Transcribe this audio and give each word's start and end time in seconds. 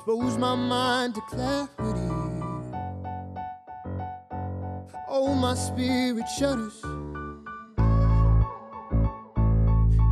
expose 0.00 0.38
my 0.38 0.54
mind 0.54 1.14
to 1.14 1.20
clarity. 1.20 1.68
Oh, 5.06 5.34
my 5.34 5.52
spirit 5.52 6.24
shudders. 6.38 6.80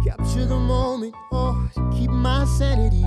Capture 0.04 0.45
the 0.45 0.59
moment, 0.59 1.14
oh, 1.32 1.71
to 1.75 1.90
keep 1.96 2.11
my 2.11 2.45
sanity. 2.59 3.03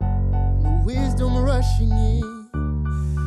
And 0.00 0.64
the 0.64 0.82
wisdom 0.82 1.36
rushing 1.36 1.90
in. 1.90 2.48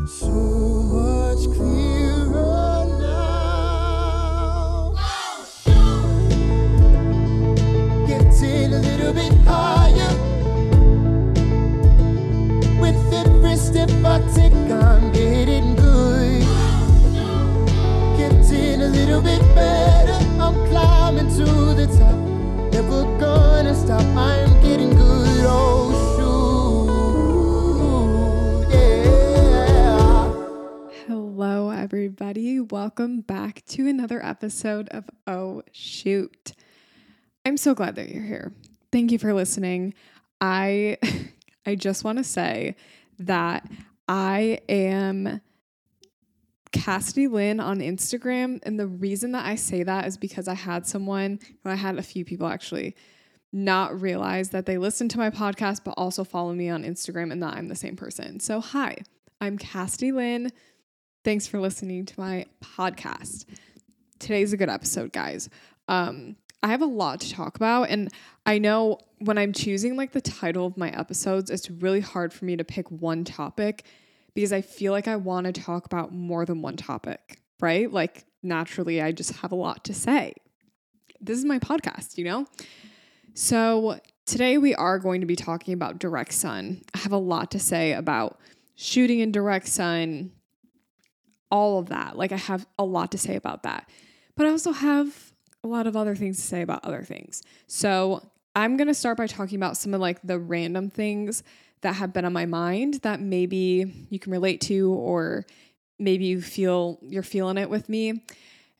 So 0.07 0.31
much 0.31 1.45
clearer 1.55 2.85
now. 2.99 4.95
Getting 8.07 8.73
a 8.73 8.79
little 8.79 9.13
bit 9.13 9.33
higher. 9.45 9.82
Little 19.13 19.45
bit 19.45 19.55
better. 19.55 20.11
I'm 20.41 20.55
climbing 20.69 21.27
to 21.35 21.45
the 21.75 21.85
top. 21.99 22.15
Never 22.73 23.03
gonna 23.19 23.75
stop. 23.75 24.01
I'm 24.17 24.61
getting 24.63 24.89
good. 24.95 25.27
Yeah. 28.71 30.33
Hello, 31.05 31.69
everybody. 31.69 32.59
Welcome 32.59 33.21
back 33.21 33.63
to 33.67 33.87
another 33.87 34.25
episode 34.25 34.89
of 34.89 35.07
Oh 35.27 35.61
Shoot. 35.71 36.53
I'm 37.45 37.57
so 37.57 37.75
glad 37.75 37.95
that 37.97 38.09
you're 38.09 38.23
here. 38.23 38.51
Thank 38.91 39.11
you 39.11 39.19
for 39.19 39.31
listening. 39.35 39.93
I 40.41 40.97
I 41.67 41.75
just 41.75 42.03
want 42.03 42.17
to 42.17 42.23
say 42.23 42.75
that 43.19 43.69
I 44.07 44.57
am 44.67 45.39
Cassidy 46.73 47.27
Lynn 47.27 47.59
on 47.59 47.79
Instagram. 47.79 48.59
And 48.63 48.77
the 48.77 48.87
reason 48.87 49.31
that 49.31 49.45
I 49.45 49.55
say 49.55 49.83
that 49.83 50.05
is 50.05 50.17
because 50.17 50.47
I 50.47 50.55
had 50.55 50.85
someone, 50.85 51.39
well, 51.63 51.73
I 51.73 51.77
had 51.77 51.97
a 51.97 52.03
few 52.03 52.25
people 52.25 52.47
actually 52.47 52.95
not 53.53 54.01
realize 54.01 54.49
that 54.49 54.65
they 54.65 54.77
listen 54.77 55.07
to 55.09 55.17
my 55.19 55.29
podcast, 55.29 55.81
but 55.85 55.93
also 55.95 56.23
follow 56.23 56.53
me 56.53 56.69
on 56.69 56.83
Instagram 56.83 57.31
and 57.31 57.41
that 57.43 57.55
I'm 57.55 57.67
the 57.67 57.75
same 57.75 57.95
person. 57.95 58.39
So, 58.39 58.59
hi, 58.59 58.97
I'm 59.39 59.57
Cassidy 59.57 60.11
Lynn. 60.11 60.51
Thanks 61.23 61.47
for 61.47 61.59
listening 61.59 62.05
to 62.05 62.19
my 62.19 62.45
podcast. 62.61 63.45
Today's 64.19 64.51
a 64.51 64.57
good 64.57 64.69
episode, 64.69 65.13
guys. 65.13 65.49
Um, 65.87 66.35
I 66.63 66.69
have 66.69 66.81
a 66.81 66.87
lot 66.87 67.21
to 67.21 67.31
talk 67.31 67.55
about, 67.55 67.89
and 67.89 68.09
I 68.45 68.57
know 68.57 68.97
when 69.19 69.37
I'm 69.37 69.53
choosing 69.53 69.95
like 69.95 70.11
the 70.11 70.21
title 70.21 70.65
of 70.65 70.77
my 70.77 70.89
episodes, 70.89 71.49
it's 71.49 71.69
really 71.69 71.99
hard 71.99 72.33
for 72.33 72.45
me 72.45 72.57
to 72.57 72.63
pick 72.63 72.89
one 72.89 73.23
topic 73.23 73.85
because 74.33 74.53
I 74.53 74.61
feel 74.61 74.91
like 74.91 75.07
I 75.07 75.15
want 75.15 75.45
to 75.45 75.53
talk 75.53 75.85
about 75.85 76.13
more 76.13 76.45
than 76.45 76.61
one 76.61 76.75
topic, 76.75 77.39
right? 77.59 77.91
Like 77.91 78.25
naturally, 78.41 79.01
I 79.01 79.11
just 79.11 79.33
have 79.37 79.51
a 79.51 79.55
lot 79.55 79.83
to 79.85 79.93
say. 79.93 80.33
This 81.21 81.37
is 81.37 81.45
my 81.45 81.59
podcast, 81.59 82.17
you 82.17 82.25
know? 82.25 82.45
So 83.33 83.99
today 84.25 84.57
we 84.57 84.75
are 84.75 84.99
going 84.99 85.21
to 85.21 85.27
be 85.27 85.35
talking 85.35 85.73
about 85.73 85.99
direct 85.99 86.33
sun. 86.33 86.81
I 86.93 86.99
have 86.99 87.11
a 87.11 87.17
lot 87.17 87.51
to 87.51 87.59
say 87.59 87.93
about 87.93 88.39
shooting 88.75 89.19
in 89.19 89.31
direct 89.31 89.67
sun, 89.67 90.31
all 91.49 91.79
of 91.79 91.89
that. 91.89 92.17
Like 92.17 92.31
I 92.31 92.37
have 92.37 92.65
a 92.77 92.83
lot 92.83 93.11
to 93.11 93.17
say 93.17 93.35
about 93.35 93.63
that. 93.63 93.89
But 94.35 94.47
I 94.47 94.49
also 94.49 94.71
have 94.71 95.31
a 95.63 95.67
lot 95.67 95.87
of 95.87 95.95
other 95.95 96.15
things 96.15 96.37
to 96.37 96.43
say 96.43 96.61
about 96.61 96.83
other 96.83 97.03
things. 97.03 97.41
So 97.67 98.29
I'm 98.55 98.77
going 98.77 98.87
to 98.87 98.93
start 98.93 99.17
by 99.17 99.27
talking 99.27 99.57
about 99.57 99.77
some 99.77 99.93
of 99.93 100.01
like 100.01 100.19
the 100.23 100.39
random 100.39 100.89
things 100.89 101.43
that 101.83 101.95
have 101.95 102.11
been 102.11 102.25
on 102.25 102.33
my 102.33 102.45
mind 102.45 102.95
that 103.03 103.21
maybe 103.21 104.07
you 104.09 104.19
can 104.19 104.31
relate 104.31 104.61
to 104.61 104.91
or 104.91 105.45
maybe 105.99 106.25
you 106.25 106.41
feel 106.41 106.99
you're 107.03 107.23
feeling 107.23 107.57
it 107.57 107.69
with 107.69 107.87
me. 107.87 108.23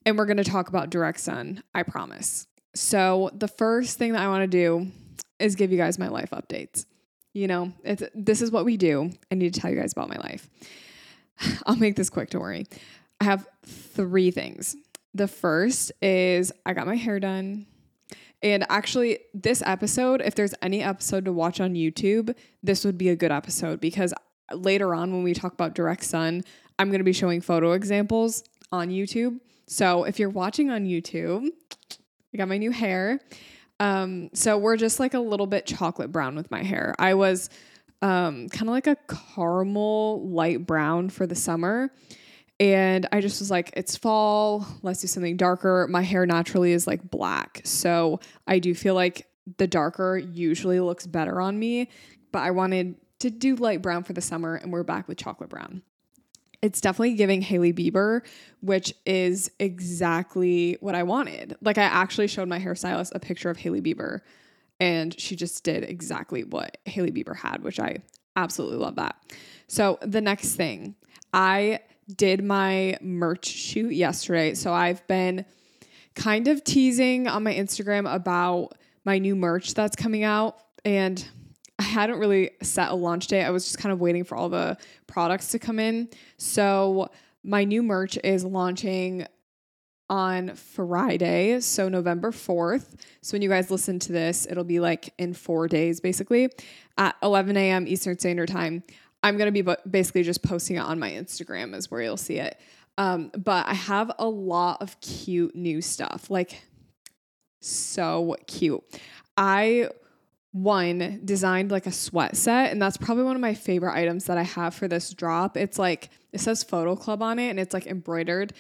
And 0.05 0.17
we're 0.17 0.25
going 0.25 0.37
to 0.37 0.43
talk 0.43 0.67
about 0.67 0.89
direct 0.89 1.19
sun, 1.19 1.63
I 1.73 1.83
promise. 1.83 2.47
So 2.75 3.29
the 3.33 3.47
first 3.47 3.97
thing 3.97 4.13
that 4.13 4.21
I 4.21 4.27
want 4.27 4.41
to 4.41 4.47
do 4.47 4.91
is 5.39 5.55
give 5.55 5.71
you 5.71 5.77
guys 5.77 5.99
my 5.99 6.07
life 6.07 6.31
updates. 6.31 6.85
You 7.33 7.47
know, 7.47 7.73
it's 7.83 8.03
this 8.13 8.41
is 8.41 8.51
what 8.51 8.65
we 8.65 8.77
do. 8.77 9.11
I 9.31 9.35
need 9.35 9.53
to 9.53 9.59
tell 9.59 9.71
you 9.71 9.79
guys 9.79 9.93
about 9.93 10.09
my 10.09 10.17
life. 10.17 10.49
I'll 11.65 11.75
make 11.75 11.95
this 11.95 12.09
quick, 12.09 12.29
don't 12.29 12.41
worry. 12.41 12.65
I 13.19 13.25
have 13.25 13.47
three 13.65 14.31
things. 14.31 14.75
The 15.13 15.27
first 15.27 15.91
is 16.01 16.51
I 16.65 16.73
got 16.73 16.87
my 16.87 16.95
hair 16.95 17.19
done. 17.19 17.67
And 18.43 18.65
actually, 18.69 19.19
this 19.33 19.63
episode, 19.65 20.21
if 20.21 20.35
there's 20.35 20.53
any 20.61 20.83
episode 20.83 21.25
to 21.25 21.33
watch 21.33 21.61
on 21.61 21.73
YouTube, 21.73 22.35
this 22.61 22.83
would 22.83 22.97
be 22.97 23.09
a 23.09 23.15
good 23.15 23.31
episode 23.31 23.79
because 23.79 24.13
later 24.53 24.93
on, 24.93 25.13
when 25.13 25.23
we 25.23 25.33
talk 25.33 25.53
about 25.53 25.73
direct 25.73 26.03
sun, 26.03 26.43
I'm 26.77 26.89
going 26.89 26.99
to 26.99 27.05
be 27.05 27.13
showing 27.13 27.39
photo 27.39 27.71
examples 27.71 28.43
on 28.71 28.89
YouTube. 28.89 29.39
So 29.67 30.03
if 30.03 30.19
you're 30.19 30.29
watching 30.29 30.69
on 30.69 30.85
YouTube, 30.85 31.47
I 32.33 32.37
got 32.37 32.49
my 32.49 32.57
new 32.57 32.71
hair. 32.71 33.21
Um, 33.79 34.29
so 34.33 34.57
we're 34.57 34.77
just 34.77 34.99
like 34.99 35.13
a 35.13 35.19
little 35.19 35.47
bit 35.47 35.65
chocolate 35.65 36.11
brown 36.11 36.35
with 36.35 36.51
my 36.51 36.63
hair. 36.63 36.93
I 36.99 37.13
was 37.13 37.49
um, 38.01 38.49
kind 38.49 38.63
of 38.63 38.73
like 38.73 38.87
a 38.87 38.97
caramel 39.35 40.27
light 40.27 40.65
brown 40.65 41.09
for 41.09 41.25
the 41.25 41.35
summer. 41.35 41.91
And 42.63 43.09
I 43.11 43.19
just 43.19 43.41
was 43.41 43.51
like, 43.51 43.71
it's 43.73 43.97
fall, 43.97 44.65
let's 44.83 45.01
do 45.01 45.07
something 45.07 45.35
darker. 45.35 45.85
My 45.89 46.01
hair 46.01 46.25
naturally 46.25 46.71
is 46.71 46.87
like 46.87 47.11
black. 47.11 47.59
So 47.65 48.21
I 48.47 48.59
do 48.59 48.73
feel 48.73 48.95
like 48.95 49.27
the 49.57 49.67
darker 49.67 50.17
usually 50.17 50.79
looks 50.79 51.05
better 51.05 51.41
on 51.41 51.59
me, 51.59 51.89
but 52.31 52.39
I 52.39 52.51
wanted 52.51 52.95
to 53.19 53.29
do 53.29 53.57
light 53.57 53.81
brown 53.81 54.05
for 54.05 54.13
the 54.13 54.21
summer 54.21 54.55
and 54.55 54.71
we're 54.71 54.83
back 54.83 55.09
with 55.09 55.17
chocolate 55.17 55.49
brown. 55.49 55.81
It's 56.61 56.79
definitely 56.79 57.15
giving 57.15 57.41
Hailey 57.41 57.73
Bieber, 57.73 58.21
which 58.61 58.93
is 59.05 59.51
exactly 59.59 60.77
what 60.79 60.95
I 60.95 61.03
wanted. 61.03 61.57
Like, 61.61 61.77
I 61.77 61.83
actually 61.83 62.27
showed 62.27 62.47
my 62.47 62.59
hairstylist 62.59 63.11
a 63.13 63.19
picture 63.19 63.49
of 63.49 63.57
Hailey 63.57 63.81
Bieber 63.81 64.21
and 64.79 65.19
she 65.19 65.35
just 65.35 65.65
did 65.65 65.83
exactly 65.83 66.45
what 66.45 66.77
Hailey 66.85 67.11
Bieber 67.11 67.35
had, 67.35 67.61
which 67.61 67.81
I 67.81 67.97
absolutely 68.37 68.77
love 68.77 68.95
that. 68.95 69.17
So, 69.67 69.99
the 70.01 70.21
next 70.21 70.55
thing, 70.55 70.95
I 71.33 71.81
did 72.15 72.43
my 72.43 72.97
merch 73.01 73.47
shoot 73.47 73.93
yesterday. 73.93 74.53
So 74.53 74.73
I've 74.73 75.05
been 75.07 75.45
kind 76.15 76.47
of 76.47 76.63
teasing 76.63 77.27
on 77.27 77.43
my 77.43 77.53
Instagram 77.53 78.13
about 78.13 78.73
my 79.05 79.17
new 79.17 79.35
merch 79.35 79.73
that's 79.73 79.95
coming 79.95 80.23
out. 80.23 80.57
And 80.85 81.25
I 81.79 81.83
hadn't 81.83 82.19
really 82.19 82.51
set 82.61 82.91
a 82.91 82.95
launch 82.95 83.27
date. 83.27 83.43
I 83.43 83.49
was 83.49 83.65
just 83.65 83.77
kind 83.77 83.91
of 83.91 83.99
waiting 83.99 84.23
for 84.23 84.35
all 84.35 84.49
the 84.49 84.77
products 85.07 85.49
to 85.49 85.59
come 85.59 85.79
in. 85.79 86.09
So 86.37 87.09
my 87.43 87.63
new 87.63 87.83
merch 87.83 88.17
is 88.23 88.45
launching 88.45 89.25
on 90.09 90.53
Friday, 90.55 91.59
so 91.61 91.89
November 91.89 92.31
4th. 92.31 92.99
So 93.21 93.33
when 93.33 93.41
you 93.41 93.49
guys 93.49 93.71
listen 93.71 93.99
to 93.99 94.11
this, 94.11 94.45
it'll 94.49 94.63
be 94.63 94.79
like 94.79 95.13
in 95.17 95.33
four 95.33 95.67
days 95.67 95.99
basically 95.99 96.49
at 96.97 97.15
11 97.23 97.57
a.m. 97.57 97.87
Eastern 97.87 98.19
Standard 98.19 98.49
Time. 98.49 98.83
I'm 99.23 99.37
going 99.37 99.51
to 99.51 99.63
be 99.63 99.75
basically 99.89 100.23
just 100.23 100.43
posting 100.43 100.75
it 100.75 100.81
on 100.81 100.99
my 100.99 101.11
Instagram, 101.11 101.73
is 101.73 101.89
where 101.89 102.01
you'll 102.01 102.17
see 102.17 102.39
it. 102.39 102.59
Um, 102.97 103.31
but 103.35 103.65
I 103.65 103.73
have 103.73 104.11
a 104.19 104.27
lot 104.27 104.81
of 104.81 104.99
cute 104.99 105.55
new 105.55 105.81
stuff, 105.81 106.29
like 106.29 106.61
so 107.61 108.35
cute. 108.45 108.83
I 109.37 109.89
one 110.51 111.21
designed 111.25 111.71
like 111.71 111.87
a 111.87 111.91
sweat 111.91 112.37
set, 112.37 112.71
and 112.71 112.81
that's 112.81 112.97
probably 112.97 113.23
one 113.23 113.35
of 113.35 113.41
my 113.41 113.55
favorite 113.55 113.95
items 113.95 114.25
that 114.25 114.37
I 114.37 114.43
have 114.43 114.75
for 114.75 114.87
this 114.87 115.11
drop. 115.11 115.57
It's 115.57 115.79
like 115.79 116.09
it 116.31 116.39
says 116.39 116.63
Photo 116.63 116.95
Club 116.95 117.23
on 117.23 117.39
it, 117.39 117.49
and 117.49 117.59
it's 117.59 117.73
like 117.73 117.87
embroidered, 117.87 118.53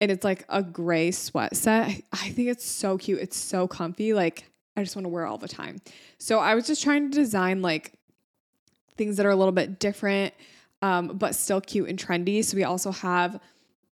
and 0.00 0.12
it's 0.12 0.24
like 0.24 0.44
a 0.48 0.62
gray 0.62 1.10
sweat 1.10 1.56
set. 1.56 1.88
I 2.12 2.28
think 2.30 2.48
it's 2.48 2.64
so 2.64 2.98
cute. 2.98 3.18
It's 3.20 3.36
so 3.36 3.66
comfy. 3.66 4.14
Like 4.14 4.44
I 4.76 4.84
just 4.84 4.94
want 4.94 5.04
to 5.04 5.08
wear 5.08 5.26
all 5.26 5.38
the 5.38 5.48
time. 5.48 5.80
So 6.18 6.38
I 6.38 6.54
was 6.54 6.66
just 6.66 6.82
trying 6.82 7.10
to 7.10 7.18
design 7.18 7.62
like 7.62 7.94
things 8.96 9.16
that 9.16 9.26
are 9.26 9.30
a 9.30 9.36
little 9.36 9.52
bit 9.52 9.78
different, 9.78 10.34
um, 10.82 11.08
but 11.18 11.34
still 11.34 11.60
cute 11.60 11.88
and 11.88 11.98
trendy. 11.98 12.44
So 12.44 12.56
we 12.56 12.64
also 12.64 12.92
have 12.92 13.40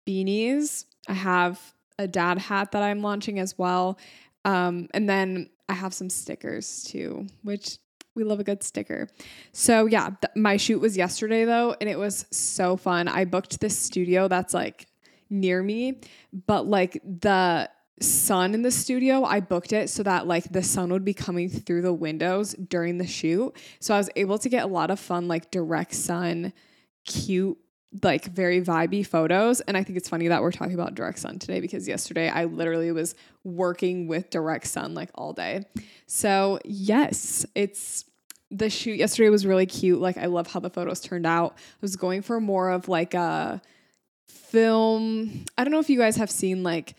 beanies. 0.07 0.85
I 1.09 1.15
have 1.15 1.61
a 1.99 2.07
dad 2.07 2.39
hat 2.39 2.73
that 2.73 2.83
I'm 2.83 3.03
launching 3.03 3.39
as 3.39 3.59
well. 3.59 3.99
Um, 4.45 4.89
and 4.95 5.09
then 5.09 5.51
I 5.69 5.75
have 5.75 5.95
some 5.95 6.11
stickers 6.11 6.85
too, 6.85 7.27
which 7.43 7.79
we 8.15 8.25
love 8.25 8.41
a 8.41 8.45
good 8.45 8.63
sticker. 8.63 9.09
So 9.53 9.87
yeah, 9.87 10.11
th- 10.21 10.33
my 10.37 10.57
shoot 10.57 10.81
was 10.81 10.97
yesterday 10.97 11.45
though, 11.45 11.75
and 11.81 11.89
it 11.89 11.99
was 11.99 12.27
so 12.31 12.77
fun. 12.77 13.09
I 13.09 13.25
booked 13.25 13.61
this 13.61 13.79
studio 13.79 14.29
that's 14.29 14.53
like 14.53 14.87
near 15.31 15.63
me, 15.63 16.01
but 16.47 16.67
like 16.67 17.01
the 17.05 17.71
sun 18.01 18.55
in 18.55 18.63
the 18.63 18.71
studio, 18.71 19.25
I 19.25 19.41
booked 19.41 19.73
it 19.73 19.91
so 19.91 20.03
that 20.03 20.27
like 20.27 20.51
the 20.51 20.63
sun 20.63 20.91
would 20.93 21.05
be 21.05 21.15
coming 21.15 21.49
through 21.49 21.83
the 21.83 21.93
windows 21.93 22.55
during 22.55 22.99
the 22.99 23.07
shoot. 23.07 23.55
So 23.81 23.95
I 23.95 23.99
was 23.99 24.11
able 24.17 24.39
to 24.39 24.49
get 24.49 24.65
a 24.65 24.69
lot 24.69 24.91
of 24.91 24.99
fun, 24.99 25.29
like 25.29 25.51
direct 25.51 25.95
sun, 25.95 26.53
cute, 27.05 27.59
like 28.03 28.25
very 28.25 28.63
vibey 28.63 29.07
photos. 29.07 29.61
And 29.61 29.77
I 29.77 29.85
think 29.85 29.99
it's 29.99 30.09
funny 30.09 30.29
that 30.29 30.43
we're 30.43 30.53
talking 30.53 30.75
about 30.75 30.95
direct 30.95 31.19
sun 31.19 31.39
today 31.39 31.61
because 31.61 31.87
yesterday 31.87 32.29
I 32.29 32.45
literally 32.45 32.91
was 32.93 33.15
working 33.45 34.07
with 34.09 34.31
direct 34.31 34.67
sun 34.67 34.95
like 34.95 35.11
all 35.15 35.33
day. 35.33 35.67
So, 36.07 36.59
yes, 36.65 37.45
it's 37.55 38.07
the 38.51 38.69
shoot 38.69 38.97
yesterday 38.97 39.31
was 39.31 39.47
really 39.47 39.67
cute. 39.67 40.01
Like 40.01 40.17
I 40.17 40.27
love 40.27 40.47
how 40.47 40.61
the 40.61 40.71
photos 40.71 41.01
turned 41.01 41.27
out. 41.27 41.55
I 41.57 41.79
was 41.81 41.97
going 41.97 42.23
for 42.23 42.41
more 42.41 42.71
of 42.71 42.89
like 42.89 43.15
a 43.15 43.61
film. 44.29 45.45
I 45.57 45.65
don't 45.65 45.73
know 45.73 45.81
if 45.81 45.91
you 45.91 45.99
guys 45.99 46.17
have 46.17 46.31
seen 46.31 46.63
like 46.63 46.95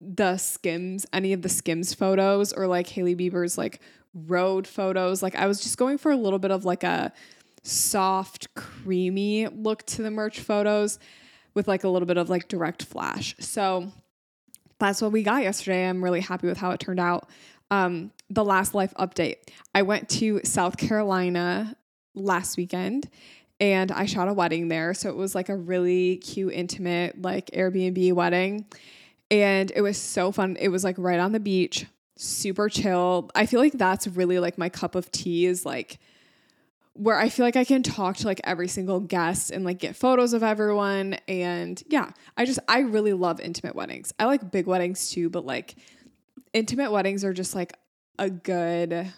the 0.00 0.36
Skims, 0.36 1.06
any 1.12 1.32
of 1.32 1.42
the 1.42 1.48
Skims 1.48 1.94
photos 1.94 2.52
or 2.52 2.66
like 2.66 2.88
Hailey 2.88 3.16
Bieber's 3.16 3.56
like 3.56 3.80
road 4.14 4.66
photos. 4.66 5.22
Like 5.22 5.34
I 5.34 5.46
was 5.46 5.60
just 5.60 5.78
going 5.78 5.98
for 5.98 6.10
a 6.10 6.16
little 6.16 6.38
bit 6.38 6.50
of 6.50 6.64
like 6.64 6.84
a 6.84 7.12
soft, 7.62 8.54
creamy 8.54 9.48
look 9.48 9.84
to 9.86 10.02
the 10.02 10.10
merch 10.10 10.40
photos 10.40 10.98
with 11.54 11.66
like 11.66 11.84
a 11.84 11.88
little 11.88 12.06
bit 12.06 12.16
of 12.16 12.28
like 12.28 12.48
direct 12.48 12.84
flash. 12.84 13.34
So 13.40 13.90
that's 14.78 15.00
what 15.00 15.12
we 15.12 15.22
got 15.22 15.42
yesterday. 15.42 15.88
I'm 15.88 16.04
really 16.04 16.20
happy 16.20 16.46
with 16.46 16.58
how 16.58 16.70
it 16.70 16.80
turned 16.80 17.00
out. 17.00 17.28
Um, 17.70 18.12
the 18.30 18.44
last 18.44 18.74
life 18.74 18.94
update. 18.98 19.36
I 19.74 19.82
went 19.82 20.08
to 20.10 20.40
South 20.44 20.76
Carolina 20.76 21.76
last 22.14 22.56
weekend 22.56 23.08
and 23.58 23.90
I 23.90 24.06
shot 24.06 24.28
a 24.28 24.32
wedding 24.32 24.68
there. 24.68 24.94
So 24.94 25.08
it 25.08 25.16
was 25.16 25.34
like 25.34 25.48
a 25.48 25.56
really 25.56 26.16
cute, 26.18 26.52
intimate, 26.52 27.20
like 27.20 27.50
Airbnb 27.52 28.12
wedding. 28.12 28.66
And 29.30 29.72
it 29.74 29.80
was 29.80 29.98
so 29.98 30.32
fun. 30.32 30.56
It 30.60 30.68
was 30.68 30.84
like 30.84 30.96
right 30.98 31.18
on 31.18 31.32
the 31.32 31.40
beach, 31.40 31.86
super 32.16 32.68
chill. 32.68 33.30
I 33.34 33.46
feel 33.46 33.60
like 33.60 33.72
that's 33.72 34.06
really 34.06 34.38
like 34.38 34.58
my 34.58 34.68
cup 34.68 34.94
of 34.94 35.10
tea 35.10 35.46
is 35.46 35.66
like 35.66 35.98
where 36.92 37.18
I 37.18 37.28
feel 37.28 37.44
like 37.44 37.56
I 37.56 37.64
can 37.64 37.82
talk 37.82 38.16
to 38.18 38.26
like 38.26 38.40
every 38.44 38.68
single 38.68 39.00
guest 39.00 39.50
and 39.50 39.64
like 39.64 39.78
get 39.78 39.96
photos 39.96 40.32
of 40.32 40.42
everyone. 40.42 41.14
And 41.28 41.82
yeah, 41.88 42.12
I 42.36 42.44
just, 42.46 42.58
I 42.68 42.80
really 42.80 43.12
love 43.12 43.40
intimate 43.40 43.74
weddings. 43.74 44.14
I 44.18 44.24
like 44.24 44.50
big 44.50 44.66
weddings 44.66 45.10
too, 45.10 45.28
but 45.28 45.44
like 45.44 45.74
intimate 46.52 46.90
weddings 46.90 47.24
are 47.24 47.34
just 47.34 47.54
like 47.54 47.74
a 48.18 48.30
good 48.30 49.12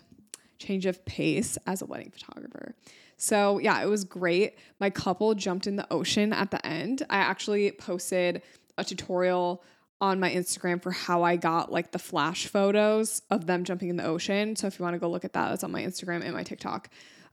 change 0.59 0.87
of 0.87 1.05
pace 1.05 1.57
as 1.67 1.83
a 1.83 1.87
wedding 1.87 2.11
photographer. 2.11 2.75
So, 3.17 3.59
yeah, 3.59 3.83
it 3.83 3.87
was 3.87 4.05
great. 4.05 4.59
My 4.81 4.91
couple 4.91 5.35
jumped 5.35 5.67
in 5.67 5.77
the 5.77 5.87
ocean 5.93 6.33
at 6.33 6.51
the 6.51 6.65
end. 6.65 7.03
I 7.11 7.19
actually 7.19 7.71
posted 7.73 8.43
a 8.77 8.85
tutorial 8.85 9.63
on 10.01 10.21
my 10.21 10.31
Instagram 10.31 10.83
for 10.83 10.91
how 10.91 11.23
I 11.23 11.37
got 11.37 11.73
like 11.73 11.91
the 11.93 11.99
flash 11.99 12.47
photos 12.47 13.23
of 13.31 13.47
them 13.47 13.65
jumping 13.65 13.89
in 13.89 13.97
the 13.97 14.05
ocean. 14.05 14.57
So, 14.57 14.67
if 14.67 14.79
you 14.79 14.83
want 14.85 14.95
to 14.95 14.99
go 14.99 15.11
look 15.11 15.25
at 15.25 15.33
that, 15.33 15.51
that's 15.51 15.65
on 15.65 15.73
my 15.73 15.83
Instagram 15.83 16.23
and 16.23 16.35
my 16.35 16.43
TikTok. 16.43 16.89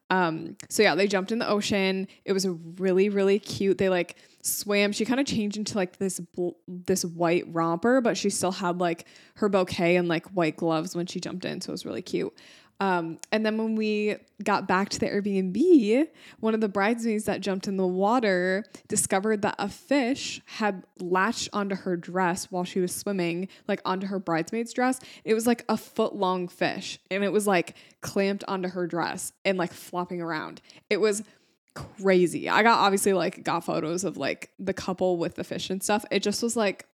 Um, 0.09 0.55
so 0.69 0.83
yeah, 0.83 0.95
they 0.95 1.07
jumped 1.07 1.31
in 1.31 1.39
the 1.39 1.49
ocean. 1.49 2.07
It 2.25 2.33
was 2.33 2.47
really, 2.47 3.09
really 3.09 3.39
cute. 3.39 3.77
They 3.77 3.89
like 3.89 4.17
swam. 4.41 4.91
She 4.91 5.03
kind 5.03 5.19
of 5.19 5.25
changed 5.25 5.57
into 5.57 5.75
like 5.75 5.97
this 5.97 6.19
bl- 6.19 6.51
this 6.67 7.03
white 7.03 7.45
romper, 7.47 8.01
but 8.01 8.15
she 8.17 8.29
still 8.29 8.51
had 8.51 8.79
like 8.79 9.05
her 9.35 9.49
bouquet 9.49 9.95
and 9.95 10.07
like 10.07 10.27
white 10.27 10.57
gloves 10.57 10.95
when 10.95 11.07
she 11.07 11.19
jumped 11.19 11.45
in. 11.45 11.59
So 11.61 11.71
it 11.71 11.73
was 11.73 11.85
really 11.85 12.03
cute. 12.03 12.33
Um, 12.79 13.19
and 13.31 13.45
then 13.45 13.57
when 13.57 13.75
we 13.75 14.17
got 14.43 14.67
back 14.67 14.89
to 14.89 14.99
the 14.99 15.07
Airbnb, 15.07 16.07
one 16.41 16.53
of 16.53 16.59
the 16.59 16.67
bridesmaids 16.67 17.23
that 17.25 17.39
jumped 17.39 17.67
in 17.67 17.77
the 17.77 17.87
water 17.87 18.65
discovered 18.87 19.43
that 19.43 19.55
a 19.59 19.69
fish 19.69 20.41
had 20.45 20.83
latched 20.99 21.49
onto 21.53 21.75
her 21.75 21.95
dress 21.95 22.51
while 22.51 22.65
she 22.65 22.81
was 22.81 22.93
swimming, 22.93 23.47
like 23.67 23.81
onto 23.85 24.07
her 24.07 24.19
bridesmaid's 24.19 24.73
dress. 24.73 24.99
It 25.23 25.33
was 25.33 25.47
like 25.47 25.63
a 25.69 25.77
foot 25.77 26.15
long 26.15 26.49
fish 26.49 26.99
and 27.09 27.23
it 27.23 27.31
was 27.31 27.47
like 27.47 27.75
clamped 28.01 28.43
onto 28.47 28.69
her 28.69 28.87
dress 28.87 29.31
and 29.45 29.57
like 29.57 29.71
flopping 29.71 30.21
around. 30.21 30.61
It 30.89 30.97
was 30.97 31.23
crazy. 31.75 32.49
I 32.49 32.61
got 32.63 32.79
obviously 32.79 33.13
like 33.13 33.43
got 33.43 33.63
photos 33.63 34.03
of 34.03 34.17
like 34.17 34.49
the 34.59 34.73
couple 34.73 35.17
with 35.17 35.35
the 35.35 35.45
fish 35.45 35.69
and 35.69 35.81
stuff. 35.81 36.03
It 36.11 36.23
just 36.23 36.43
was 36.43 36.57
like 36.57 36.87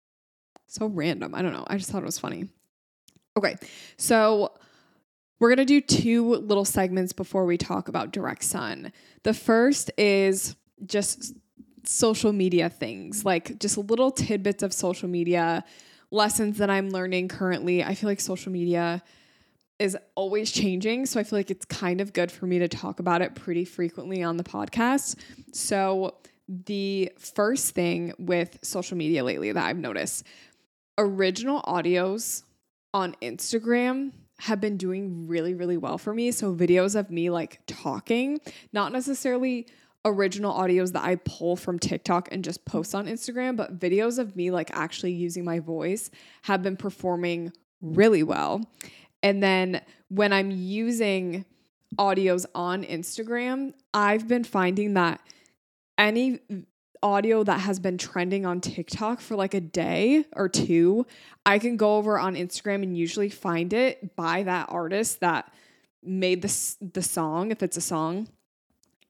so 0.67 0.87
random. 0.87 1.33
I 1.33 1.41
don't 1.41 1.53
know. 1.53 1.65
I 1.67 1.77
just 1.77 1.89
thought 1.89 2.01
it 2.01 2.05
was 2.05 2.19
funny. 2.19 2.49
Okay. 3.37 3.55
So 3.97 4.51
we're 5.39 5.49
going 5.49 5.65
to 5.65 5.65
do 5.65 5.81
two 5.81 6.35
little 6.35 6.65
segments 6.65 7.13
before 7.13 7.45
we 7.45 7.57
talk 7.57 7.87
about 7.87 8.11
Direct 8.11 8.43
Sun. 8.43 8.91
The 9.23 9.33
first 9.33 9.91
is 9.97 10.55
just 10.85 11.33
social 11.85 12.33
media 12.33 12.69
things, 12.69 13.25
like 13.25 13.57
just 13.59 13.77
little 13.77 14.11
tidbits 14.11 14.63
of 14.63 14.73
social 14.73 15.07
media 15.07 15.63
lessons 16.11 16.57
that 16.57 16.69
I'm 16.69 16.89
learning 16.89 17.29
currently. 17.29 17.83
I 17.83 17.95
feel 17.95 18.09
like 18.09 18.19
social 18.19 18.51
media 18.51 19.01
is 19.79 19.97
always 20.15 20.51
changing. 20.51 21.05
So 21.05 21.19
I 21.19 21.23
feel 21.23 21.39
like 21.39 21.49
it's 21.49 21.65
kind 21.65 22.01
of 22.01 22.11
good 22.11 22.31
for 22.31 22.45
me 22.45 22.59
to 22.59 22.67
talk 22.67 22.99
about 22.99 23.21
it 23.21 23.33
pretty 23.33 23.63
frequently 23.63 24.21
on 24.23 24.37
the 24.37 24.43
podcast. 24.43 25.15
So, 25.53 26.15
the 26.65 27.11
first 27.19 27.75
thing 27.75 28.11
with 28.17 28.57
social 28.63 28.97
media 28.97 29.23
lately 29.23 29.51
that 29.51 29.63
I've 29.63 29.77
noticed 29.77 30.25
original 30.97 31.61
audios 31.61 32.41
on 32.91 33.15
Instagram 33.21 34.13
have 34.39 34.61
been 34.61 34.77
doing 34.77 35.27
really, 35.27 35.53
really 35.53 35.77
well 35.77 35.97
for 35.97 36.13
me. 36.13 36.31
So, 36.31 36.53
videos 36.53 36.97
of 36.97 37.11
me 37.11 37.29
like 37.29 37.59
talking, 37.67 38.39
not 38.73 38.91
necessarily 38.91 39.67
original 40.05 40.53
audios 40.53 40.93
that 40.93 41.03
I 41.03 41.15
pull 41.15 41.55
from 41.55 41.77
TikTok 41.77 42.29
and 42.31 42.43
just 42.43 42.63
post 42.65 42.95
on 42.95 43.05
Instagram, 43.05 43.57
but 43.57 43.79
videos 43.79 44.17
of 44.17 44.35
me 44.35 44.49
like 44.49 44.71
actually 44.71 45.11
using 45.11 45.43
my 45.43 45.59
voice 45.59 46.09
have 46.43 46.63
been 46.63 46.77
performing 46.77 47.51
really 47.81 48.23
well. 48.23 48.63
And 49.21 49.43
then 49.43 49.81
when 50.07 50.31
I'm 50.31 50.51
using 50.51 51.43
audios 51.97 52.45
on 52.55 52.83
Instagram, 52.83 53.73
I've 53.93 54.27
been 54.27 54.45
finding 54.45 54.93
that 54.93 55.19
any 55.97 56.39
audio 57.01 57.43
that 57.43 57.61
has 57.61 57.79
been 57.79 57.97
trending 57.97 58.45
on 58.45 58.61
TikTok 58.61 59.21
for 59.21 59.35
like 59.35 59.53
a 59.53 59.61
day 59.61 60.25
or 60.35 60.49
two, 60.49 61.05
I 61.45 61.59
can 61.59 61.77
go 61.77 61.97
over 61.97 62.19
on 62.19 62.35
Instagram 62.35 62.83
and 62.83 62.97
usually 62.97 63.29
find 63.29 63.73
it 63.73 64.15
by 64.15 64.43
that 64.43 64.67
artist 64.69 65.19
that 65.21 65.51
made 66.03 66.41
the 66.41 66.75
the 66.93 67.01
song 67.01 67.51
if 67.51 67.63
it's 67.63 67.77
a 67.77 67.81
song. 67.81 68.27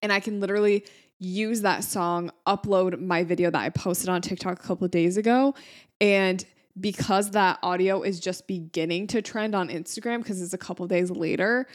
And 0.02 0.14
I 0.14 0.20
can 0.20 0.40
literally 0.40 0.86
use 1.18 1.62
that 1.62 1.84
song, 1.84 2.32
upload 2.48 3.02
my 3.02 3.24
video 3.24 3.52
that 3.52 3.62
I 3.62 3.70
posted 3.70 4.10
on 4.10 4.22
TikTok 4.22 4.64
a 4.64 4.68
couple 4.68 4.86
of 4.86 4.92
days 4.92 5.18
ago 5.18 5.54
and 6.00 6.46
because 6.80 7.32
that 7.32 7.60
audio 7.62 8.02
is 8.02 8.20
just 8.20 8.48
beginning 8.48 9.08
to 9.08 9.22
trend 9.22 9.54
on 9.56 9.70
Instagram 9.70 10.20
because 10.20 10.42
it's 10.42 10.54
a 10.54 10.58
couple 10.58 10.88
days 10.88 11.12
later, 11.12 11.68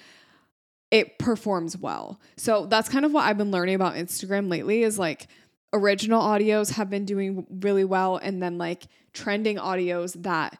it 0.90 1.18
performs 1.18 1.76
well. 1.76 2.20
So 2.36 2.66
that's 2.66 2.88
kind 2.88 3.04
of 3.04 3.12
what 3.12 3.24
I've 3.24 3.36
been 3.36 3.50
learning 3.50 3.74
about 3.74 3.94
Instagram 3.94 4.50
lately 4.50 4.82
is 4.82 4.98
like 4.98 5.26
original 5.74 6.22
audios 6.22 6.72
have 6.72 6.88
been 6.88 7.04
doing 7.04 7.46
really 7.60 7.84
well 7.84 8.16
and 8.16 8.42
then 8.42 8.56
like 8.56 8.84
trending 9.12 9.56
audios 9.56 10.20
that 10.22 10.58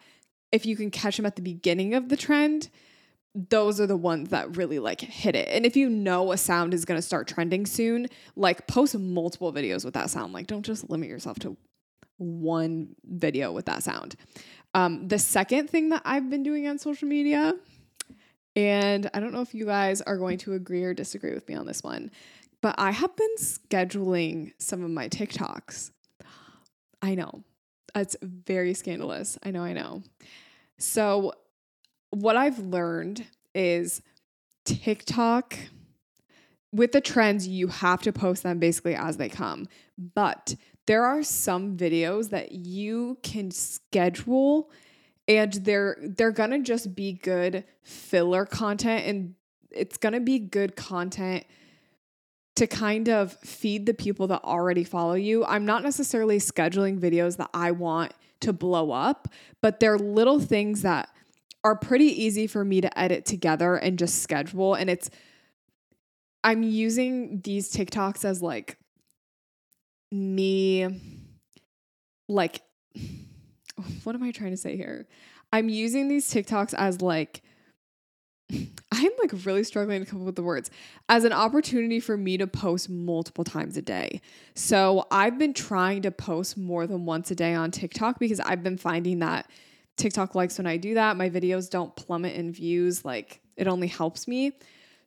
if 0.52 0.66
you 0.66 0.76
can 0.76 0.90
catch 0.90 1.16
them 1.16 1.24
at 1.24 1.36
the 1.36 1.42
beginning 1.42 1.94
of 1.94 2.08
the 2.10 2.16
trend 2.16 2.68
those 3.34 3.80
are 3.80 3.86
the 3.86 3.96
ones 3.96 4.28
that 4.28 4.56
really 4.56 4.78
like 4.78 5.00
hit 5.00 5.34
it. 5.34 5.48
And 5.50 5.66
if 5.66 5.76
you 5.76 5.90
know 5.90 6.30
a 6.30 6.36
sound 6.36 6.72
is 6.72 6.84
going 6.84 6.98
to 6.98 7.02
start 7.02 7.26
trending 7.26 7.66
soon 7.66 8.06
like 8.36 8.68
post 8.68 8.96
multiple 8.96 9.52
videos 9.52 9.84
with 9.84 9.94
that 9.94 10.08
sound. 10.08 10.32
Like 10.32 10.46
don't 10.46 10.64
just 10.64 10.88
limit 10.88 11.08
yourself 11.08 11.40
to 11.40 11.56
one 12.18 12.94
video 13.04 13.50
with 13.50 13.66
that 13.66 13.82
sound. 13.82 14.14
Um, 14.72 15.06
the 15.06 15.20
second 15.20 15.70
thing 15.70 15.90
that 15.90 16.02
i've 16.04 16.28
been 16.28 16.42
doing 16.42 16.66
on 16.66 16.78
social 16.78 17.06
media 17.06 17.54
and 18.56 19.08
i 19.14 19.20
don't 19.20 19.32
know 19.32 19.40
if 19.40 19.54
you 19.54 19.66
guys 19.66 20.00
are 20.02 20.16
going 20.16 20.38
to 20.38 20.54
agree 20.54 20.82
or 20.82 20.92
disagree 20.92 21.32
with 21.32 21.48
me 21.48 21.54
on 21.54 21.64
this 21.64 21.82
one 21.84 22.10
but 22.64 22.76
I 22.78 22.92
have 22.92 23.14
been 23.14 23.36
scheduling 23.36 24.52
some 24.56 24.82
of 24.82 24.90
my 24.90 25.10
TikToks. 25.10 25.90
I 27.02 27.14
know. 27.14 27.44
That's 27.92 28.16
very 28.22 28.72
scandalous. 28.72 29.36
I 29.42 29.50
know, 29.50 29.62
I 29.62 29.74
know. 29.74 30.02
So, 30.78 31.34
what 32.08 32.38
I've 32.38 32.58
learned 32.58 33.26
is 33.54 34.00
TikTok, 34.64 35.58
with 36.72 36.92
the 36.92 37.02
trends, 37.02 37.46
you 37.46 37.68
have 37.68 38.00
to 38.00 38.14
post 38.14 38.44
them 38.44 38.60
basically 38.60 38.94
as 38.94 39.18
they 39.18 39.28
come. 39.28 39.68
But 39.98 40.54
there 40.86 41.04
are 41.04 41.22
some 41.22 41.76
videos 41.76 42.30
that 42.30 42.52
you 42.52 43.18
can 43.22 43.50
schedule 43.50 44.70
and 45.28 45.52
they're 45.52 45.98
they're 46.00 46.32
gonna 46.32 46.60
just 46.60 46.94
be 46.94 47.12
good 47.12 47.64
filler 47.82 48.46
content 48.46 49.04
and 49.04 49.34
it's 49.70 49.98
gonna 49.98 50.20
be 50.20 50.38
good 50.38 50.76
content 50.76 51.44
to 52.56 52.66
kind 52.66 53.08
of 53.08 53.32
feed 53.40 53.86
the 53.86 53.94
people 53.94 54.28
that 54.28 54.42
already 54.44 54.84
follow 54.84 55.14
you. 55.14 55.44
I'm 55.44 55.64
not 55.64 55.82
necessarily 55.82 56.38
scheduling 56.38 56.98
videos 56.98 57.36
that 57.38 57.50
I 57.52 57.72
want 57.72 58.12
to 58.40 58.52
blow 58.52 58.92
up, 58.92 59.28
but 59.60 59.80
they're 59.80 59.98
little 59.98 60.38
things 60.38 60.82
that 60.82 61.08
are 61.64 61.74
pretty 61.74 62.22
easy 62.22 62.46
for 62.46 62.64
me 62.64 62.80
to 62.80 62.98
edit 62.98 63.24
together 63.24 63.74
and 63.76 63.98
just 63.98 64.22
schedule. 64.22 64.74
And 64.74 64.88
it's, 64.88 65.10
I'm 66.44 66.62
using 66.62 67.40
these 67.42 67.72
TikToks 67.72 68.24
as 68.24 68.42
like 68.42 68.76
me, 70.12 70.86
like, 72.28 72.60
what 74.04 74.14
am 74.14 74.22
I 74.22 74.30
trying 74.30 74.50
to 74.50 74.56
say 74.56 74.76
here? 74.76 75.08
I'm 75.52 75.68
using 75.68 76.08
these 76.08 76.32
TikToks 76.32 76.74
as 76.74 77.00
like, 77.00 77.42
I'm 78.50 79.10
like 79.18 79.32
really 79.44 79.64
struggling 79.64 80.04
to 80.04 80.10
come 80.10 80.20
up 80.20 80.26
with 80.26 80.36
the 80.36 80.42
words 80.42 80.70
as 81.08 81.24
an 81.24 81.32
opportunity 81.32 81.98
for 81.98 82.16
me 82.16 82.38
to 82.38 82.46
post 82.46 82.88
multiple 82.88 83.44
times 83.44 83.76
a 83.76 83.82
day. 83.82 84.20
So 84.54 85.06
I've 85.10 85.38
been 85.38 85.54
trying 85.54 86.02
to 86.02 86.10
post 86.10 86.56
more 86.56 86.86
than 86.86 87.04
once 87.04 87.30
a 87.30 87.34
day 87.34 87.54
on 87.54 87.70
TikTok 87.70 88.18
because 88.18 88.40
I've 88.40 88.62
been 88.62 88.78
finding 88.78 89.18
that 89.20 89.50
TikTok 89.96 90.34
likes 90.34 90.58
when 90.58 90.66
I 90.66 90.76
do 90.76 90.94
that. 90.94 91.16
My 91.16 91.30
videos 91.30 91.70
don't 91.70 91.94
plummet 91.96 92.34
in 92.34 92.52
views, 92.52 93.04
like 93.04 93.40
it 93.56 93.66
only 93.66 93.88
helps 93.88 94.28
me. 94.28 94.52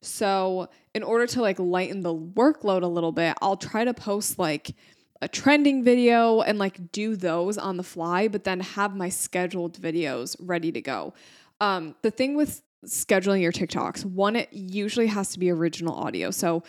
So, 0.01 0.69
in 0.93 1.03
order 1.03 1.27
to 1.27 1.41
like 1.41 1.59
lighten 1.59 2.01
the 2.01 2.15
workload 2.15 2.83
a 2.83 2.87
little 2.87 3.11
bit, 3.11 3.35
I'll 3.41 3.57
try 3.57 3.83
to 3.83 3.93
post 3.93 4.39
like 4.39 4.75
a 5.21 5.27
trending 5.27 5.83
video 5.83 6.41
and 6.41 6.59
like 6.59 6.91
do 6.91 7.15
those 7.15 7.57
on 7.57 7.77
the 7.77 7.83
fly, 7.83 8.27
but 8.27 8.43
then 8.43 8.59
have 8.59 8.95
my 8.95 9.09
scheduled 9.09 9.79
videos 9.79 10.35
ready 10.39 10.71
to 10.71 10.81
go. 10.81 11.13
Um, 11.59 11.95
the 12.03 12.11
thing 12.11 12.35
with 12.35 12.61
scheduling 12.85 13.41
your 13.41 13.51
TikToks, 13.51 14.05
one, 14.05 14.35
it 14.35 14.49
usually 14.51 15.07
has 15.07 15.29
to 15.29 15.39
be 15.39 15.49
original 15.49 15.95
audio. 15.95 16.31
So 16.31 16.63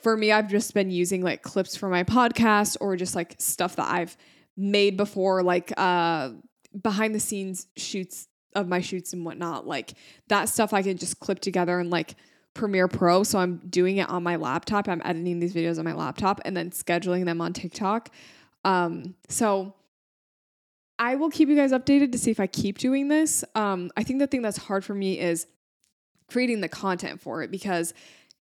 for 0.00 0.16
me, 0.16 0.32
I've 0.32 0.48
just 0.48 0.74
been 0.74 0.90
using 0.90 1.22
like 1.22 1.42
clips 1.42 1.76
from 1.76 1.90
my 1.90 2.04
podcast 2.04 2.76
or 2.80 2.96
just 2.96 3.14
like 3.14 3.36
stuff 3.38 3.76
that 3.76 3.90
I've 3.90 4.16
made 4.56 4.96
before, 4.96 5.42
like 5.42 5.72
uh 5.76 6.30
behind 6.82 7.14
the 7.14 7.20
scenes 7.20 7.68
shoots 7.76 8.28
of 8.54 8.68
my 8.68 8.80
shoots 8.80 9.12
and 9.12 9.24
whatnot. 9.24 9.66
Like 9.66 9.94
that 10.28 10.48
stuff 10.48 10.72
I 10.72 10.82
can 10.82 10.96
just 10.96 11.20
clip 11.20 11.40
together 11.40 11.78
and 11.78 11.90
like 11.90 12.16
Premiere 12.54 12.88
Pro. 12.88 13.22
So 13.22 13.38
I'm 13.38 13.58
doing 13.68 13.98
it 13.98 14.08
on 14.08 14.22
my 14.22 14.36
laptop. 14.36 14.88
I'm 14.88 15.02
editing 15.04 15.38
these 15.38 15.54
videos 15.54 15.78
on 15.78 15.84
my 15.84 15.92
laptop 15.92 16.40
and 16.44 16.56
then 16.56 16.70
scheduling 16.70 17.24
them 17.24 17.40
on 17.40 17.52
TikTok. 17.52 18.10
Um, 18.64 19.14
so 19.28 19.74
I 20.98 21.16
will 21.16 21.30
keep 21.30 21.48
you 21.48 21.56
guys 21.56 21.72
updated 21.72 22.12
to 22.12 22.18
see 22.18 22.30
if 22.30 22.40
I 22.40 22.46
keep 22.46 22.78
doing 22.78 23.08
this. 23.08 23.44
Um, 23.54 23.90
I 23.96 24.02
think 24.02 24.18
the 24.18 24.26
thing 24.26 24.42
that's 24.42 24.56
hard 24.56 24.84
for 24.84 24.94
me 24.94 25.18
is 25.18 25.46
creating 26.28 26.60
the 26.60 26.68
content 26.68 27.20
for 27.20 27.42
it 27.42 27.50
because 27.50 27.94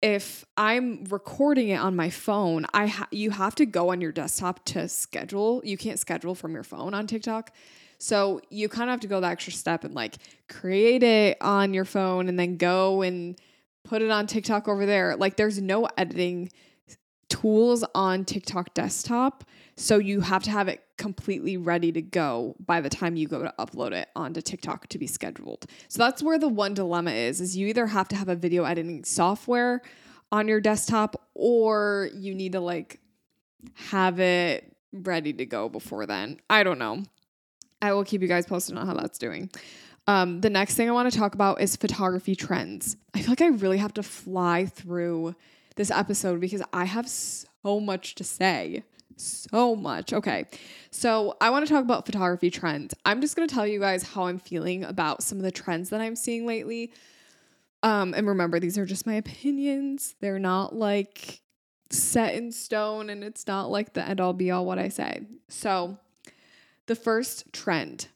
if 0.02 0.45
I'm 0.57 1.05
recording 1.05 1.71
it 1.71 1.76
on 1.76 1.97
my 1.97 2.11
phone, 2.11 2.66
I 2.75 2.87
ha- 2.87 3.09
you 3.11 3.31
have 3.31 3.55
to 3.57 3.66
go 3.66 3.90
on 3.90 4.00
your 4.00 4.12
desktop 4.12 4.64
to 4.66 4.88
schedule. 4.88 5.62
You 5.64 5.78
can't 5.78 5.99
schedule 5.99 6.35
from 6.35 6.52
your 6.52 6.62
phone 6.62 6.93
on 6.93 7.07
TikTok. 7.07 7.52
So 7.99 8.43
you 8.50 8.69
kind 8.69 8.90
of 8.90 8.93
have 8.93 9.00
to 9.00 9.07
go 9.07 9.21
the 9.21 9.26
extra 9.26 9.52
step 9.52 9.85
and 9.85 9.95
like 9.95 10.16
create 10.49 11.02
it 11.02 11.38
on 11.40 11.73
your 11.73 11.87
phone 11.87 12.28
and 12.28 12.38
then 12.38 12.59
go 12.59 13.00
and 13.00 13.40
put 13.85 14.02
it 14.02 14.11
on 14.11 14.26
TikTok 14.26 14.69
over 14.69 14.85
there. 14.85 15.16
Like 15.16 15.37
there's 15.37 15.61
no 15.61 15.88
editing 15.97 16.50
tools 17.28 17.85
on 17.95 18.25
TikTok 18.25 18.75
desktop. 18.75 19.45
So 19.76 19.99
you 19.99 20.21
have 20.21 20.42
to 20.45 20.50
have 20.50 20.68
it 20.68 20.83
completely 20.97 21.56
ready 21.56 21.92
to 21.92 22.00
go 22.00 22.56
by 22.64 22.80
the 22.80 22.88
time 22.88 23.16
you 23.16 23.28
go 23.28 23.42
to 23.42 23.52
upload 23.59 23.92
it 23.92 24.09
onto 24.16 24.40
TikTok 24.40 24.87
to 24.88 24.99
be 24.99 25.06
scheduled. 25.06 25.66
So 25.88 25.99
that's 25.99 26.23
where 26.23 26.38
the 26.38 26.49
one 26.49 26.75
dilemma 26.75 27.11
is 27.11 27.40
is 27.40 27.56
you 27.56 27.66
either 27.66 27.87
have 27.87 28.09
to 28.09 28.16
have 28.16 28.28
a 28.28 28.35
video 28.35 28.64
editing 28.64 29.04
software 29.04 29.83
on 30.33 30.49
your 30.49 30.61
desktop 30.61 31.28
or 31.35 32.09
you 32.14 32.35
need 32.35 32.52
to 32.52 32.61
like 32.61 33.00
have 33.75 34.18
it 34.21 34.76
ready 34.92 35.33
to 35.35 35.45
go 35.45 35.68
before 35.68 36.06
then. 36.06 36.40
I 36.49 36.62
don't 36.62 36.78
know. 36.78 37.02
I 37.83 37.92
will 37.92 38.04
keep 38.04 38.23
you 38.23 38.28
guys 38.28 38.47
posted 38.47 38.76
on 38.76 38.87
how 38.87 38.95
that's 38.95 39.18
doing. 39.18 39.50
Um, 40.06 40.40
the 40.40 40.50
next 40.50 40.75
thing 40.75 40.88
I 40.88 40.92
want 40.92 41.12
to 41.12 41.18
talk 41.18 41.35
about 41.35 41.61
is 41.61 41.76
photography 41.76 42.37
trends. 42.37 42.97
I 43.12 43.21
feel 43.21 43.30
like 43.30 43.42
I 43.42 43.49
really 43.49 43.78
have 43.78 43.95
to 43.95 44.02
fly 44.02 44.66
through 44.66 45.35
this 45.76 45.90
episode 45.90 46.40
because 46.40 46.62
I 46.73 46.85
have 46.85 47.09
so 47.09 47.80
much 47.80 48.14
to 48.16 48.25
say. 48.25 48.83
So 49.16 49.75
much. 49.75 50.12
Okay. 50.12 50.45
So 50.90 51.37
I 51.40 51.50
want 51.50 51.66
to 51.66 51.73
talk 51.73 51.83
about 51.83 52.04
photography 52.04 52.50
trends. 52.50 52.95
I'm 53.06 53.21
just 53.21 53.37
going 53.37 53.49
to 53.49 53.54
tell 53.54 53.66
you 53.66 53.80
guys 53.80 54.02
how 54.02 54.26
I'm 54.26 54.38
feeling 54.38 54.85
about 54.85 55.23
some 55.23 55.38
of 55.38 55.45
the 55.45 55.50
trends 55.50 55.90
that 55.90 56.00
I'm 56.00 56.16
seeing 56.16 56.47
lately. 56.47 56.92
Um, 57.83 58.14
and 58.14 58.26
remember, 58.26 58.61
these 58.61 58.76
are 58.76 58.85
just 58.85 59.06
my 59.06 59.14
opinions. 59.14 60.16
They're 60.21 60.38
not 60.38 60.75
like 60.75 61.40
set 61.90 62.35
in 62.35 62.52
stone 62.52 63.09
and 63.09 63.23
it's 63.23 63.47
not 63.47 63.71
like 63.71 63.95
the 63.95 64.06
end 64.06 64.21
all 64.21 64.33
be 64.33 64.50
all 64.50 64.66
what 64.66 64.78
I 64.78 64.88
say. 64.88 65.26
So, 65.49 65.99
the 66.87 66.97
first 66.97 67.52
trend 67.52 68.09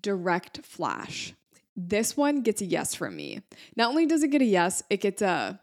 direct 0.00 0.64
flash. 0.64 1.34
This 1.76 2.16
one 2.16 2.42
gets 2.42 2.60
a 2.60 2.66
yes 2.66 2.94
from 2.94 3.16
me. 3.16 3.40
Not 3.76 3.88
only 3.88 4.06
does 4.06 4.22
it 4.22 4.28
get 4.28 4.42
a 4.42 4.46
yes, 4.46 4.82
it 4.90 5.00
gets 5.00 5.22
a 5.22 5.60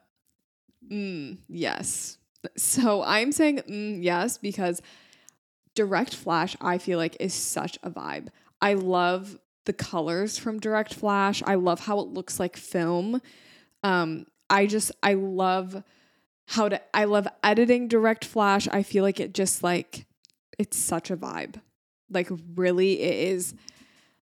mm, 0.89 1.37
yes. 1.47 2.17
So 2.55 3.03
I'm 3.03 3.31
saying 3.31 3.59
mm, 3.69 4.03
yes 4.03 4.37
because 4.37 4.81
direct 5.75 6.15
flash, 6.15 6.55
I 6.61 6.77
feel 6.77 6.97
like, 6.97 7.17
is 7.19 7.33
such 7.33 7.77
a 7.83 7.89
vibe. 7.89 8.27
I 8.61 8.73
love 8.73 9.39
the 9.65 9.73
colors 9.73 10.37
from 10.37 10.59
direct 10.59 10.93
flash. 10.93 11.43
I 11.45 11.55
love 11.55 11.81
how 11.81 11.99
it 11.99 12.07
looks 12.07 12.39
like 12.39 12.57
film. 12.57 13.21
Um, 13.83 14.25
I 14.49 14.65
just, 14.65 14.91
I 15.03 15.13
love 15.13 15.83
how 16.47 16.69
to, 16.69 16.81
I 16.93 17.05
love 17.05 17.27
editing 17.43 17.87
direct 17.87 18.25
flash. 18.25 18.67
I 18.69 18.83
feel 18.83 19.03
like 19.03 19.19
it 19.19 19.33
just 19.33 19.63
like, 19.63 20.05
it's 20.57 20.77
such 20.77 21.11
a 21.11 21.17
vibe. 21.17 21.61
Like, 22.09 22.29
really, 22.55 22.99
it 23.01 23.29
is 23.29 23.53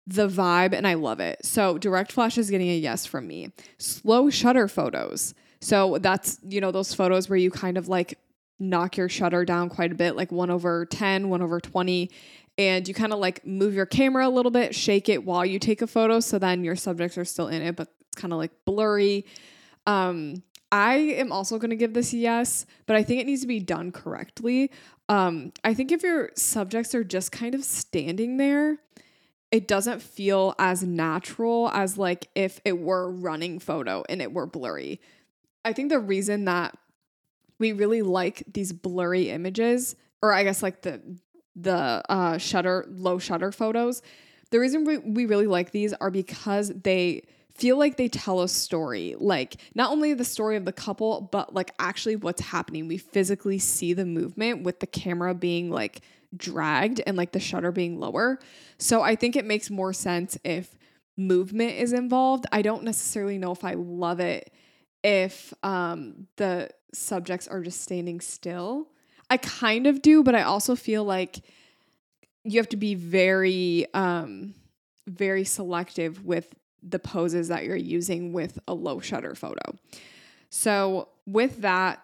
the 0.07 0.29
vibe 0.29 0.73
and 0.73 0.87
I 0.87 0.95
love 0.95 1.21
it. 1.21 1.45
So 1.45 1.79
direct 1.79 2.13
flash 2.13 2.39
is 2.39 2.51
getting 2.51 2.71
a 2.71 2.77
yes 2.77 3.07
from 3.07 3.27
me. 3.27 3.51
Slow 3.79 4.31
shutter 4.31 4.69
photos. 4.69 5.35
So 5.63 5.99
that's, 5.99 6.39
you 6.43 6.61
know, 6.61 6.73
those 6.73 6.93
photos 6.93 7.29
where 7.29 7.37
you 7.39 7.51
kind 7.51 7.79
of 7.79 7.87
like 7.87 8.19
knock 8.59 8.97
your 8.97 9.09
shutter 9.09 9.45
down 9.45 9.69
quite 9.69 9.93
a 9.93 9.95
bit, 9.95 10.17
like 10.17 10.33
one 10.33 10.51
over 10.51 10.87
10, 10.87 11.29
one 11.29 11.41
over 11.41 11.61
20. 11.61 12.11
And 12.59 12.87
you 12.87 12.93
kind 12.95 13.13
of 13.13 13.21
like 13.21 13.47
move 13.47 13.73
your 13.73 13.87
camera 13.87 14.27
a 14.27 14.29
little 14.29 14.51
bit, 14.51 14.75
shake 14.75 15.09
it 15.09 15.25
while 15.25 15.47
you 15.47 15.61
take 15.61 15.81
a 15.81 15.87
photo. 15.87 16.19
So 16.19 16.39
then 16.41 16.65
your 16.65 16.75
subjects 16.75 17.17
are 17.17 17.25
still 17.25 17.47
in 17.47 17.63
it, 17.63 17.77
but 17.77 17.89
it's 18.01 18.21
kind 18.21 18.33
of 18.33 18.41
like 18.41 18.51
blurry. 18.65 19.25
Um, 19.87 20.43
I 20.73 20.95
am 20.95 21.31
also 21.31 21.59
going 21.59 21.71
to 21.71 21.77
give 21.77 21.95
this 21.95 22.13
a 22.13 22.17
yes, 22.17 22.67
but 22.87 22.97
I 22.97 23.05
think 23.05 23.21
it 23.21 23.27
needs 23.27 23.43
to 23.43 23.47
be 23.47 23.61
done 23.61 23.93
correctly. 23.93 24.73
Um, 25.09 25.53
I 25.63 25.75
think 25.75 25.93
if 25.93 26.03
your 26.03 26.31
subjects 26.35 26.93
are 26.95 27.05
just 27.05 27.31
kind 27.31 27.55
of 27.55 27.63
standing 27.63 28.37
there, 28.37 28.79
it 29.53 29.69
doesn't 29.69 30.03
feel 30.03 30.57
as 30.59 30.83
natural 30.83 31.71
as 31.73 31.99
like 31.99 32.29
if 32.35 32.61
it 32.65 32.81
were 32.81 33.09
running 33.09 33.61
photo 33.61 34.03
and 34.09 34.21
it 34.21 34.33
were 34.33 34.47
blurry. 34.47 35.01
I 35.65 35.73
think 35.73 35.91
the 35.91 35.99
reason 35.99 36.47
that 36.47 36.77
we 37.59 37.73
really 37.73 38.03
like 38.03 38.43
these 38.53 38.73
blurry 38.73 39.31
images, 39.31 39.97
or 40.21 40.33
I 40.33 40.45
guess 40.45 40.63
like 40.63 40.83
the 40.83 41.01
the 41.55 42.03
uh, 42.09 42.39
shutter 42.39 42.87
low 42.89 43.19
shutter 43.19 43.53
photos, 43.53 44.03
the 44.51 44.59
reason 44.59 44.85
we, 44.85 44.99
we 44.99 45.27
really 45.27 45.47
like 45.47 45.71
these 45.71 45.93
are 45.95 46.11
because 46.11 46.73
they 46.83 47.23
feel 47.55 47.77
like 47.77 47.99
they 47.99 48.09
tell 48.09 48.41
a 48.41 48.49
story 48.49 49.15
like 49.19 49.57
not 49.75 49.91
only 49.91 50.15
the 50.15 50.25
story 50.25 50.57
of 50.57 50.65
the 50.65 50.73
couple 50.73 51.29
but 51.31 51.53
like 51.53 51.71
actually 51.79 52.17
what's 52.17 52.41
happening 52.41 52.89
we 52.89 52.97
physically 52.97 53.59
see 53.59 53.93
the 53.93 54.07
movement 54.07 54.63
with 54.63 54.81
the 54.81 54.87
camera 54.87 55.35
being 55.35 55.71
like 55.71 56.01
dragged 56.37 57.01
and 57.07 57.17
like 57.17 57.33
the 57.33 57.41
shutter 57.41 57.73
being 57.73 57.99
lower. 57.99 58.39
So 58.79 59.03
I 59.03 59.17
think 59.17 59.37
it 59.37 59.45
makes 59.45 59.71
more 59.71 59.93
sense 59.93 60.39
if 60.45 60.77
movement 61.17 61.75
is 61.75 61.93
involved. 61.93 62.47
I 62.53 62.63
don't 62.63 62.85
necessarily 62.85 63.39
know 63.39 63.53
if 63.53 63.65
I 63.65 63.75
love 63.75 64.21
it 64.21 64.53
if 65.03 65.53
um 65.63 66.27
the 66.37 66.71
subjects 66.93 67.49
are 67.49 67.61
just 67.63 67.81
standing 67.81 68.21
still. 68.21 68.89
I 69.31 69.39
kind 69.39 69.87
of 69.87 70.03
do, 70.03 70.23
but 70.23 70.35
I 70.35 70.43
also 70.43 70.77
feel 70.77 71.05
like 71.05 71.41
you 72.45 72.59
have 72.59 72.69
to 72.71 72.77
be 72.77 72.95
very 72.95 73.87
um 73.95 74.55
very 75.07 75.45
selective 75.45 76.25
with 76.25 76.55
the 76.83 76.99
poses 76.99 77.49
that 77.49 77.65
you're 77.65 77.77
using 77.77 78.33
with 78.33 78.59
a 78.67 78.75
low 78.75 79.01
shutter 79.01 79.35
photo. 79.35 79.77
So, 80.51 81.09
with 81.27 81.63
that 81.63 82.01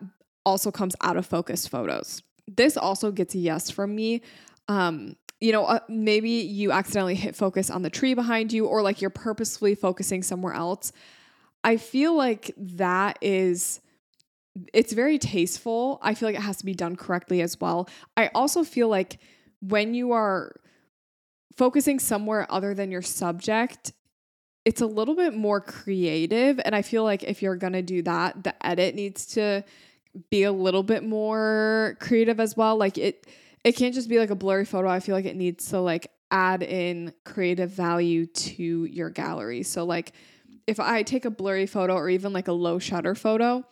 also 0.46 0.70
comes 0.70 0.94
out 1.02 1.16
of 1.16 1.26
focus 1.26 1.66
photos 1.66 2.22
this 2.48 2.76
also 2.76 3.10
gets 3.10 3.34
a 3.34 3.38
yes 3.38 3.70
from 3.70 3.94
me. 3.94 4.22
Um, 4.68 5.16
you 5.40 5.52
know, 5.52 5.64
uh, 5.64 5.80
maybe 5.88 6.30
you 6.30 6.72
accidentally 6.72 7.14
hit 7.14 7.36
focus 7.36 7.70
on 7.70 7.82
the 7.82 7.90
tree 7.90 8.14
behind 8.14 8.52
you, 8.52 8.66
or 8.66 8.82
like 8.82 9.00
you're 9.00 9.10
purposefully 9.10 9.74
focusing 9.74 10.22
somewhere 10.22 10.54
else. 10.54 10.92
I 11.64 11.76
feel 11.76 12.14
like 12.14 12.52
that 12.56 13.18
is 13.20 13.80
it's 14.72 14.92
very 14.92 15.18
tasteful. 15.18 15.98
I 16.02 16.14
feel 16.14 16.28
like 16.28 16.36
it 16.36 16.42
has 16.42 16.56
to 16.58 16.64
be 16.64 16.74
done 16.74 16.96
correctly 16.96 17.42
as 17.42 17.60
well. 17.60 17.88
I 18.16 18.30
also 18.34 18.64
feel 18.64 18.88
like 18.88 19.18
when 19.60 19.94
you 19.94 20.12
are 20.12 20.56
focusing 21.56 21.98
somewhere 21.98 22.46
other 22.50 22.74
than 22.74 22.90
your 22.90 23.02
subject, 23.02 23.92
it's 24.64 24.80
a 24.80 24.86
little 24.86 25.14
bit 25.14 25.34
more 25.34 25.60
creative. 25.60 26.60
And 26.64 26.74
I 26.74 26.82
feel 26.82 27.04
like 27.04 27.22
if 27.22 27.42
you're 27.42 27.56
going 27.56 27.72
to 27.72 27.82
do 27.82 28.02
that, 28.02 28.44
the 28.44 28.66
edit 28.66 28.94
needs 28.94 29.26
to 29.34 29.64
be 30.30 30.42
a 30.42 30.52
little 30.52 30.82
bit 30.82 31.04
more 31.04 31.96
creative 32.00 32.40
as 32.40 32.56
well. 32.56 32.76
Like 32.76 32.98
it 32.98 33.26
it 33.64 33.72
can't 33.72 33.94
just 33.94 34.08
be 34.08 34.18
like 34.18 34.30
a 34.30 34.34
blurry 34.36 34.64
photo. 34.64 34.88
I 34.88 35.00
feel 35.00 35.14
like 35.14 35.24
it 35.24 35.36
needs 35.36 35.70
to 35.70 35.80
like 35.80 36.10
add 36.30 36.62
in 36.62 37.12
creative 37.24 37.70
value 37.70 38.26
to 38.26 38.84
your 38.84 39.10
gallery. 39.10 39.62
So 39.62 39.84
like 39.84 40.12
if 40.68 40.78
I 40.78 41.02
take 41.02 41.24
a 41.24 41.30
blurry 41.30 41.64
photo 41.64 41.94
or 41.94 42.10
even 42.10 42.34
like 42.34 42.46
a 42.46 42.52
low 42.52 42.78
shutter 42.78 43.14
photo, 43.14 43.64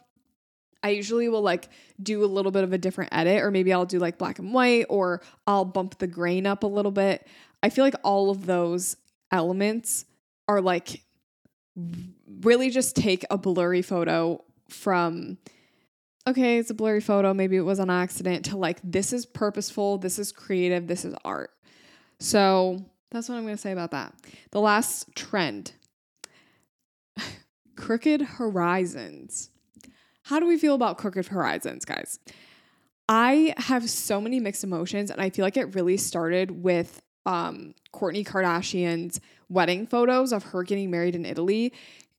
I 0.83 0.91
usually 0.91 1.29
will 1.29 1.43
like 1.43 1.69
do 2.03 2.25
a 2.25 2.26
little 2.26 2.50
bit 2.50 2.65
of 2.65 2.73
a 2.73 2.79
different 2.79 3.12
edit 3.12 3.43
or 3.43 3.50
maybe 3.50 3.71
I'll 3.71 3.85
do 3.85 3.99
like 3.99 4.17
black 4.17 4.38
and 4.38 4.55
white 4.55 4.87
or 4.88 5.21
I'll 5.47 5.67
bump 5.67 5.99
the 5.99 6.07
grain 6.07 6.47
up 6.47 6.62
a 6.62 6.67
little 6.67 6.91
bit. 6.91 7.26
I 7.62 7.69
feel 7.69 7.85
like 7.85 7.97
all 8.03 8.31
of 8.31 8.47
those 8.47 8.97
elements 9.31 10.07
are 10.49 10.62
like 10.62 11.03
really 12.41 12.71
just 12.71 12.97
take 12.97 13.26
a 13.31 13.37
blurry 13.37 13.83
photo 13.83 14.43
from 14.71 15.37
okay, 16.26 16.57
it's 16.57 16.71
a 16.71 16.75
blurry 16.75 17.03
photo, 17.03 17.35
maybe 17.35 17.57
it 17.57 17.61
was 17.61 17.79
an 17.79 17.91
accident, 17.91 18.47
to 18.47 18.57
like, 18.57 18.81
this 18.83 19.12
is 19.12 19.25
purposeful, 19.25 19.97
this 19.99 20.19
is 20.19 20.33
creative, 20.33 20.88
this 20.88 21.05
is 21.05 21.15
art. 21.25 21.50
So 22.19 22.85
that's 23.12 23.29
what 23.29 23.37
I'm 23.37 23.47
to 23.47 23.57
say 23.57 23.71
about 23.71 23.93
that. 23.93 24.12
The 24.50 24.61
last 24.61 25.15
trend 25.15 25.71
crooked 27.76 28.21
horizons. 28.23 29.50
how 30.25 30.40
do 30.40 30.47
we 30.47 30.59
feel 30.59 30.75
about 30.75 30.99
crooked 30.99 31.28
horizons, 31.28 31.85
guys? 31.85 32.18
I 33.09 33.54
have 33.59 33.88
so 33.88 34.21
many 34.21 34.40
mixed 34.40 34.64
emotions, 34.64 35.11
and 35.11 35.21
I 35.21 35.30
feel 35.30 35.45
like 35.45 35.56
it 35.56 35.75
really 35.75 35.97
started 35.97 36.62
with 36.62 37.00
um, 37.25 37.75
Kourtney 37.92 38.26
Kardashian's 38.26 39.21
wedding 39.49 39.87
photos 39.87 40.33
of 40.33 40.42
her 40.45 40.64
getting 40.64 40.90
married 40.90 41.14
in 41.14 41.25
Italy, 41.25 41.73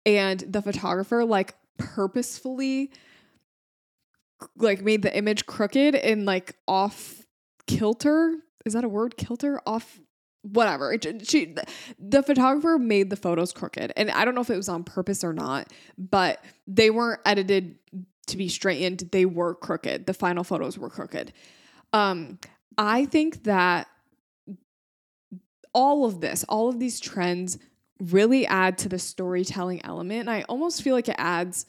and 0.06 0.40
the 0.40 0.62
photographer 0.62 1.26
like 1.26 1.56
purposefully 1.78 2.92
like 4.56 4.82
made 4.82 5.02
the 5.02 5.16
image 5.18 5.46
crooked 5.46 5.96
and 5.96 6.26
like 6.26 6.56
off 6.68 7.26
kilter. 7.66 8.36
Is 8.66 8.74
that 8.74 8.84
a 8.84 8.90
word? 8.90 9.18
Kilter 9.18 9.62
off 9.66 10.00
whatever. 10.52 10.96
She, 11.24 11.56
the 12.00 12.24
photographer 12.24 12.78
made 12.78 13.10
the 13.10 13.16
photos 13.16 13.52
crooked, 13.52 13.94
and 13.96 14.12
I 14.12 14.26
don't 14.26 14.36
know 14.36 14.42
if 14.42 14.50
it 14.50 14.58
was 14.58 14.70
on 14.70 14.84
purpose 14.84 15.24
or 15.24 15.34
not, 15.34 15.72
but 15.98 16.44
they 16.68 16.90
weren't 16.90 17.22
edited 17.26 17.78
to 18.28 18.38
be 18.38 18.50
straightened. 18.50 19.10
They 19.12 19.26
were 19.26 19.56
crooked. 19.56 20.06
The 20.06 20.14
final 20.14 20.44
photos 20.44 20.78
were 20.78 20.90
crooked. 20.90 21.34
Um, 21.94 22.40
I 22.78 23.06
think 23.06 23.44
that 23.44 23.88
all 25.74 26.06
of 26.06 26.22
this, 26.22 26.44
all 26.50 26.70
of 26.70 26.80
these 26.80 27.00
trends, 27.00 27.58
really 28.00 28.46
add 28.46 28.78
to 28.80 28.90
the 28.90 29.00
storytelling 29.00 29.84
element. 29.84 30.22
And 30.22 30.30
I 30.30 30.44
almost 30.44 30.82
feel 30.82 30.94
like 30.94 31.10
it 31.10 31.16
adds 31.18 31.66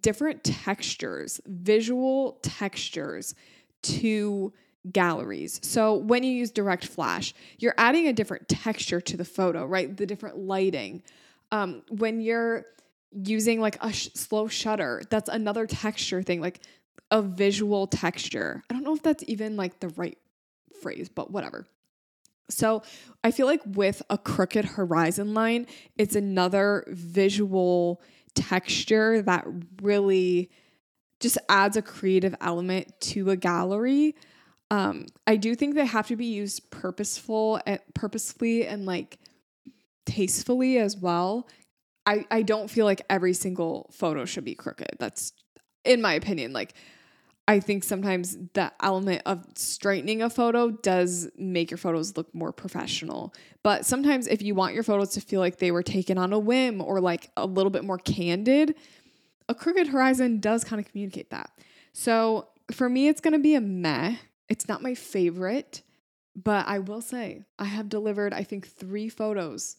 different 0.00 0.44
textures, 0.44 1.40
visual 1.46 2.38
textures 2.42 3.34
to 3.82 4.52
galleries. 4.90 5.60
So 5.62 5.94
when 5.94 6.22
you 6.22 6.32
use 6.32 6.50
direct 6.50 6.86
flash, 6.86 7.34
you're 7.58 7.74
adding 7.76 8.06
a 8.06 8.12
different 8.12 8.48
texture 8.48 9.00
to 9.00 9.16
the 9.16 9.24
photo, 9.24 9.64
right? 9.64 9.94
The 9.94 10.06
different 10.06 10.38
lighting. 10.38 11.02
Um, 11.50 11.82
when 11.90 12.20
you're 12.20 12.66
using 13.12 13.60
like 13.60 13.82
a 13.82 13.92
sh- 13.92 14.10
slow 14.14 14.48
shutter, 14.48 15.02
that's 15.10 15.28
another 15.28 15.66
texture 15.66 16.22
thing, 16.22 16.40
like 16.40 16.60
a 17.10 17.22
visual 17.22 17.86
texture. 17.86 18.62
I 18.68 18.74
don't 18.74 18.84
know 18.84 18.94
if 18.94 19.02
that's 19.02 19.24
even 19.26 19.56
like 19.56 19.80
the 19.80 19.88
right 19.88 20.18
phrase, 20.80 21.08
but 21.08 21.30
whatever. 21.30 21.66
So 22.50 22.82
I 23.22 23.30
feel 23.30 23.46
like 23.46 23.60
with 23.66 24.02
a 24.08 24.16
crooked 24.16 24.64
horizon 24.64 25.34
line, 25.34 25.66
it's 25.96 26.16
another 26.16 26.84
visual 26.88 28.00
texture 28.34 29.22
that 29.22 29.46
really 29.82 30.50
just 31.20 31.38
adds 31.48 31.76
a 31.76 31.82
creative 31.82 32.34
element 32.40 32.92
to 33.00 33.30
a 33.30 33.36
gallery 33.36 34.14
um, 34.70 35.06
I 35.26 35.36
do 35.36 35.54
think 35.54 35.74
they 35.74 35.86
have 35.86 36.08
to 36.08 36.16
be 36.16 36.26
used 36.26 36.70
purposeful 36.70 37.60
and 37.66 37.80
purposefully 37.94 38.66
and 38.66 38.84
like 38.84 39.18
tastefully 40.04 40.78
as 40.78 40.96
well. 40.96 41.48
I, 42.06 42.26
I 42.30 42.42
don't 42.42 42.70
feel 42.70 42.84
like 42.84 43.02
every 43.10 43.34
single 43.34 43.90
photo 43.92 44.24
should 44.24 44.44
be 44.44 44.54
crooked. 44.54 44.96
That's 44.98 45.32
in 45.84 46.02
my 46.02 46.14
opinion. 46.14 46.52
Like 46.52 46.74
I 47.46 47.60
think 47.60 47.82
sometimes 47.82 48.36
the 48.52 48.70
element 48.82 49.22
of 49.24 49.42
straightening 49.56 50.20
a 50.20 50.28
photo 50.28 50.70
does 50.70 51.30
make 51.38 51.70
your 51.70 51.78
photos 51.78 52.14
look 52.14 52.34
more 52.34 52.52
professional. 52.52 53.34
But 53.62 53.86
sometimes 53.86 54.26
if 54.26 54.42
you 54.42 54.54
want 54.54 54.74
your 54.74 54.82
photos 54.82 55.10
to 55.10 55.22
feel 55.22 55.40
like 55.40 55.56
they 55.56 55.70
were 55.70 55.82
taken 55.82 56.18
on 56.18 56.34
a 56.34 56.38
whim 56.38 56.82
or 56.82 57.00
like 57.00 57.30
a 57.38 57.46
little 57.46 57.70
bit 57.70 57.84
more 57.84 57.96
candid, 57.96 58.74
a 59.48 59.54
crooked 59.54 59.88
horizon 59.88 60.40
does 60.40 60.62
kind 60.62 60.78
of 60.78 60.90
communicate 60.90 61.30
that. 61.30 61.50
So 61.94 62.48
for 62.70 62.86
me, 62.90 63.08
it's 63.08 63.22
gonna 63.22 63.38
be 63.38 63.54
a 63.54 63.62
meh 63.62 64.16
it's 64.48 64.68
not 64.68 64.82
my 64.82 64.94
favorite, 64.94 65.82
but 66.34 66.66
I 66.66 66.78
will 66.78 67.00
say 67.00 67.44
I 67.58 67.64
have 67.64 67.88
delivered, 67.88 68.32
I 68.32 68.44
think, 68.44 68.68
three 68.68 69.08
photos 69.08 69.76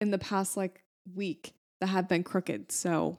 in 0.00 0.10
the 0.10 0.18
past 0.18 0.56
like 0.56 0.82
week 1.14 1.54
that 1.80 1.88
have 1.88 2.08
been 2.08 2.22
crooked. 2.22 2.72
So 2.72 3.18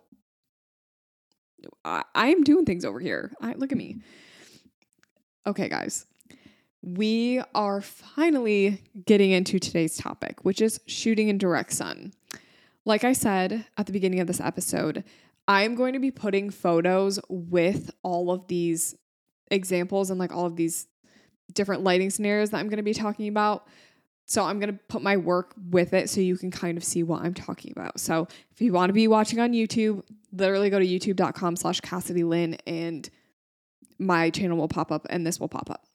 I, 1.85 2.03
am 2.15 2.43
doing 2.43 2.65
things 2.65 2.85
over 2.85 2.99
here. 2.99 3.31
I, 3.41 3.53
look 3.53 3.71
at 3.71 3.77
me. 3.77 3.97
Okay, 5.45 5.69
guys. 5.69 6.05
We 6.83 7.41
are 7.53 7.81
finally 7.81 8.81
getting 9.05 9.31
into 9.31 9.59
today's 9.59 9.97
topic, 9.97 10.43
which 10.43 10.61
is 10.61 10.79
shooting 10.87 11.29
in 11.29 11.37
direct 11.37 11.73
sun. 11.73 12.13
Like 12.85 13.03
I 13.03 13.13
said 13.13 13.65
at 13.77 13.85
the 13.85 13.91
beginning 13.91 14.19
of 14.19 14.27
this 14.27 14.41
episode, 14.41 15.03
I'm 15.47 15.75
going 15.75 15.93
to 15.93 15.99
be 15.99 16.09
putting 16.09 16.49
photos 16.49 17.19
with 17.29 17.91
all 18.01 18.31
of 18.31 18.47
these 18.47 18.95
examples 19.51 20.09
and 20.09 20.19
like 20.19 20.31
all 20.31 20.45
of 20.45 20.55
these 20.55 20.87
different 21.53 21.83
lighting 21.83 22.09
scenarios 22.09 22.49
that 22.51 22.57
I'm 22.57 22.67
going 22.67 22.77
to 22.77 22.83
be 22.83 22.93
talking 22.93 23.27
about. 23.27 23.67
So 24.25 24.43
I'm 24.43 24.59
going 24.59 24.71
to 24.71 24.79
put 24.87 25.01
my 25.01 25.17
work 25.17 25.53
with 25.69 25.93
it 25.93 26.09
so 26.09 26.21
you 26.21 26.37
can 26.37 26.51
kind 26.51 26.77
of 26.77 26.83
see 26.83 27.03
what 27.03 27.21
I'm 27.21 27.33
talking 27.33 27.73
about. 27.75 27.99
So 27.99 28.27
if 28.51 28.61
you 28.61 28.71
want 28.71 28.89
to 28.89 28.93
be 28.93 29.07
watching 29.07 29.39
on 29.39 29.51
YouTube, 29.51 30.03
literally 30.31 30.69
go 30.69 30.79
to 30.79 30.87
youtube.com 30.87 31.57
slash 31.57 31.81
Cassidy 31.81 32.23
Lynn 32.23 32.55
and 32.65 33.09
my 33.99 34.29
channel 34.29 34.57
will 34.57 34.69
pop 34.69 34.91
up 34.91 35.05
and 35.09 35.27
this 35.27 35.39
will 35.39 35.49
pop 35.49 35.69
up. 35.69 35.85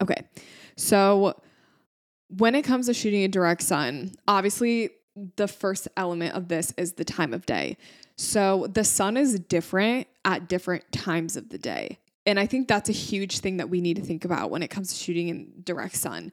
Okay. 0.00 0.22
So 0.76 1.40
when 2.28 2.54
it 2.54 2.62
comes 2.62 2.86
to 2.86 2.94
shooting 2.94 3.22
in 3.22 3.30
direct 3.30 3.62
sun, 3.62 4.12
obviously 4.26 4.90
the 5.36 5.48
first 5.48 5.88
element 5.96 6.34
of 6.34 6.48
this 6.48 6.72
is 6.76 6.94
the 6.94 7.04
time 7.04 7.34
of 7.34 7.44
day. 7.46 7.76
So 8.16 8.68
the 8.72 8.84
sun 8.84 9.16
is 9.16 9.38
different 9.38 10.06
at 10.24 10.48
different 10.48 10.90
times 10.92 11.36
of 11.36 11.50
the 11.50 11.58
day. 11.58 11.98
And 12.28 12.38
I 12.38 12.44
think 12.44 12.68
that's 12.68 12.90
a 12.90 12.92
huge 12.92 13.38
thing 13.38 13.56
that 13.56 13.70
we 13.70 13.80
need 13.80 13.96
to 13.96 14.02
think 14.02 14.26
about 14.26 14.50
when 14.50 14.62
it 14.62 14.68
comes 14.68 14.90
to 14.90 14.94
shooting 14.94 15.28
in 15.28 15.50
direct 15.64 15.96
sun. 15.96 16.30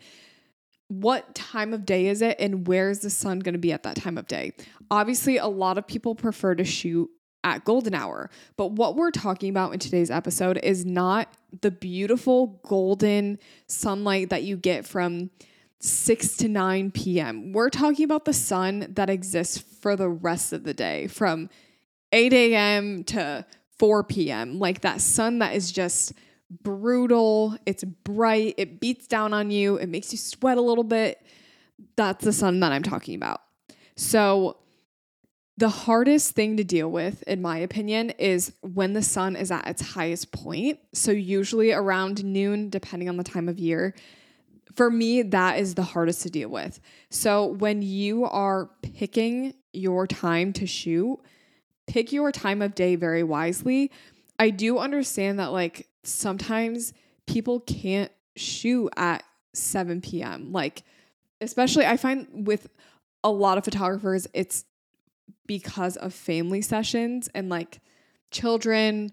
What 0.89 1.33
time 1.33 1.73
of 1.73 1.85
day 1.85 2.07
is 2.07 2.21
it 2.21 2.35
and 2.37 2.67
where 2.67 2.89
is 2.89 2.99
the 2.99 3.09
sun 3.09 3.39
going 3.39 3.53
to 3.53 3.59
be 3.59 3.71
at 3.71 3.83
that 3.83 3.95
time 3.95 4.17
of 4.17 4.27
day? 4.27 4.51
Obviously, 4.91 5.37
a 5.37 5.47
lot 5.47 5.77
of 5.77 5.87
people 5.87 6.13
prefer 6.13 6.53
to 6.53 6.65
shoot 6.65 7.09
at 7.45 7.63
golden 7.63 7.93
hour. 7.93 8.29
But 8.57 8.73
what 8.73 8.97
we're 8.97 9.11
talking 9.11 9.49
about 9.49 9.71
in 9.71 9.79
today's 9.79 10.11
episode 10.11 10.59
is 10.63 10.85
not 10.85 11.33
the 11.61 11.71
beautiful 11.71 12.59
golden 12.67 13.39
sunlight 13.67 14.31
that 14.31 14.43
you 14.43 14.57
get 14.57 14.85
from 14.85 15.29
6 15.79 16.37
to 16.37 16.49
9 16.49 16.91
p.m. 16.91 17.53
We're 17.53 17.69
talking 17.69 18.03
about 18.03 18.25
the 18.25 18.33
sun 18.33 18.87
that 18.95 19.09
exists 19.09 19.59
for 19.59 19.95
the 19.95 20.09
rest 20.09 20.51
of 20.51 20.65
the 20.65 20.73
day 20.73 21.07
from 21.07 21.49
8 22.11 22.33
a.m. 22.33 23.03
to 23.05 23.45
4 23.79 24.03
p.m. 24.03 24.59
Like 24.59 24.81
that 24.81 25.01
sun 25.01 25.39
that 25.39 25.55
is 25.55 25.71
just 25.71 26.13
brutal. 26.49 27.57
It's 27.65 27.83
bright. 27.83 28.55
It 28.57 28.79
beats 28.79 29.07
down 29.07 29.33
on 29.33 29.51
you. 29.51 29.77
It 29.77 29.87
makes 29.87 30.11
you 30.11 30.17
sweat 30.17 30.57
a 30.57 30.61
little 30.61 30.83
bit. 30.83 31.21
That's 31.95 32.23
the 32.23 32.33
sun 32.33 32.59
that 32.61 32.71
I'm 32.71 32.83
talking 32.83 33.15
about. 33.15 33.41
So, 33.95 34.57
the 35.57 35.69
hardest 35.69 36.35
thing 36.35 36.57
to 36.57 36.65
deal 36.65 36.91
with, 36.91 37.23
in 37.23 37.41
my 37.41 37.57
opinion, 37.59 38.09
is 38.11 38.51
when 38.59 38.91
the 38.91 39.01
sun 39.01 39.37
is 39.37 39.51
at 39.51 39.65
its 39.67 39.81
highest 39.81 40.33
point. 40.33 40.79
So, 40.93 41.11
usually 41.11 41.71
around 41.71 42.23
noon, 42.23 42.69
depending 42.69 43.07
on 43.07 43.17
the 43.17 43.23
time 43.23 43.47
of 43.47 43.57
year. 43.57 43.93
For 44.75 44.91
me, 44.91 45.21
that 45.21 45.59
is 45.59 45.75
the 45.75 45.83
hardest 45.83 46.23
to 46.23 46.29
deal 46.29 46.49
with. 46.49 46.81
So, 47.09 47.45
when 47.45 47.81
you 47.81 48.25
are 48.25 48.69
picking 48.81 49.53
your 49.71 50.07
time 50.07 50.51
to 50.53 50.67
shoot, 50.67 51.19
pick 51.87 52.11
your 52.11 52.31
time 52.31 52.61
of 52.61 52.75
day 52.75 52.95
very 52.95 53.23
wisely. 53.23 53.91
I 54.39 54.49
do 54.49 54.77
understand 54.77 55.39
that 55.39 55.51
like 55.51 55.87
sometimes 56.03 56.93
people 57.27 57.59
can't 57.61 58.11
shoot 58.35 58.89
at 58.95 59.23
7 59.53 60.01
p.m. 60.01 60.51
Like, 60.51 60.83
especially 61.41 61.85
I 61.85 61.97
find 61.97 62.27
with 62.47 62.67
a 63.23 63.29
lot 63.29 63.57
of 63.57 63.63
photographers, 63.63 64.27
it's 64.33 64.65
because 65.47 65.97
of 65.97 66.13
family 66.13 66.61
sessions 66.61 67.29
and 67.33 67.49
like 67.49 67.79
children. 68.31 69.11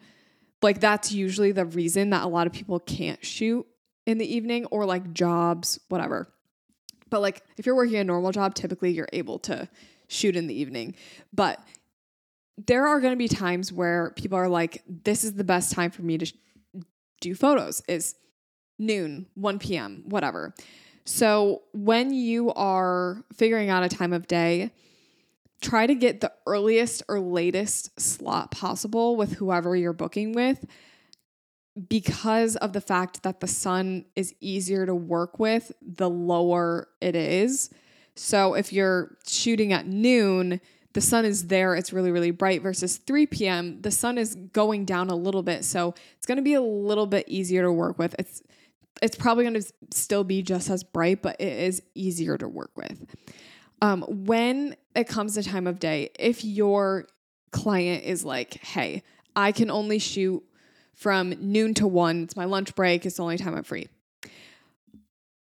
Like, 0.61 0.81
that's 0.81 1.13
usually 1.13 1.53
the 1.53 1.65
reason 1.65 2.11
that 2.11 2.25
a 2.25 2.29
lot 2.29 2.47
of 2.47 2.53
people 2.53 2.79
can't 2.81 3.25
shoot 3.25 3.67
in 4.07 4.19
the 4.19 4.35
evening 4.35 4.67
or 4.67 4.85
like 4.85 5.13
jobs, 5.13 5.79
whatever. 5.89 6.29
But 7.11 7.21
like, 7.21 7.43
if 7.57 7.67
you're 7.67 7.75
working 7.75 7.97
a 7.97 8.05
normal 8.05 8.33
job, 8.33 8.55
typically 8.55 8.93
you're 8.93 9.09
able 9.13 9.39
to 9.41 9.69
shoot 10.09 10.37
in 10.37 10.47
the 10.47 10.55
evening. 10.55 10.95
But 11.33 11.61
there 12.67 12.87
are 12.87 13.01
going 13.01 13.13
to 13.13 13.17
be 13.19 13.29
times 13.29 13.73
where 13.73 14.13
people 14.17 14.39
are 14.39 14.49
like, 14.49 14.83
this 14.87 15.25
is 15.25 15.35
the 15.35 15.45
best 15.45 15.73
time 15.73 15.91
for 15.91 16.03
me 16.03 16.19
to 16.19 16.27
sh- 16.27 16.35
do 17.21 17.35
photos 17.35 17.83
is 17.89 18.15
noon, 18.79 19.27
1 19.35 19.59
p.m., 19.59 20.03
whatever. 20.07 20.55
So 21.05 21.63
when 21.73 22.13
you 22.13 22.53
are 22.53 23.25
figuring 23.35 23.71
out 23.71 23.83
a 23.83 23.89
time 23.89 24.13
of 24.13 24.27
day, 24.27 24.73
try 25.61 25.87
to 25.87 25.95
get 25.95 26.21
the 26.21 26.33
earliest 26.47 27.03
or 27.09 27.21
latest 27.21 27.99
slot 28.01 28.51
possible 28.51 29.17
with 29.17 29.35
whoever 29.35 29.75
you're 29.75 29.93
booking 29.93 30.33
with 30.33 30.65
because 31.89 32.57
of 32.57 32.73
the 32.73 32.81
fact 32.81 33.23
that 33.23 33.41
the 33.41 33.47
sun 33.47 34.05
is 34.15 34.35
easier 34.41 34.85
to 34.85 34.95
work 34.95 35.39
with 35.39 35.73
the 35.81 36.11
lower 36.11 36.89
it 37.01 37.17
is. 37.17 37.71
So 38.15 38.55
if 38.55 38.73
you're 38.73 39.17
shooting 39.27 39.73
at 39.73 39.87
noon, 39.87 40.61
the 40.93 41.01
sun 41.01 41.25
is 41.25 41.47
there, 41.49 41.75
it's 41.75 41.93
really, 41.93 42.11
really 42.11 42.31
bright, 42.31 42.63
versus 42.63 42.97
3 42.99 43.27
p.m., 43.27 43.81
the 43.81 43.91
sun 43.91 44.19
is 44.19 44.35
going 44.35 44.85
down 44.85 45.11
a 45.11 45.17
little 45.17 45.43
bit. 45.43 45.65
So 45.65 45.95
it's 46.17 46.27
going 46.27 46.37
to 46.37 46.43
be 46.43 46.55
a 46.55 46.63
little 46.63 47.07
bit 47.07 47.29
easier 47.29 47.63
to 47.63 47.73
work 47.73 47.99
with. 47.99 48.15
It's 48.19 48.43
it's 49.01 49.17
probably 49.17 49.43
going 49.43 49.61
to 49.61 49.73
still 49.91 50.23
be 50.23 50.43
just 50.43 50.71
as 50.71 50.85
bright, 50.85 51.23
but 51.23 51.41
it 51.41 51.53
is 51.53 51.83
easier 51.95 52.39
to 52.39 52.47
work 52.47 52.71
with. 52.77 53.05
Um, 53.81 54.03
when 54.03 54.77
it 54.95 55.09
comes 55.09 55.35
to 55.35 55.43
time 55.43 55.67
of 55.67 55.81
day, 55.81 56.11
if 56.19 56.45
your 56.45 57.09
client 57.51 58.05
is 58.05 58.25
like, 58.25 58.55
hey, 58.63 59.03
I 59.35 59.51
can 59.51 59.71
only 59.71 59.99
shoot 59.99 60.45
from 60.95 61.31
noon 61.41 61.75
to 61.75 61.87
one. 61.87 62.23
It's 62.23 62.37
my 62.37 62.45
lunch 62.45 62.75
break. 62.75 63.05
It's 63.05 63.17
the 63.17 63.23
only 63.23 63.39
time 63.39 63.57
I'm 63.57 63.65
free. 63.65 63.89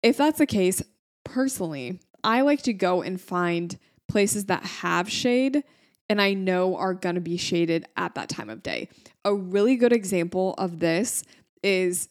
If 0.03 0.19
that's 0.19 0.39
the 0.39 0.47
case, 0.47 0.83
personally, 1.25 2.01
I 2.23 2.43
like 2.43 2.63
to 2.63 2.73
go 2.73 3.03
and 3.03 3.21
find 3.21 3.79
places 4.09 4.47
that 4.47 4.63
have 4.65 5.11
shade 5.11 5.65
and 6.09 6.21
I 6.21 6.35
know 6.35 6.77
are 6.77 6.95
going 6.95 7.17
to 7.17 7.21
be 7.21 7.37
shaded 7.37 7.87
at 7.97 8.15
that 8.15 8.29
time 8.29 8.51
of 8.51 8.63
day. 8.63 8.89
A 9.25 9.35
really 9.35 9.77
good 9.77 9.93
example 9.93 10.55
of 10.57 10.79
this 10.79 11.25
is 11.63 12.09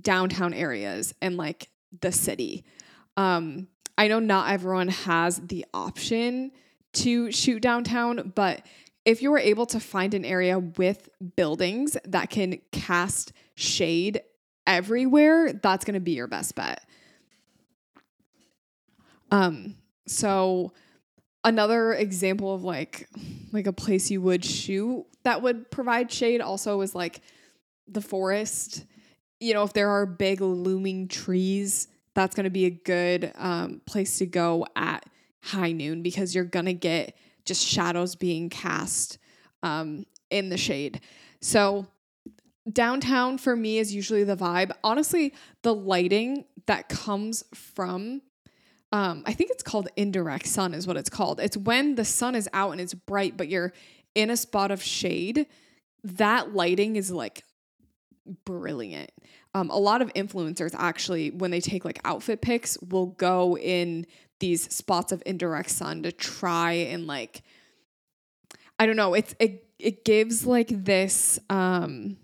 downtown 0.00 0.54
areas 0.54 1.14
and 1.20 1.36
like 1.36 1.68
the 2.00 2.12
city. 2.12 2.64
Um, 3.16 3.68
I 3.96 4.08
know 4.08 4.18
not 4.18 4.50
everyone 4.50 4.88
has 4.88 5.38
the 5.38 5.64
option 5.72 6.52
to 6.94 7.30
shoot 7.30 7.60
downtown, 7.60 8.32
but 8.34 8.64
if 9.04 9.20
you 9.20 9.30
were 9.30 9.38
able 9.38 9.66
to 9.66 9.80
find 9.80 10.14
an 10.14 10.24
area 10.24 10.58
with 10.58 11.08
buildings 11.36 11.96
that 12.04 12.30
can 12.30 12.58
cast 12.72 13.32
shade 13.54 14.22
everywhere, 14.66 15.52
that's 15.52 15.84
going 15.84 15.94
to 15.94 16.00
be 16.00 16.12
your 16.12 16.26
best 16.26 16.54
bet. 16.54 16.84
Um, 19.30 19.76
so 20.06 20.72
another 21.44 21.92
example 21.92 22.54
of 22.54 22.64
like 22.64 23.08
like 23.52 23.66
a 23.66 23.72
place 23.72 24.10
you 24.10 24.20
would 24.20 24.44
shoot 24.44 25.06
that 25.24 25.42
would 25.42 25.70
provide 25.70 26.10
shade 26.10 26.40
also 26.40 26.80
is 26.80 26.94
like 26.94 27.20
the 27.88 28.00
forest. 28.00 28.84
You 29.40 29.54
know, 29.54 29.64
if 29.64 29.72
there 29.72 29.90
are 29.90 30.06
big 30.06 30.40
looming 30.40 31.08
trees, 31.08 31.88
that's 32.14 32.34
going 32.34 32.44
to 32.44 32.50
be 32.50 32.66
a 32.66 32.70
good 32.70 33.32
um, 33.36 33.80
place 33.86 34.18
to 34.18 34.26
go 34.26 34.66
at 34.76 35.04
high 35.42 35.72
noon 35.72 36.02
because 36.02 36.34
you're 36.34 36.44
going 36.44 36.66
to 36.66 36.74
get 36.74 37.16
just 37.44 37.66
shadows 37.66 38.14
being 38.14 38.48
cast 38.48 39.18
um, 39.62 40.06
in 40.30 40.48
the 40.48 40.56
shade. 40.56 41.00
So, 41.40 41.86
downtown 42.70 43.36
for 43.36 43.54
me 43.54 43.78
is 43.78 43.94
usually 43.94 44.24
the 44.24 44.36
vibe. 44.36 44.72
Honestly, 44.82 45.34
the 45.62 45.74
lighting 45.74 46.46
that 46.66 46.88
comes 46.88 47.44
from 47.54 48.22
um, 48.94 49.24
I 49.26 49.32
think 49.32 49.50
it's 49.50 49.64
called 49.64 49.88
indirect 49.96 50.46
sun, 50.46 50.72
is 50.72 50.86
what 50.86 50.96
it's 50.96 51.10
called. 51.10 51.40
It's 51.40 51.56
when 51.56 51.96
the 51.96 52.04
sun 52.04 52.36
is 52.36 52.48
out 52.52 52.70
and 52.70 52.80
it's 52.80 52.94
bright, 52.94 53.36
but 53.36 53.48
you're 53.48 53.72
in 54.14 54.30
a 54.30 54.36
spot 54.36 54.70
of 54.70 54.80
shade. 54.80 55.46
That 56.04 56.54
lighting 56.54 56.94
is 56.94 57.10
like 57.10 57.42
brilliant. 58.44 59.10
Um, 59.52 59.68
a 59.70 59.78
lot 59.78 60.00
of 60.00 60.14
influencers 60.14 60.76
actually, 60.78 61.32
when 61.32 61.50
they 61.50 61.60
take 61.60 61.84
like 61.84 61.98
outfit 62.04 62.40
pics, 62.40 62.78
will 62.82 63.06
go 63.06 63.58
in 63.58 64.06
these 64.38 64.72
spots 64.72 65.10
of 65.10 65.24
indirect 65.26 65.70
sun 65.70 66.04
to 66.04 66.12
try 66.12 66.74
and 66.74 67.08
like, 67.08 67.42
I 68.78 68.86
don't 68.86 68.94
know. 68.94 69.14
It's 69.14 69.34
it 69.40 69.66
it 69.80 70.04
gives 70.04 70.46
like 70.46 70.68
this 70.68 71.40
um 71.50 72.16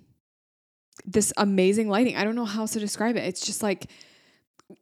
this 1.05 1.33
amazing 1.37 1.89
lighting. 1.89 2.15
I 2.15 2.23
don't 2.23 2.37
know 2.37 2.45
how 2.45 2.61
else 2.61 2.75
to 2.75 2.79
describe 2.79 3.17
it. 3.17 3.25
It's 3.25 3.45
just 3.45 3.61
like 3.61 3.91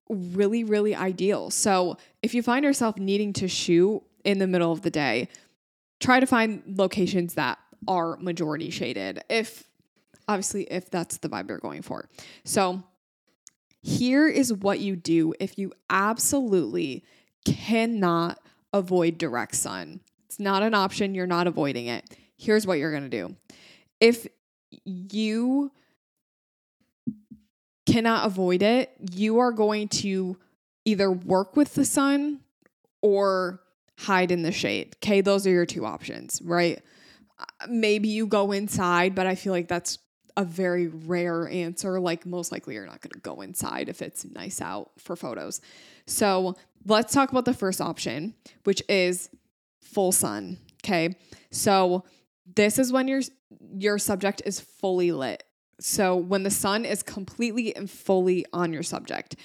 really, 0.09 0.65
really 0.65 0.95
ideal. 0.95 1.51
So 1.51 1.97
if 2.23 2.35
you 2.35 2.43
find 2.43 2.65
yourself 2.65 2.97
needing 2.99 3.33
to 3.35 3.49
shoot 3.49 4.03
in 4.25 4.39
the 4.39 4.47
middle 4.47 4.73
of 4.73 4.83
the 4.83 4.91
day, 4.91 5.29
try 6.01 6.21
to 6.21 6.27
find 6.27 6.63
locations 6.67 7.35
that 7.35 7.59
are 7.87 8.17
majority 8.17 8.71
shaded. 8.71 9.23
If 9.29 9.65
obviously, 10.27 10.65
if 10.65 10.91
that's 10.91 11.19
the 11.19 11.29
vibe 11.29 11.49
you're 11.49 11.59
going 11.59 11.83
for. 11.83 12.09
So 12.45 12.83
here 13.83 14.29
is 14.29 14.53
what 14.53 14.81
you 14.81 14.97
do 14.97 15.35
if 15.41 15.59
you 15.59 15.73
absolutely 15.89 17.05
cannot 17.45 18.39
avoid 18.73 19.19
direct 19.19 19.55
sun. 19.55 20.01
It's 20.27 20.39
not 20.39 20.63
an 20.63 20.75
option, 20.75 21.15
you're 21.15 21.27
not 21.27 21.47
avoiding 21.47 21.87
it. 21.87 22.05
Here's 22.37 22.67
what 22.67 22.79
you're 22.79 22.91
going 22.91 23.09
to 23.09 23.09
do. 23.09 23.35
If 24.01 24.27
you 24.85 25.73
cannot 27.93 28.27
avoid 28.27 28.63
it, 28.63 28.93
you 29.13 29.39
are 29.39 29.53
going 29.53 29.89
to 29.89 30.37
either 30.85 31.11
work 31.11 31.57
with 31.57 31.75
the 31.75 31.85
sun 31.85 32.41
or 33.03 33.61
hide 33.99 34.31
in 34.31 34.43
the 34.43 34.53
shade. 34.53 34.97
Okay, 34.97 35.21
those 35.21 35.47
are 35.47 35.51
your 35.51 35.67
two 35.67 35.85
options, 35.85 36.41
right? 36.43 36.83
Maybe 37.69 38.09
you 38.09 38.27
go 38.27 38.53
inside, 38.53 39.15
but 39.15 39.27
I 39.27 39.35
feel 39.35 39.53
like 39.53 39.69
that's 39.69 39.99
a 40.37 40.45
very 40.45 40.87
rare 40.87 41.49
answer. 41.49 41.99
Like, 42.01 42.27
most 42.27 42.53
likely, 42.53 42.75
you're 42.75 42.87
not 42.87 43.01
going 43.01 43.13
to 43.13 43.21
go 43.21 43.41
inside 43.41 43.89
if 43.89 44.03
it's 44.03 44.25
nice 44.25 44.61
out 44.61 44.91
for 44.99 45.17
photos. 45.17 45.61
So, 46.07 46.57
let's 46.87 47.13
talk 47.13 47.31
about 47.31 47.45
the 47.45 47.55
first 47.55 47.81
option, 47.81 48.35
which 48.65 48.83
is 48.89 49.31
full 49.81 50.13
sun. 50.13 50.59
Okay, 50.85 51.17
so 51.51 52.05
this 52.55 52.79
is 52.79 52.93
when 52.93 53.09
your 53.09 53.23
your 53.77 53.99
subject 53.99 54.43
is 54.45 54.61
fully 54.61 55.13
lit. 55.13 55.43
So 55.81 56.17
when 56.17 56.43
the 56.43 56.51
sun 56.51 56.85
is 56.85 57.03
completely 57.03 57.75
and 57.75 57.91
fully 57.91 58.45
on 58.53 58.73
your 58.73 58.83
subject. 58.83 59.37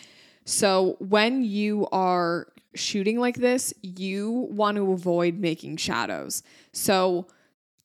So 0.45 0.97
when 0.99 1.43
you 1.43 1.87
are 1.91 2.47
shooting 2.75 3.19
like 3.19 3.37
this, 3.37 3.73
you 3.81 4.47
want 4.51 4.77
to 4.77 4.91
avoid 4.91 5.37
making 5.37 5.77
shadows. 5.77 6.43
So 6.71 7.27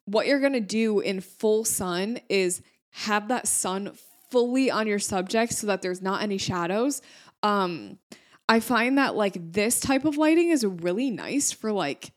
what 0.07 0.27
you're 0.27 0.41
going 0.41 0.55
to 0.55 0.61
do 0.61 1.01
in 1.01 1.21
full 1.21 1.65
sun 1.65 2.19
is 2.29 2.63
have 2.91 3.29
that 3.29 3.47
sun 3.47 3.93
fully 4.31 4.71
on 4.71 4.87
your 4.87 4.99
subject 4.99 5.53
so 5.53 5.67
that 5.67 5.83
there's 5.83 6.03
not 6.03 6.23
any 6.23 6.39
shadows. 6.39 7.03
Um 7.43 7.99
I 8.49 8.61
find 8.61 8.97
that 8.97 9.15
like 9.15 9.53
this 9.53 9.79
type 9.79 10.07
of 10.07 10.17
lighting 10.17 10.49
is 10.49 10.65
really 10.65 11.11
nice 11.11 11.53
for 11.53 11.71
like 11.71 12.13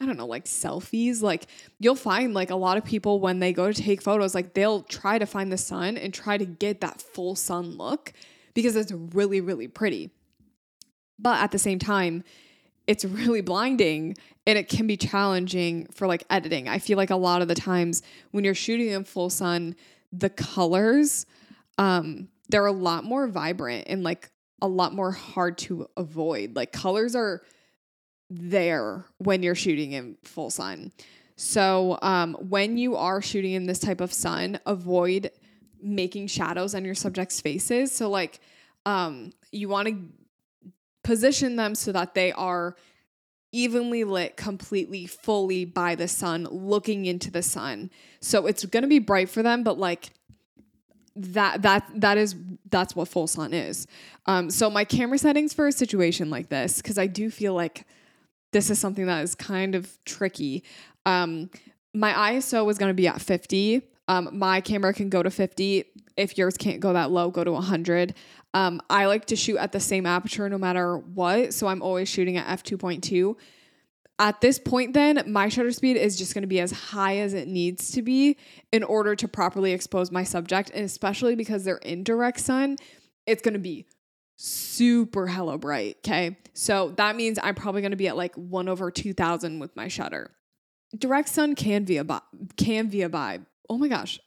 I 0.00 0.06
don't 0.06 0.16
know, 0.16 0.26
like 0.26 0.44
selfies. 0.44 1.22
Like 1.22 1.46
you'll 1.78 1.96
find 1.96 2.32
like 2.32 2.50
a 2.50 2.56
lot 2.56 2.76
of 2.76 2.84
people 2.84 3.20
when 3.20 3.40
they 3.40 3.52
go 3.52 3.70
to 3.70 3.82
take 3.82 4.00
photos, 4.00 4.34
like 4.34 4.54
they'll 4.54 4.82
try 4.82 5.18
to 5.18 5.26
find 5.26 5.50
the 5.50 5.58
sun 5.58 5.96
and 5.96 6.14
try 6.14 6.38
to 6.38 6.44
get 6.44 6.80
that 6.80 7.02
full 7.02 7.34
sun 7.34 7.76
look 7.76 8.12
because 8.54 8.76
it's 8.76 8.92
really, 8.92 9.40
really 9.40 9.68
pretty. 9.68 10.10
But 11.18 11.42
at 11.42 11.50
the 11.50 11.58
same 11.58 11.78
time, 11.78 12.22
it's 12.86 13.04
really 13.04 13.40
blinding 13.40 14.16
and 14.46 14.56
it 14.56 14.68
can 14.68 14.86
be 14.86 14.96
challenging 14.96 15.86
for 15.92 16.06
like 16.06 16.24
editing. 16.30 16.68
I 16.68 16.78
feel 16.78 16.96
like 16.96 17.10
a 17.10 17.16
lot 17.16 17.42
of 17.42 17.48
the 17.48 17.54
times 17.54 18.02
when 18.30 18.44
you're 18.44 18.54
shooting 18.54 18.88
in 18.88 19.04
full 19.04 19.30
sun, 19.30 19.76
the 20.12 20.30
colors, 20.30 21.26
um, 21.76 22.28
they're 22.48 22.66
a 22.66 22.72
lot 22.72 23.04
more 23.04 23.26
vibrant 23.26 23.84
and 23.88 24.02
like 24.02 24.30
a 24.62 24.68
lot 24.68 24.94
more 24.94 25.10
hard 25.10 25.58
to 25.58 25.88
avoid. 25.96 26.56
Like 26.56 26.72
colors 26.72 27.14
are 27.14 27.42
there 28.30 29.04
when 29.18 29.42
you're 29.42 29.54
shooting 29.54 29.92
in 29.92 30.16
full 30.22 30.50
sun. 30.50 30.92
So, 31.36 31.98
um, 32.02 32.34
when 32.34 32.76
you 32.78 32.96
are 32.96 33.22
shooting 33.22 33.52
in 33.52 33.66
this 33.66 33.78
type 33.78 34.00
of 34.00 34.12
sun, 34.12 34.58
avoid 34.66 35.30
making 35.80 36.26
shadows 36.26 36.74
on 36.74 36.84
your 36.84 36.96
subject's 36.96 37.40
faces. 37.40 37.92
So, 37.92 38.10
like, 38.10 38.40
um, 38.84 39.32
you 39.52 39.68
want 39.68 39.88
to 39.88 40.02
position 41.04 41.56
them 41.56 41.74
so 41.74 41.92
that 41.92 42.14
they 42.14 42.32
are 42.32 42.76
evenly 43.52 44.04
lit 44.04 44.36
completely 44.36 45.06
fully 45.06 45.64
by 45.64 45.94
the 45.94 46.08
sun 46.08 46.44
looking 46.50 47.06
into 47.06 47.30
the 47.30 47.42
sun 47.42 47.90
so 48.20 48.46
it's 48.46 48.64
going 48.66 48.82
to 48.82 48.88
be 48.88 48.98
bright 48.98 49.30
for 49.30 49.42
them 49.42 49.62
but 49.62 49.78
like 49.78 50.10
that 51.16 51.62
that 51.62 51.90
that 51.94 52.18
is 52.18 52.36
that's 52.68 52.94
what 52.94 53.08
full 53.08 53.26
sun 53.26 53.54
is 53.54 53.86
um 54.26 54.50
so 54.50 54.68
my 54.68 54.84
camera 54.84 55.16
settings 55.16 55.54
for 55.54 55.66
a 55.66 55.72
situation 55.72 56.28
like 56.28 56.50
this 56.50 56.82
because 56.82 56.98
i 56.98 57.06
do 57.06 57.30
feel 57.30 57.54
like 57.54 57.86
this 58.52 58.70
is 58.70 58.78
something 58.78 59.06
that 59.06 59.22
is 59.22 59.34
kind 59.34 59.74
of 59.74 59.98
tricky. 60.04 60.64
Um, 61.06 61.50
my 61.94 62.12
ISO 62.32 62.64
was 62.64 62.78
going 62.78 62.90
to 62.90 62.94
be 62.94 63.08
at 63.08 63.20
50. 63.20 63.82
Um, 64.08 64.30
my 64.32 64.60
camera 64.60 64.92
can 64.94 65.10
go 65.10 65.22
to 65.22 65.30
50. 65.30 65.84
If 66.16 66.38
yours 66.38 66.56
can't 66.56 66.80
go 66.80 66.92
that 66.92 67.10
low, 67.10 67.30
go 67.30 67.44
to 67.44 67.52
100. 67.52 68.14
Um, 68.54 68.80
I 68.88 69.06
like 69.06 69.26
to 69.26 69.36
shoot 69.36 69.58
at 69.58 69.72
the 69.72 69.80
same 69.80 70.06
aperture 70.06 70.48
no 70.48 70.58
matter 70.58 70.98
what. 70.98 71.52
So 71.54 71.66
I'm 71.66 71.82
always 71.82 72.08
shooting 72.08 72.36
at 72.36 72.46
f2.2. 72.46 73.36
At 74.20 74.40
this 74.40 74.58
point, 74.58 74.94
then, 74.94 75.22
my 75.28 75.48
shutter 75.48 75.70
speed 75.70 75.96
is 75.96 76.18
just 76.18 76.34
going 76.34 76.42
to 76.42 76.48
be 76.48 76.58
as 76.58 76.72
high 76.72 77.18
as 77.18 77.34
it 77.34 77.46
needs 77.46 77.92
to 77.92 78.02
be 78.02 78.36
in 78.72 78.82
order 78.82 79.14
to 79.14 79.28
properly 79.28 79.72
expose 79.72 80.10
my 80.10 80.24
subject. 80.24 80.72
And 80.74 80.84
especially 80.84 81.36
because 81.36 81.62
they're 81.62 81.76
in 81.76 82.02
direct 82.02 82.40
sun, 82.40 82.78
it's 83.26 83.42
going 83.42 83.54
to 83.54 83.60
be 83.60 83.86
super 84.38 85.26
hello 85.26 85.58
bright. 85.58 85.98
Okay. 85.98 86.38
So 86.54 86.90
that 86.96 87.16
means 87.16 87.38
I'm 87.42 87.54
probably 87.54 87.82
going 87.82 87.90
to 87.90 87.96
be 87.96 88.08
at 88.08 88.16
like 88.16 88.34
one 88.36 88.68
over 88.68 88.90
2000 88.90 89.58
with 89.58 89.74
my 89.76 89.88
shutter. 89.88 90.30
Direct 90.96 91.28
sun 91.28 91.54
can 91.54 91.84
be 91.84 91.98
a 91.98 92.04
bi- 92.04 92.20
can 92.56 92.88
be 92.88 93.02
a 93.02 93.10
vibe. 93.10 93.44
Oh 93.68 93.76
my 93.76 93.88
gosh. 93.88 94.18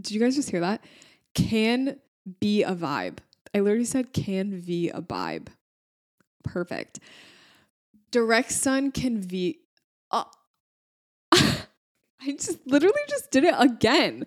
Did 0.00 0.12
you 0.12 0.20
guys 0.20 0.36
just 0.36 0.50
hear 0.50 0.60
that? 0.60 0.84
Can 1.34 1.98
be 2.40 2.62
a 2.64 2.74
vibe. 2.74 3.18
I 3.54 3.60
literally 3.60 3.84
said 3.84 4.12
can 4.12 4.60
be 4.60 4.90
a 4.90 5.00
vibe. 5.00 5.48
Perfect. 6.44 6.98
Direct 8.10 8.50
sun 8.50 8.90
can 8.92 9.20
be. 9.20 9.60
Uh, 10.10 10.24
I 11.32 11.56
just 12.26 12.66
literally 12.66 13.00
just 13.08 13.30
did 13.30 13.44
it 13.44 13.54
again. 13.58 14.24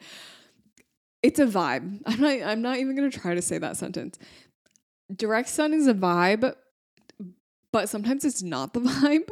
It's 1.21 1.39
a 1.39 1.45
vibe. 1.45 2.01
I'm 2.05 2.21
not. 2.21 2.41
I'm 2.41 2.61
not 2.61 2.77
even 2.77 2.95
gonna 2.95 3.11
try 3.11 3.35
to 3.35 3.41
say 3.41 3.59
that 3.59 3.77
sentence 3.77 4.17
direct 5.15 5.49
sun 5.49 5.73
is 5.73 5.87
a 5.87 5.93
vibe, 5.93 6.55
but 7.71 7.89
sometimes 7.89 8.25
it's 8.25 8.41
not 8.41 8.73
the 8.73 8.79
vibe. 8.81 9.29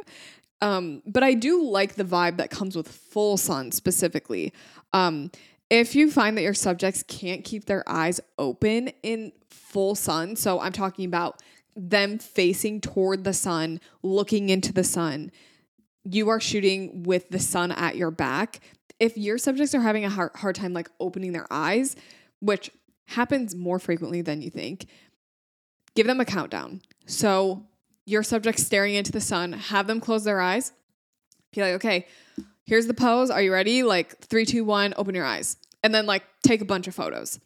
Um, 0.62 1.02
but 1.06 1.22
I 1.22 1.34
do 1.34 1.64
like 1.64 1.94
the 1.94 2.04
vibe 2.04 2.36
that 2.36 2.50
comes 2.50 2.76
with 2.76 2.88
full 2.88 3.36
sun 3.36 3.72
specifically. 3.72 4.52
Um, 4.92 5.30
if 5.70 5.94
you 5.94 6.10
find 6.10 6.36
that 6.36 6.42
your 6.42 6.54
subjects 6.54 7.02
can't 7.04 7.44
keep 7.44 7.64
their 7.64 7.88
eyes 7.88 8.20
open 8.38 8.90
in 9.02 9.32
full 9.48 9.94
sun, 9.94 10.36
so 10.36 10.60
I'm 10.60 10.72
talking 10.72 11.04
about 11.04 11.40
them 11.76 12.18
facing 12.18 12.80
toward 12.80 13.24
the 13.24 13.32
sun, 13.32 13.80
looking 14.02 14.50
into 14.50 14.72
the 14.72 14.84
sun, 14.84 15.30
you 16.04 16.28
are 16.28 16.40
shooting 16.40 17.04
with 17.04 17.28
the 17.28 17.38
sun 17.38 17.72
at 17.72 17.96
your 17.96 18.10
back. 18.10 18.60
If 18.98 19.16
your 19.16 19.38
subjects 19.38 19.74
are 19.74 19.80
having 19.80 20.04
a 20.04 20.10
hard, 20.10 20.32
hard 20.34 20.56
time 20.56 20.72
like 20.72 20.90
opening 20.98 21.32
their 21.32 21.46
eyes, 21.50 21.96
which 22.40 22.70
happens 23.06 23.54
more 23.54 23.78
frequently 23.78 24.22
than 24.22 24.42
you 24.42 24.50
think, 24.50 24.86
give 25.94 26.06
them 26.06 26.20
a 26.20 26.24
countdown. 26.24 26.82
So 27.06 27.66
your 28.06 28.22
subject 28.22 28.58
staring 28.58 28.94
into 28.94 29.12
the 29.12 29.20
sun, 29.20 29.52
have 29.52 29.86
them 29.86 30.00
close 30.00 30.24
their 30.24 30.40
eyes. 30.40 30.72
Be 31.52 31.62
like, 31.62 31.74
okay, 31.74 32.06
here's 32.64 32.86
the 32.86 32.94
pose. 32.94 33.30
Are 33.30 33.42
you 33.42 33.52
ready? 33.52 33.82
Like 33.82 34.18
three, 34.18 34.44
two, 34.44 34.64
one, 34.64 34.94
open 34.96 35.14
your 35.14 35.24
eyes. 35.24 35.56
And 35.82 35.94
then 35.94 36.06
like 36.06 36.22
take 36.42 36.60
a 36.60 36.64
bunch 36.64 36.86
of 36.86 36.94
photos. 36.94 37.40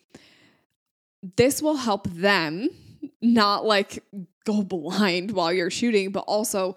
This 1.36 1.62
will 1.62 1.76
help 1.76 2.08
them 2.08 2.68
not 3.22 3.64
like 3.64 4.02
go 4.44 4.62
blind 4.62 5.30
while 5.30 5.52
you're 5.52 5.70
shooting, 5.70 6.10
but 6.10 6.20
also 6.20 6.76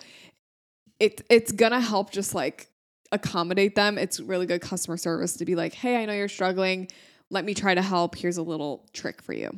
it 0.99 1.21
it's 1.30 1.51
gonna 1.51 1.82
help 1.82 2.12
just 2.12 2.34
like 2.34 2.67
accommodate 3.12 3.75
them. 3.75 3.97
It's 3.97 4.19
really 4.19 4.45
good 4.45 4.62
customer 4.62 4.97
service 4.97 5.36
to 5.38 5.45
be 5.45 5.56
like, 5.56 5.73
hey, 5.73 6.01
I 6.01 6.06
know 6.06 6.13
you're 6.13 6.30
struggling. 6.30 6.89
Let 7.30 7.43
me 7.45 7.53
try 7.53 7.75
to 7.75 7.82
help. 7.82 8.15
Here's 8.15 8.38
a 8.38 8.43
little 8.43 8.86
trick 8.93 9.21
for 9.21 9.34
you. 9.34 9.51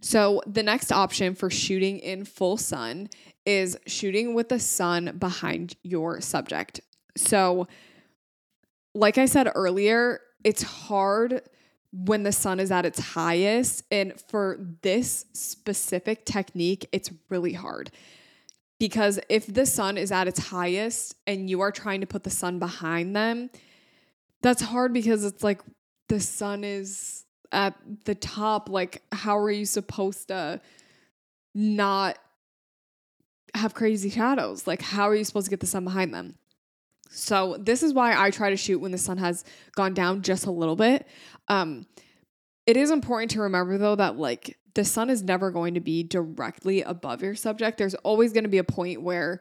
So, 0.00 0.40
the 0.46 0.62
next 0.62 0.92
option 0.92 1.34
for 1.34 1.50
shooting 1.50 1.98
in 1.98 2.24
full 2.24 2.56
sun 2.56 3.08
is 3.44 3.76
shooting 3.86 4.34
with 4.34 4.48
the 4.48 4.60
sun 4.60 5.16
behind 5.18 5.74
your 5.82 6.20
subject. 6.20 6.80
So, 7.16 7.66
like 8.94 9.18
I 9.18 9.26
said 9.26 9.50
earlier, 9.54 10.20
it's 10.44 10.62
hard 10.62 11.42
when 11.92 12.22
the 12.22 12.32
sun 12.32 12.60
is 12.60 12.70
at 12.70 12.86
its 12.86 13.00
highest. 13.00 13.84
And 13.90 14.20
for 14.28 14.58
this 14.82 15.26
specific 15.32 16.24
technique, 16.24 16.88
it's 16.92 17.10
really 17.28 17.54
hard. 17.54 17.90
Because 18.78 19.18
if 19.28 19.52
the 19.52 19.66
sun 19.66 19.98
is 19.98 20.12
at 20.12 20.28
its 20.28 20.38
highest 20.38 21.16
and 21.26 21.50
you 21.50 21.60
are 21.60 21.72
trying 21.72 22.00
to 22.00 22.06
put 22.06 22.22
the 22.22 22.30
sun 22.30 22.58
behind 22.58 23.16
them, 23.16 23.50
that's 24.42 24.62
hard 24.62 24.92
because 24.92 25.24
it's 25.24 25.42
like 25.42 25.60
the 26.08 26.20
sun 26.20 26.62
is 26.62 27.24
at 27.52 27.74
the 28.04 28.14
top. 28.14 28.68
Like, 28.68 29.02
how 29.12 29.38
are 29.38 29.50
you 29.50 29.66
supposed 29.66 30.28
to 30.28 30.60
not 31.54 32.18
have 33.54 33.74
crazy 33.74 34.10
shadows? 34.10 34.66
Like, 34.66 34.82
how 34.82 35.08
are 35.08 35.14
you 35.14 35.24
supposed 35.24 35.46
to 35.46 35.50
get 35.50 35.60
the 35.60 35.66
sun 35.66 35.84
behind 35.84 36.12
them? 36.12 36.36
So, 37.10 37.56
this 37.58 37.82
is 37.82 37.94
why 37.94 38.14
I 38.16 38.30
try 38.30 38.50
to 38.50 38.56
shoot 38.56 38.80
when 38.80 38.92
the 38.92 38.98
sun 38.98 39.18
has 39.18 39.44
gone 39.74 39.94
down 39.94 40.22
just 40.22 40.46
a 40.46 40.50
little 40.50 40.76
bit. 40.76 41.06
Um, 41.48 41.86
it 42.66 42.76
is 42.76 42.90
important 42.90 43.30
to 43.30 43.40
remember, 43.40 43.78
though, 43.78 43.96
that 43.96 44.18
like 44.18 44.58
the 44.74 44.84
sun 44.84 45.08
is 45.08 45.22
never 45.22 45.50
going 45.50 45.74
to 45.74 45.80
be 45.80 46.02
directly 46.02 46.82
above 46.82 47.22
your 47.22 47.34
subject. 47.34 47.78
There's 47.78 47.94
always 47.94 48.32
going 48.32 48.44
to 48.44 48.50
be 48.50 48.58
a 48.58 48.64
point 48.64 49.02
where 49.02 49.40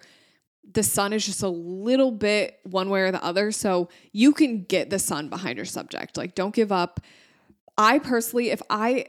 the 0.73 0.83
sun 0.83 1.13
is 1.13 1.25
just 1.25 1.43
a 1.43 1.49
little 1.49 2.11
bit 2.11 2.59
one 2.63 2.89
way 2.89 3.01
or 3.01 3.11
the 3.11 3.23
other. 3.23 3.51
So 3.51 3.89
you 4.11 4.33
can 4.33 4.63
get 4.63 4.89
the 4.89 4.99
sun 4.99 5.29
behind 5.29 5.57
your 5.57 5.65
subject. 5.65 6.17
Like, 6.17 6.35
don't 6.35 6.55
give 6.55 6.71
up. 6.71 7.01
I 7.77 7.99
personally, 7.99 8.49
if 8.49 8.61
I 8.69 9.07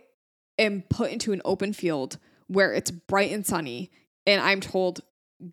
am 0.59 0.83
put 0.89 1.11
into 1.11 1.33
an 1.33 1.43
open 1.45 1.73
field 1.73 2.19
where 2.47 2.73
it's 2.73 2.91
bright 2.91 3.33
and 3.33 3.47
sunny 3.47 3.91
and 4.27 4.41
I'm 4.41 4.61
told, 4.61 5.01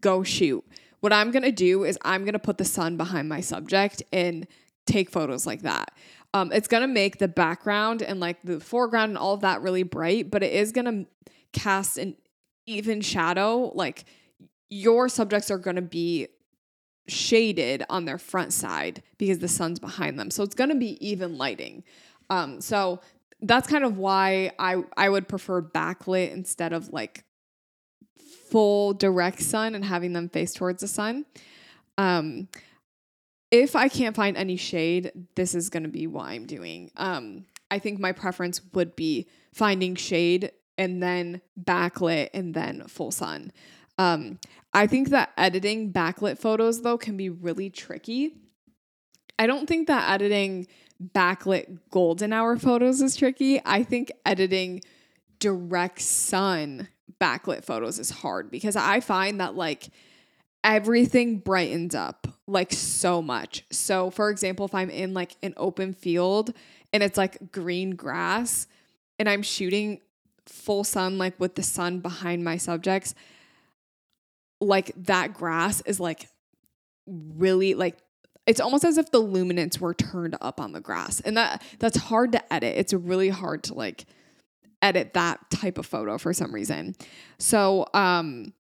go 0.01 0.23
shoot, 0.23 0.63
what 0.99 1.13
I'm 1.13 1.31
going 1.31 1.43
to 1.43 1.51
do 1.51 1.83
is 1.83 1.97
I'm 2.03 2.23
going 2.23 2.33
to 2.33 2.39
put 2.39 2.57
the 2.57 2.65
sun 2.65 2.97
behind 2.97 3.29
my 3.29 3.41
subject 3.41 4.01
and 4.11 4.47
take 4.85 5.09
photos 5.09 5.45
like 5.45 5.61
that. 5.61 5.91
Um, 6.33 6.51
it's 6.51 6.67
going 6.67 6.81
to 6.81 6.87
make 6.87 7.19
the 7.19 7.27
background 7.27 8.01
and 8.01 8.19
like 8.19 8.41
the 8.43 8.59
foreground 8.59 9.11
and 9.11 9.17
all 9.17 9.35
of 9.35 9.41
that 9.41 9.61
really 9.61 9.83
bright, 9.83 10.29
but 10.29 10.43
it 10.43 10.51
is 10.51 10.71
going 10.71 10.85
to 10.85 11.05
cast 11.53 11.97
an 11.97 12.15
even 12.65 13.01
shadow. 13.01 13.71
Like, 13.73 14.05
your 14.69 15.07
subjects 15.07 15.51
are 15.51 15.57
going 15.57 15.75
to 15.75 15.81
be 15.81 16.27
shaded 17.07 17.83
on 17.89 18.05
their 18.05 18.17
front 18.17 18.51
side 18.51 19.03
because 19.17 19.39
the 19.39 19.47
sun's 19.47 19.79
behind 19.79 20.19
them. 20.19 20.31
So 20.31 20.43
it's 20.43 20.55
going 20.55 20.71
to 20.71 20.75
be 20.75 20.97
even 21.07 21.37
lighting. 21.37 21.83
Um, 22.29 22.61
so 22.61 23.01
that's 23.41 23.67
kind 23.67 23.83
of 23.83 23.97
why 23.97 24.51
I 24.57 24.83
I 24.97 25.09
would 25.09 25.27
prefer 25.27 25.61
backlit 25.61 26.31
instead 26.31 26.73
of 26.73 26.91
like 26.91 27.23
full 28.49 28.93
direct 28.93 29.41
sun 29.41 29.75
and 29.75 29.83
having 29.83 30.13
them 30.13 30.29
face 30.29 30.53
towards 30.53 30.81
the 30.81 30.87
sun. 30.87 31.25
Um, 31.97 32.47
if 33.51 33.75
I 33.75 33.87
can't 33.87 34.15
find 34.15 34.35
any 34.35 34.57
shade, 34.57 35.11
this 35.35 35.55
is 35.55 35.69
going 35.69 35.83
to 35.83 35.89
be 35.89 36.07
what 36.07 36.27
I'm 36.27 36.45
doing. 36.45 36.91
Um, 36.97 37.45
I 37.71 37.79
think 37.79 37.99
my 37.99 38.11
preference 38.11 38.61
would 38.73 38.95
be 38.95 39.27
finding 39.53 39.95
shade 39.95 40.51
and 40.77 41.01
then 41.01 41.41
backlit 41.61 42.29
and 42.33 42.53
then 42.53 42.83
full 42.87 43.11
sun. 43.11 43.51
Um, 43.97 44.39
I 44.73 44.87
think 44.87 45.09
that 45.09 45.31
editing 45.37 45.93
backlit 45.93 46.37
photos 46.37 46.81
though 46.81 46.97
can 46.97 47.15
be 47.15 47.29
really 47.29 47.69
tricky. 47.69 48.33
I 49.39 49.47
don't 49.47 49.67
think 49.67 49.87
that 49.87 50.09
editing 50.09 50.67
backlit 51.01 51.79
golden 51.91 52.33
hour 52.33 52.57
photos 52.57 53.01
is 53.01 53.15
tricky. 53.15 53.61
I 53.65 53.83
think 53.83 54.11
editing 54.25 54.81
direct 55.39 56.01
sun 56.01 56.87
backlit 57.19 57.63
photos 57.63 57.99
is 57.99 58.09
hard 58.09 58.51
because 58.51 58.75
I 58.75 58.99
find 58.99 59.39
that 59.39 59.55
like 59.55 59.89
everything 60.63 61.39
brightens 61.39 61.95
up 61.95 62.27
like 62.47 62.71
so 62.71 63.21
much. 63.21 63.63
So, 63.71 64.09
for 64.09 64.29
example, 64.29 64.65
if 64.65 64.75
I'm 64.75 64.89
in 64.89 65.13
like 65.13 65.35
an 65.43 65.53
open 65.57 65.93
field 65.93 66.53
and 66.93 67.03
it's 67.03 67.17
like 67.17 67.51
green 67.51 67.91
grass 67.91 68.67
and 69.19 69.29
I'm 69.29 69.43
shooting 69.43 70.01
full 70.45 70.83
sun, 70.83 71.17
like 71.17 71.39
with 71.39 71.55
the 71.55 71.63
sun 71.63 71.99
behind 71.99 72.43
my 72.43 72.57
subjects, 72.57 73.15
like 74.61 74.91
that 74.95 75.33
grass 75.33 75.81
is 75.81 75.99
like 75.99 76.29
really 77.07 77.73
like 77.73 77.97
it's 78.47 78.59
almost 78.59 78.85
as 78.85 78.97
if 78.97 79.11
the 79.11 79.19
luminance 79.19 79.79
were 79.79 79.93
turned 79.93 80.37
up 80.41 80.59
on 80.59 80.71
the 80.71 80.81
grass. 80.81 81.19
And 81.21 81.37
that 81.37 81.63
that's 81.79 81.97
hard 81.97 82.31
to 82.33 82.53
edit. 82.53 82.77
It's 82.77 82.93
really 82.93 83.29
hard 83.29 83.63
to 83.65 83.73
like 83.73 84.05
edit 84.81 85.13
that 85.13 85.49
type 85.49 85.77
of 85.77 85.85
photo 85.85 86.17
for 86.17 86.33
some 86.33 86.53
reason. 86.53 86.95
So 87.39 87.87
um 87.93 88.53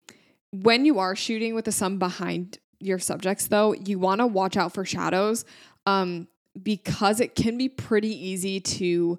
when 0.52 0.84
you 0.84 0.98
are 1.00 1.16
shooting 1.16 1.54
with 1.54 1.64
the 1.64 1.72
sun 1.72 1.98
behind 1.98 2.58
your 2.80 2.98
subjects 2.98 3.48
though 3.48 3.72
you 3.72 3.98
want 3.98 4.20
to 4.20 4.26
watch 4.26 4.56
out 4.56 4.72
for 4.72 4.84
shadows 4.84 5.44
um 5.86 6.28
because 6.62 7.18
it 7.20 7.34
can 7.34 7.56
be 7.56 7.68
pretty 7.68 8.10
easy 8.28 8.60
to 8.60 9.18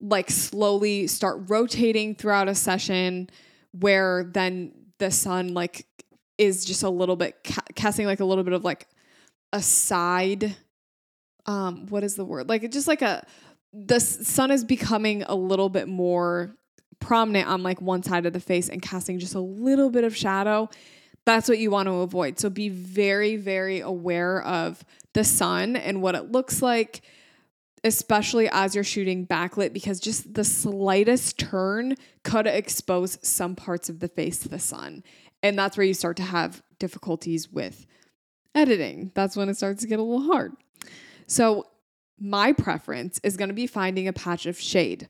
like 0.00 0.30
slowly 0.30 1.06
start 1.06 1.40
rotating 1.48 2.14
throughout 2.14 2.48
a 2.48 2.54
session 2.54 3.30
where 3.72 4.24
then 4.24 4.72
the 4.98 5.10
sun 5.10 5.54
like 5.54 5.86
is 6.36 6.64
just 6.64 6.82
a 6.82 6.90
little 6.90 7.16
bit 7.16 7.36
ca- 7.44 7.62
casting 7.74 8.06
like 8.06 8.20
a 8.20 8.24
little 8.24 8.44
bit 8.44 8.52
of 8.52 8.64
like 8.64 8.88
a 9.52 9.62
side 9.62 10.56
um 11.46 11.86
what 11.86 12.04
is 12.04 12.14
the 12.14 12.24
word? 12.24 12.48
Like 12.48 12.70
just 12.70 12.88
like 12.88 13.02
a 13.02 13.24
the 13.72 14.00
sun 14.00 14.50
is 14.50 14.64
becoming 14.64 15.22
a 15.22 15.34
little 15.34 15.68
bit 15.68 15.88
more 15.88 16.56
prominent 16.98 17.48
on 17.48 17.62
like 17.62 17.80
one 17.80 18.02
side 18.02 18.26
of 18.26 18.32
the 18.32 18.40
face 18.40 18.68
and 18.68 18.82
casting 18.82 19.18
just 19.18 19.34
a 19.34 19.40
little 19.40 19.90
bit 19.90 20.04
of 20.04 20.16
shadow. 20.16 20.68
That's 21.24 21.48
what 21.48 21.58
you 21.58 21.70
want 21.70 21.86
to 21.86 21.94
avoid. 21.96 22.38
So 22.38 22.50
be 22.50 22.68
very 22.68 23.36
very 23.36 23.80
aware 23.80 24.42
of 24.42 24.84
the 25.12 25.24
sun 25.24 25.76
and 25.76 26.02
what 26.02 26.14
it 26.14 26.30
looks 26.30 26.62
like 26.62 27.02
especially 27.84 28.48
as 28.50 28.74
you're 28.74 28.84
shooting 28.84 29.26
backlit 29.26 29.72
because 29.72 30.00
just 30.00 30.34
the 30.34 30.44
slightest 30.44 31.38
turn 31.38 31.96
could 32.22 32.46
expose 32.46 33.18
some 33.22 33.56
parts 33.56 33.88
of 33.88 34.00
the 34.00 34.08
face 34.08 34.38
to 34.38 34.48
the 34.48 34.58
sun. 34.58 35.02
And 35.42 35.58
that's 35.58 35.76
where 35.76 35.86
you 35.86 35.94
start 35.94 36.16
to 36.18 36.22
have 36.22 36.62
difficulties 36.78 37.50
with 37.50 37.86
editing. 38.54 39.12
That's 39.14 39.36
when 39.36 39.48
it 39.48 39.56
starts 39.56 39.82
to 39.82 39.88
get 39.88 39.98
a 39.98 40.02
little 40.02 40.32
hard. 40.32 40.52
So, 41.26 41.66
my 42.22 42.52
preference 42.52 43.18
is 43.22 43.38
going 43.38 43.48
to 43.48 43.54
be 43.54 43.66
finding 43.66 44.06
a 44.06 44.12
patch 44.12 44.44
of 44.44 44.60
shade. 44.60 45.08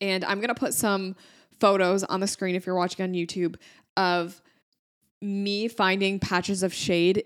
And 0.00 0.24
I'm 0.24 0.38
going 0.38 0.48
to 0.48 0.54
put 0.54 0.72
some 0.72 1.14
photos 1.60 2.04
on 2.04 2.20
the 2.20 2.26
screen 2.26 2.54
if 2.54 2.64
you're 2.64 2.74
watching 2.74 3.04
on 3.04 3.12
YouTube 3.12 3.56
of 3.96 4.40
me 5.20 5.68
finding 5.68 6.18
patches 6.18 6.62
of 6.62 6.72
shade, 6.72 7.24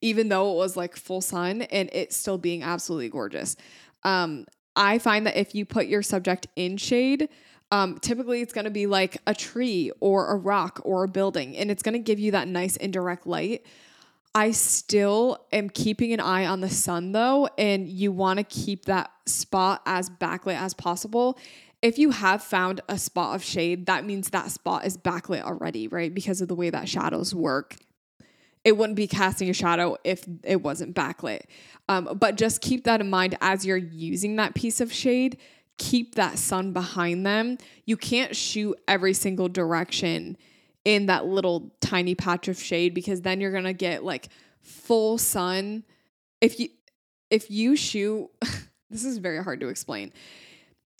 even 0.00 0.28
though 0.28 0.52
it 0.52 0.56
was 0.56 0.76
like 0.76 0.96
full 0.96 1.20
sun 1.20 1.62
and 1.62 1.88
it 1.92 2.12
still 2.12 2.38
being 2.38 2.62
absolutely 2.62 3.08
gorgeous. 3.08 3.56
Um, 4.02 4.46
I 4.76 4.98
find 4.98 5.26
that 5.26 5.36
if 5.36 5.54
you 5.54 5.64
put 5.64 5.86
your 5.86 6.02
subject 6.02 6.46
in 6.56 6.76
shade, 6.76 7.28
um, 7.70 7.98
typically 7.98 8.40
it's 8.40 8.52
going 8.52 8.66
to 8.66 8.70
be 8.70 8.86
like 8.86 9.18
a 9.26 9.34
tree 9.34 9.90
or 10.00 10.32
a 10.32 10.36
rock 10.36 10.80
or 10.84 11.04
a 11.04 11.08
building, 11.08 11.56
and 11.56 11.70
it's 11.70 11.82
going 11.82 11.94
to 11.94 11.98
give 11.98 12.18
you 12.18 12.32
that 12.32 12.48
nice 12.48 12.76
indirect 12.76 13.26
light. 13.26 13.64
I 14.34 14.50
still 14.50 15.46
am 15.52 15.70
keeping 15.70 16.12
an 16.12 16.18
eye 16.20 16.46
on 16.46 16.60
the 16.60 16.68
sun 16.68 17.12
though, 17.12 17.48
and 17.56 17.88
you 17.88 18.10
want 18.10 18.38
to 18.38 18.44
keep 18.44 18.86
that 18.86 19.10
spot 19.26 19.82
as 19.86 20.10
backlit 20.10 20.60
as 20.60 20.74
possible. 20.74 21.38
If 21.82 21.98
you 21.98 22.10
have 22.10 22.42
found 22.42 22.80
a 22.88 22.98
spot 22.98 23.36
of 23.36 23.44
shade, 23.44 23.86
that 23.86 24.04
means 24.04 24.30
that 24.30 24.50
spot 24.50 24.86
is 24.86 24.96
backlit 24.96 25.42
already, 25.42 25.86
right? 25.86 26.12
Because 26.12 26.40
of 26.40 26.48
the 26.48 26.54
way 26.54 26.70
that 26.70 26.88
shadows 26.88 27.34
work. 27.34 27.76
it 28.64 28.76
wouldn't 28.76 28.96
be 28.96 29.06
casting 29.06 29.50
a 29.50 29.52
shadow 29.52 29.96
if 30.04 30.24
it 30.42 30.62
wasn't 30.62 30.94
backlit. 30.96 31.42
Um, 31.88 32.16
but 32.18 32.36
just 32.36 32.62
keep 32.62 32.84
that 32.84 33.00
in 33.00 33.10
mind 33.10 33.36
as 33.40 33.66
you're 33.66 33.76
using 33.76 34.36
that 34.36 34.54
piece 34.54 34.80
of 34.80 34.92
shade. 34.92 35.38
Keep 35.76 36.14
that 36.14 36.38
sun 36.38 36.72
behind 36.72 37.26
them. 37.26 37.58
You 37.84 37.96
can't 37.96 38.34
shoot 38.34 38.78
every 38.88 39.12
single 39.12 39.48
direction 39.48 40.38
in 40.84 41.06
that 41.06 41.26
little 41.26 41.74
tiny 41.80 42.14
patch 42.14 42.48
of 42.48 42.58
shade 42.58 42.94
because 42.94 43.22
then 43.22 43.40
you're 43.40 43.52
gonna 43.52 43.72
get 43.72 44.04
like 44.04 44.28
full 44.60 45.18
sun. 45.18 45.84
If 46.40 46.60
you 46.60 46.68
if 47.30 47.50
you 47.50 47.76
shoot, 47.76 48.28
this 48.90 49.04
is 49.04 49.18
very 49.18 49.42
hard 49.42 49.60
to 49.60 49.68
explain. 49.68 50.12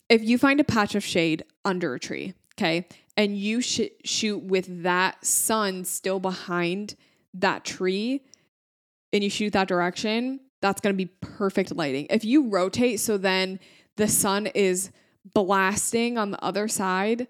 If 0.08 0.22
you 0.22 0.38
find 0.38 0.60
a 0.60 0.64
patch 0.64 0.94
of 0.94 1.04
shade 1.04 1.44
under 1.64 1.94
a 1.94 2.00
tree, 2.00 2.34
okay, 2.56 2.86
and 3.16 3.36
you 3.36 3.60
sh- 3.60 3.92
shoot 4.04 4.42
with 4.42 4.82
that 4.82 5.24
sun 5.24 5.84
still 5.84 6.20
behind 6.20 6.94
that 7.34 7.64
tree, 7.64 8.22
and 9.12 9.22
you 9.22 9.30
shoot 9.30 9.52
that 9.52 9.68
direction, 9.68 10.40
that's 10.60 10.80
gonna 10.80 10.94
be 10.94 11.06
perfect 11.06 11.74
lighting. 11.74 12.06
If 12.10 12.24
you 12.24 12.48
rotate 12.48 13.00
so 13.00 13.18
then 13.18 13.60
the 13.96 14.08
sun 14.08 14.46
is 14.48 14.90
blasting 15.32 16.18
on 16.18 16.30
the 16.30 16.42
other 16.42 16.68
side, 16.68 17.28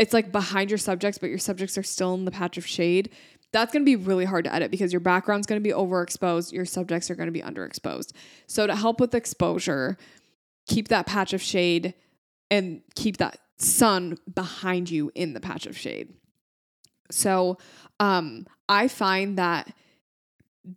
it's 0.00 0.12
like 0.12 0.32
behind 0.32 0.70
your 0.70 0.78
subjects, 0.78 1.18
but 1.18 1.30
your 1.30 1.38
subjects 1.38 1.78
are 1.78 1.84
still 1.84 2.14
in 2.14 2.24
the 2.24 2.32
patch 2.32 2.58
of 2.58 2.66
shade 2.66 3.10
that's 3.52 3.72
going 3.72 3.84
to 3.84 3.86
be 3.86 3.96
really 3.96 4.24
hard 4.24 4.44
to 4.44 4.54
edit 4.54 4.70
because 4.70 4.92
your 4.92 5.00
background's 5.00 5.46
going 5.46 5.60
to 5.60 5.68
be 5.68 5.74
overexposed, 5.74 6.52
your 6.52 6.64
subjects 6.64 7.10
are 7.10 7.14
going 7.14 7.26
to 7.26 7.32
be 7.32 7.42
underexposed. 7.42 8.12
So 8.46 8.66
to 8.66 8.76
help 8.76 9.00
with 9.00 9.14
exposure, 9.14 9.96
keep 10.66 10.88
that 10.88 11.06
patch 11.06 11.32
of 11.32 11.42
shade 11.42 11.94
and 12.50 12.82
keep 12.94 13.16
that 13.16 13.38
sun 13.58 14.18
behind 14.32 14.90
you 14.90 15.10
in 15.14 15.32
the 15.32 15.40
patch 15.40 15.66
of 15.66 15.76
shade. 15.76 16.14
So 17.10 17.58
um, 17.98 18.46
I 18.68 18.86
find 18.86 19.36
that 19.38 19.74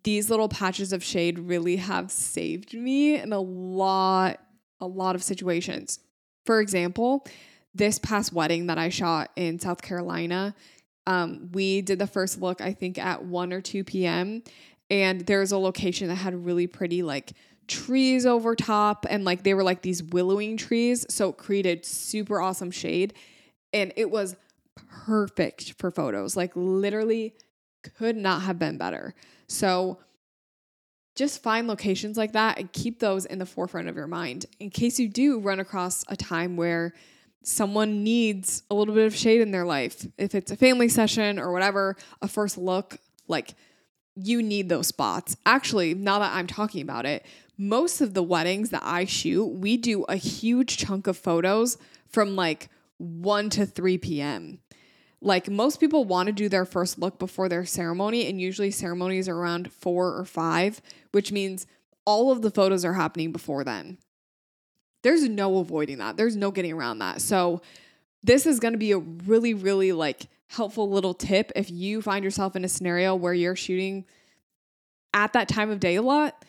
these 0.03 0.29
little 0.29 0.49
patches 0.49 0.93
of 0.93 1.03
shade 1.03 1.37
really 1.37 1.75
have 1.75 2.11
saved 2.11 2.73
me 2.73 3.15
in 3.15 3.33
a 3.33 3.39
lot, 3.39 4.39
a 4.81 4.87
lot 4.87 5.15
of 5.15 5.21
situations. 5.21 5.99
For 6.45 6.59
example, 6.59 7.27
this 7.75 7.99
past 7.99 8.33
wedding 8.33 8.67
that 8.67 8.77
I 8.77 8.89
shot 8.89 9.31
in 9.35 9.59
South 9.59 9.81
Carolina, 9.81 10.55
um, 11.07 11.49
we 11.51 11.81
did 11.81 11.99
the 11.99 12.07
first 12.07 12.41
look, 12.41 12.61
I 12.61 12.73
think, 12.73 12.97
at 12.97 13.25
1 13.25 13.53
or 13.53 13.61
2 13.61 13.83
p.m. 13.83 14.43
And 14.89 15.21
there's 15.21 15.51
a 15.51 15.57
location 15.57 16.07
that 16.07 16.15
had 16.15 16.45
really 16.45 16.67
pretty, 16.67 17.03
like, 17.03 17.33
trees 17.67 18.25
over 18.25 18.55
top. 18.55 19.05
And, 19.09 19.25
like, 19.25 19.43
they 19.43 19.53
were 19.53 19.63
like 19.63 19.81
these 19.81 20.03
willowing 20.03 20.55
trees. 20.55 21.05
So 21.09 21.29
it 21.29 21.37
created 21.37 21.85
super 21.85 22.39
awesome 22.39 22.71
shade. 22.71 23.13
And 23.73 23.91
it 23.95 24.11
was 24.11 24.35
perfect 25.05 25.73
for 25.77 25.91
photos. 25.91 26.37
Like, 26.37 26.51
literally 26.55 27.33
could 27.97 28.15
not 28.15 28.43
have 28.43 28.59
been 28.59 28.77
better. 28.77 29.13
So, 29.47 29.99
just 31.15 31.43
find 31.43 31.67
locations 31.67 32.17
like 32.17 32.31
that 32.31 32.57
and 32.57 32.71
keep 32.71 32.99
those 32.99 33.25
in 33.25 33.37
the 33.37 33.45
forefront 33.45 33.87
of 33.87 33.95
your 33.95 34.07
mind 34.07 34.47
in 34.59 34.71
case 34.71 34.99
you 34.99 35.07
do 35.07 35.39
run 35.39 35.59
across 35.59 36.03
a 36.07 36.15
time 36.15 36.55
where 36.55 36.93
someone 37.43 38.03
needs 38.03 38.63
a 38.71 38.75
little 38.75 38.95
bit 38.95 39.05
of 39.05 39.15
shade 39.15 39.41
in 39.41 39.51
their 39.51 39.65
life. 39.65 40.05
If 40.17 40.33
it's 40.33 40.51
a 40.51 40.55
family 40.55 40.89
session 40.89 41.39
or 41.39 41.51
whatever, 41.51 41.95
a 42.21 42.27
first 42.27 42.57
look, 42.57 42.97
like 43.27 43.53
you 44.15 44.41
need 44.41 44.69
those 44.69 44.87
spots. 44.87 45.35
Actually, 45.45 45.93
now 45.93 46.19
that 46.19 46.33
I'm 46.33 46.47
talking 46.47 46.81
about 46.81 47.05
it, 47.05 47.25
most 47.57 48.01
of 48.01 48.13
the 48.13 48.23
weddings 48.23 48.69
that 48.69 48.83
I 48.83 49.05
shoot, 49.05 49.45
we 49.45 49.77
do 49.77 50.03
a 50.03 50.15
huge 50.15 50.77
chunk 50.77 51.07
of 51.07 51.17
photos 51.17 51.77
from 52.07 52.35
like 52.35 52.69
1 52.97 53.49
to 53.51 53.65
3 53.65 53.97
p.m. 53.99 54.59
Like 55.21 55.49
most 55.49 55.79
people 55.79 56.05
want 56.05 56.27
to 56.27 56.33
do 56.33 56.49
their 56.49 56.65
first 56.65 56.99
look 56.99 57.19
before 57.19 57.49
their 57.49 57.65
ceremony, 57.65 58.27
and 58.27 58.41
usually 58.41 58.71
ceremonies 58.71 59.29
are 59.29 59.37
around 59.37 59.71
4 59.71 60.17
or 60.17 60.25
5, 60.25 60.81
which 61.11 61.31
means 61.31 61.65
all 62.05 62.31
of 62.31 62.41
the 62.41 62.51
photos 62.51 62.83
are 62.83 62.93
happening 62.93 63.31
before 63.31 63.63
then. 63.63 63.97
There's 65.03 65.27
no 65.29 65.59
avoiding 65.59 65.99
that. 65.99 66.17
There's 66.17 66.35
no 66.35 66.51
getting 66.51 66.73
around 66.73 66.99
that. 66.99 67.21
So 67.21 67.61
this 68.23 68.45
is 68.45 68.59
going 68.59 68.73
to 68.73 68.79
be 68.79 68.91
a 68.91 68.99
really 68.99 69.53
really 69.53 69.91
like 69.91 70.27
helpful 70.47 70.89
little 70.89 71.13
tip 71.13 71.51
if 71.55 71.69
you 71.69 72.01
find 72.01 72.23
yourself 72.23 72.55
in 72.55 72.63
a 72.63 72.69
scenario 72.69 73.15
where 73.15 73.33
you're 73.33 73.55
shooting 73.55 74.05
at 75.13 75.33
that 75.33 75.47
time 75.47 75.69
of 75.69 75.79
day 75.79 75.95
a 75.95 76.01
lot. 76.01 76.45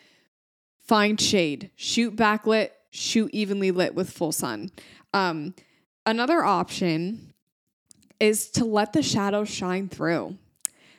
Find 0.87 1.21
shade, 1.21 1.71
shoot 1.77 2.15
backlit, 2.15 2.71
shoot 2.91 3.31
evenly 3.33 3.71
lit 3.71 3.95
with 3.95 4.11
full 4.11 4.33
sun. 4.33 4.71
Um, 5.15 5.55
another 6.05 6.45
option 6.45 7.33
is 8.21 8.51
to 8.53 8.65
let 8.65 8.93
the 8.93 9.03
shadows 9.03 9.49
shine 9.49 9.89
through. 9.89 10.37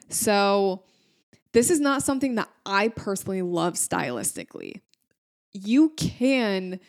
So, 0.09 0.83
this 1.53 1.69
is 1.69 1.79
not 1.79 2.03
something 2.03 2.35
that 2.35 2.49
I 2.65 2.89
personally 2.89 3.41
love 3.41 3.75
stylistically. 3.75 4.81
You 5.53 5.89
can 5.95 6.81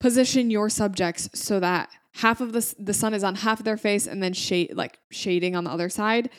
position 0.00 0.50
your 0.50 0.68
subjects 0.68 1.28
so 1.34 1.60
that 1.60 1.90
half 2.14 2.40
of 2.40 2.52
the 2.52 2.74
the 2.78 2.94
sun 2.94 3.14
is 3.14 3.22
on 3.22 3.36
half 3.36 3.60
of 3.60 3.64
their 3.64 3.76
face 3.76 4.06
and 4.06 4.22
then 4.22 4.32
shade 4.32 4.74
like 4.74 4.98
shading 5.10 5.54
on 5.54 5.64
the 5.64 5.70
other 5.70 5.88
side. 5.88 6.30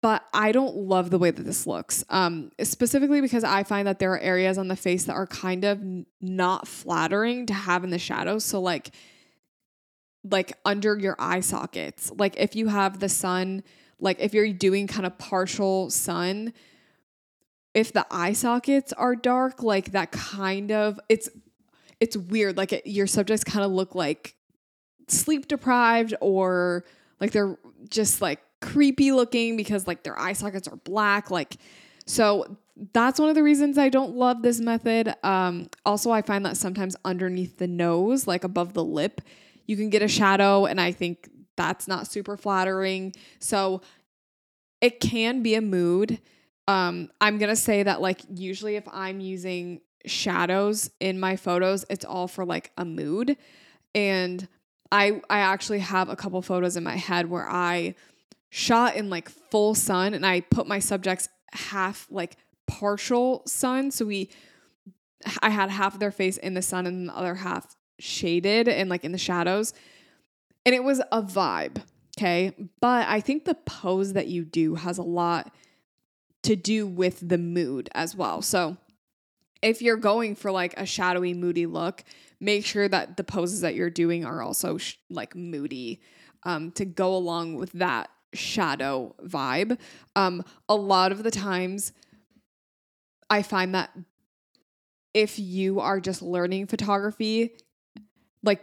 But 0.00 0.22
I 0.34 0.52
don't 0.52 0.76
love 0.76 1.10
the 1.10 1.18
way 1.18 1.30
that 1.30 1.42
this 1.44 1.66
looks. 1.66 2.04
Um, 2.10 2.50
specifically 2.62 3.22
because 3.22 3.42
I 3.42 3.62
find 3.62 3.88
that 3.88 3.98
there 3.98 4.12
are 4.12 4.18
areas 4.18 4.58
on 4.58 4.68
the 4.68 4.76
face 4.76 5.04
that 5.04 5.14
are 5.14 5.26
kind 5.26 5.64
of 5.64 5.80
not 6.20 6.68
flattering 6.68 7.46
to 7.46 7.54
have 7.54 7.84
in 7.84 7.90
the 7.90 7.98
shadows. 7.98 8.44
So 8.44 8.60
like 8.60 8.90
like 10.30 10.56
under 10.64 10.96
your 10.98 11.16
eye 11.18 11.40
sockets. 11.40 12.10
Like 12.16 12.36
if 12.38 12.56
you 12.56 12.68
have 12.68 13.00
the 13.00 13.08
sun, 13.08 13.62
like 14.00 14.20
if 14.20 14.34
you're 14.34 14.52
doing 14.52 14.86
kind 14.86 15.06
of 15.06 15.16
partial 15.18 15.90
sun, 15.90 16.52
if 17.74 17.92
the 17.92 18.06
eye 18.10 18.32
sockets 18.32 18.92
are 18.92 19.16
dark, 19.16 19.62
like 19.62 19.92
that 19.92 20.12
kind 20.12 20.70
of 20.70 20.98
it's 21.08 21.28
it's 22.00 22.16
weird. 22.16 22.56
Like 22.56 22.72
it, 22.72 22.86
your 22.86 23.06
subjects 23.06 23.44
kind 23.44 23.64
of 23.64 23.70
look 23.70 23.94
like 23.94 24.34
sleep 25.08 25.48
deprived 25.48 26.14
or 26.20 26.84
like 27.20 27.32
they're 27.32 27.56
just 27.88 28.20
like 28.20 28.40
creepy 28.60 29.12
looking 29.12 29.56
because 29.56 29.86
like 29.86 30.02
their 30.02 30.18
eye 30.18 30.32
sockets 30.32 30.66
are 30.68 30.76
black. 30.76 31.30
Like, 31.30 31.56
so 32.06 32.56
that's 32.92 33.20
one 33.20 33.28
of 33.28 33.34
the 33.34 33.42
reasons 33.42 33.78
I 33.78 33.88
don't 33.88 34.16
love 34.16 34.42
this 34.42 34.60
method. 34.60 35.14
Um, 35.22 35.68
also, 35.86 36.10
I 36.10 36.22
find 36.22 36.44
that 36.46 36.56
sometimes 36.56 36.96
underneath 37.04 37.58
the 37.58 37.68
nose, 37.68 38.26
like 38.26 38.44
above 38.44 38.74
the 38.74 38.84
lip, 38.84 39.20
you 39.66 39.76
can 39.76 39.90
get 39.90 40.02
a 40.02 40.08
shadow, 40.08 40.66
and 40.66 40.80
I 40.80 40.92
think 40.92 41.30
that's 41.56 41.86
not 41.86 42.06
super 42.06 42.36
flattering. 42.36 43.14
So 43.38 43.80
it 44.80 45.00
can 45.00 45.42
be 45.42 45.54
a 45.54 45.60
mood. 45.60 46.20
Um, 46.66 47.10
I'm 47.20 47.38
gonna 47.38 47.56
say 47.56 47.82
that 47.82 48.00
like 48.00 48.20
usually 48.34 48.76
if 48.76 48.84
I'm 48.90 49.20
using 49.20 49.80
shadows 50.06 50.90
in 51.00 51.18
my 51.18 51.36
photos, 51.36 51.84
it's 51.88 52.04
all 52.04 52.28
for 52.28 52.44
like 52.44 52.70
a 52.76 52.84
mood. 52.84 53.36
And 53.94 54.46
I 54.90 55.20
I 55.28 55.38
actually 55.40 55.80
have 55.80 56.08
a 56.08 56.16
couple 56.16 56.40
photos 56.42 56.76
in 56.76 56.84
my 56.84 56.96
head 56.96 57.28
where 57.28 57.48
I 57.48 57.94
shot 58.50 58.96
in 58.96 59.10
like 59.10 59.28
full 59.28 59.74
sun 59.74 60.14
and 60.14 60.24
I 60.24 60.40
put 60.40 60.66
my 60.66 60.78
subjects 60.78 61.28
half 61.52 62.06
like 62.10 62.36
partial 62.66 63.42
sun. 63.46 63.90
So 63.90 64.04
we 64.04 64.30
I 65.42 65.50
had 65.50 65.70
half 65.70 65.94
of 65.94 66.00
their 66.00 66.12
face 66.12 66.36
in 66.36 66.54
the 66.54 66.62
sun 66.62 66.86
and 66.86 67.08
the 67.08 67.16
other 67.16 67.34
half 67.34 67.74
shaded 67.98 68.68
and 68.68 68.88
like 68.88 69.04
in 69.04 69.12
the 69.12 69.18
shadows. 69.18 69.72
And 70.66 70.74
it 70.74 70.84
was 70.84 71.00
a 71.12 71.22
vibe. 71.22 71.82
Okay. 72.16 72.54
But 72.80 73.08
I 73.08 73.20
think 73.20 73.44
the 73.44 73.54
pose 73.54 74.12
that 74.12 74.28
you 74.28 74.44
do 74.44 74.76
has 74.76 74.98
a 74.98 75.02
lot 75.02 75.52
to 76.44 76.54
do 76.54 76.86
with 76.86 77.26
the 77.26 77.38
mood 77.38 77.88
as 77.94 78.14
well. 78.14 78.42
So 78.42 78.76
if 79.64 79.80
you're 79.80 79.96
going 79.96 80.34
for 80.34 80.52
like 80.52 80.74
a 80.76 80.84
shadowy, 80.84 81.32
moody 81.32 81.66
look, 81.66 82.04
make 82.38 82.66
sure 82.66 82.86
that 82.86 83.16
the 83.16 83.24
poses 83.24 83.62
that 83.62 83.74
you're 83.74 83.90
doing 83.90 84.24
are 84.24 84.42
also 84.42 84.76
sh- 84.76 84.96
like 85.08 85.34
moody 85.34 86.02
um, 86.44 86.70
to 86.72 86.84
go 86.84 87.16
along 87.16 87.54
with 87.54 87.72
that 87.72 88.10
shadow 88.34 89.14
vibe. 89.24 89.78
Um, 90.14 90.44
a 90.68 90.76
lot 90.76 91.12
of 91.12 91.22
the 91.22 91.30
times, 91.30 91.92
I 93.30 93.42
find 93.42 93.74
that 93.74 93.90
if 95.14 95.38
you 95.38 95.80
are 95.80 95.98
just 95.98 96.20
learning 96.20 96.66
photography, 96.66 97.56
like 98.42 98.60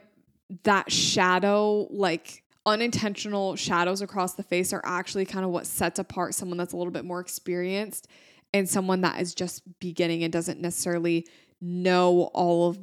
that 0.64 0.92
shadow, 0.92 1.88
like 1.90 2.44
unintentional 2.68 3.56
shadows 3.56 4.04
across 4.04 4.36
the 4.36 4.44
face 4.44 4.72
are 4.72 4.84
actually 4.86 5.26
kind 5.26 5.44
of 5.44 5.50
what 5.50 5.66
sets 5.66 5.98
apart 5.98 6.36
someone 6.36 6.60
that's 6.60 6.74
a 6.74 6.78
little 6.78 6.92
bit 6.92 7.06
more 7.06 7.20
experienced 7.20 8.08
and 8.54 8.68
someone 8.70 9.02
that 9.02 9.20
is 9.22 9.34
just 9.34 9.62
beginning 9.80 10.24
and 10.24 10.34
doesn't 10.34 10.60
necessarily 10.60 11.26
know 11.62 12.30
all 12.34 12.70
of 12.70 12.80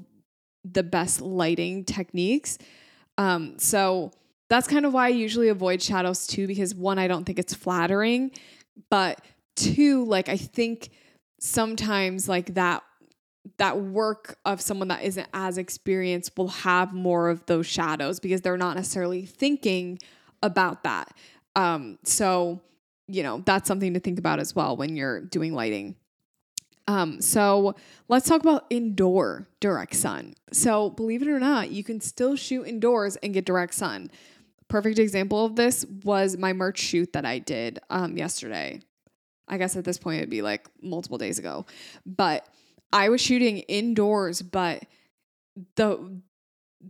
the 0.65 0.83
best 0.83 1.21
lighting 1.21 1.85
techniques. 1.85 2.59
Um, 3.17 3.59
so 3.59 4.13
that's 4.49 4.67
kind 4.67 4.87
of 4.87 4.95
why 4.95 5.07
I 5.07 5.09
usually 5.09 5.49
avoid 5.49 5.83
shadows 5.83 6.27
too, 6.27 6.47
because 6.47 6.75
one, 6.75 6.99
I 6.99 7.09
don't 7.09 7.25
think 7.25 7.39
it's 7.39 7.55
flattering, 7.55 8.31
but 8.91 9.21
two, 9.57 10.05
like 10.05 10.29
I 10.29 10.37
think 10.37 10.91
sometimes 11.41 12.29
like 12.29 12.55
that 12.55 12.83
that 13.57 13.81
work 13.81 14.39
of 14.45 14.61
someone 14.61 14.89
that 14.89 15.03
isn't 15.03 15.27
as 15.33 15.59
experienced 15.59 16.37
will 16.37 16.49
have 16.49 16.93
more 16.93 17.29
of 17.29 17.45
those 17.47 17.67
shadows 17.67 18.21
because 18.21 18.43
they're 18.43 18.59
not 18.59 18.77
necessarily 18.77 19.25
thinking 19.25 19.99
about 20.43 20.83
that. 20.83 21.13
Um, 21.57 21.99
so 22.05 22.61
you 23.09 23.23
know, 23.23 23.43
that's 23.45 23.67
something 23.67 23.95
to 23.95 24.01
think 24.01 24.19
about 24.19 24.39
as 24.39 24.55
well 24.55 24.77
when 24.77 24.97
you're 24.97 25.21
doing 25.21 25.55
lighting. 25.55 25.97
Um, 26.87 27.21
so 27.21 27.75
let's 28.09 28.27
talk 28.27 28.41
about 28.41 28.65
indoor 28.71 29.47
direct 29.61 29.95
sun. 29.95 30.35
So 30.53 30.91
believe 30.91 31.21
it 31.23 31.29
or 31.29 31.39
not, 31.39 31.71
you 31.71 31.85
can 31.85 32.01
still 32.01 32.37
shoot 32.37 32.65
indoors 32.65 33.17
and 33.17 33.35
get 33.35 33.45
direct 33.45 33.75
sun. 33.75 34.11
Perfect 34.69 34.99
example 34.99 35.45
of 35.45 35.57
this 35.57 35.85
was 36.05 36.37
my 36.37 36.53
merch 36.53 36.79
shoot 36.79 37.13
that 37.13 37.25
I 37.25 37.41
did 37.41 37.79
um, 37.91 38.17
yesterday. 38.17 38.81
I 39.49 39.59
guess 39.59 39.77
at 39.77 39.85
this 39.85 39.99
point 39.99 40.19
it'd 40.19 40.31
be 40.31 40.43
like 40.43 40.69
multiple 40.83 41.19
days 41.19 41.39
ago, 41.39 41.67
but 42.05 42.47
I 42.93 43.09
was 43.09 43.21
shooting 43.21 43.59
indoors, 43.61 44.43
but 44.43 44.85
the 45.77 46.21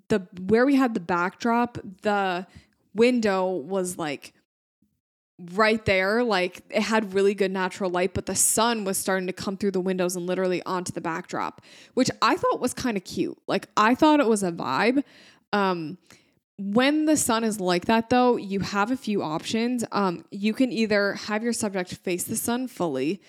the 0.08 0.26
where 0.46 0.66
we 0.66 0.74
had 0.74 0.94
the 0.94 1.00
backdrop, 1.00 1.78
the 2.02 2.46
window 2.94 3.48
was 3.48 3.96
like 3.96 4.32
right 5.54 5.84
there. 5.84 6.22
Like 6.22 6.62
it 6.70 6.82
had 6.82 7.14
really 7.14 7.34
good 7.34 7.52
natural 7.52 7.90
light, 7.90 8.14
but 8.14 8.26
the 8.26 8.34
sun 8.34 8.84
was 8.84 8.98
starting 8.98 9.26
to 9.28 9.32
come 9.32 9.56
through 9.56 9.70
the 9.72 9.80
windows 9.80 10.16
and 10.16 10.26
literally 10.26 10.62
onto 10.64 10.92
the 10.92 11.00
backdrop, 11.00 11.62
which 11.94 12.10
I 12.20 12.36
thought 12.36 12.60
was 12.60 12.74
kind 12.74 12.96
of 12.96 13.04
cute. 13.04 13.38
Like 13.46 13.68
I 13.76 13.94
thought 13.94 14.20
it 14.20 14.26
was 14.26 14.42
a 14.42 14.50
vibe. 14.50 15.04
Um, 15.52 15.98
when 16.58 17.04
the 17.06 17.16
sun 17.16 17.44
is 17.44 17.60
like 17.60 17.84
that, 17.84 18.10
though, 18.10 18.36
you 18.36 18.60
have 18.60 18.90
a 18.90 18.96
few 18.96 19.22
options. 19.22 19.84
Um, 19.92 20.24
you 20.30 20.52
can 20.52 20.72
either 20.72 21.14
have 21.14 21.44
your 21.44 21.52
subject 21.52 21.94
face 21.94 22.24
the 22.24 22.34
sun 22.34 22.66
fully 22.66 23.22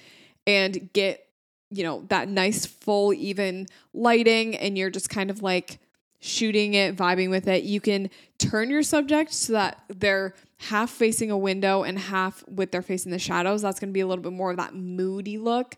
and 0.47 0.91
get, 0.93 1.28
you 1.70 1.84
know, 1.84 2.05
that 2.10 2.28
nice, 2.28 2.66
full, 2.66 3.14
even 3.14 3.68
lighting, 3.93 4.57
and 4.57 4.76
you're 4.80 4.89
just 4.89 5.12
kind 5.12 5.30
of 5.30 5.43
like 5.43 5.78
shooting 6.20 6.74
it, 6.74 6.95
vibing 6.95 7.30
with 7.30 7.47
it. 7.47 7.64
You 7.64 7.80
can 7.80 8.10
turn 8.39 8.69
your 8.69 8.83
subject 8.83 9.33
so 9.33 9.53
that 9.53 9.83
they're 9.89 10.33
half 10.57 10.89
facing 10.89 11.29
a 11.29 11.37
window 11.37 11.83
and 11.83 11.99
half 11.99 12.43
with 12.47 12.71
their 12.71 12.81
face 12.81 13.05
in 13.05 13.11
the 13.11 13.19
shadows. 13.19 13.61
That's 13.61 13.79
going 13.79 13.89
to 13.89 13.93
be 13.93 13.99
a 13.99 14.07
little 14.07 14.23
bit 14.23 14.33
more 14.33 14.51
of 14.51 14.57
that 14.57 14.73
moody 14.73 15.37
look. 15.37 15.75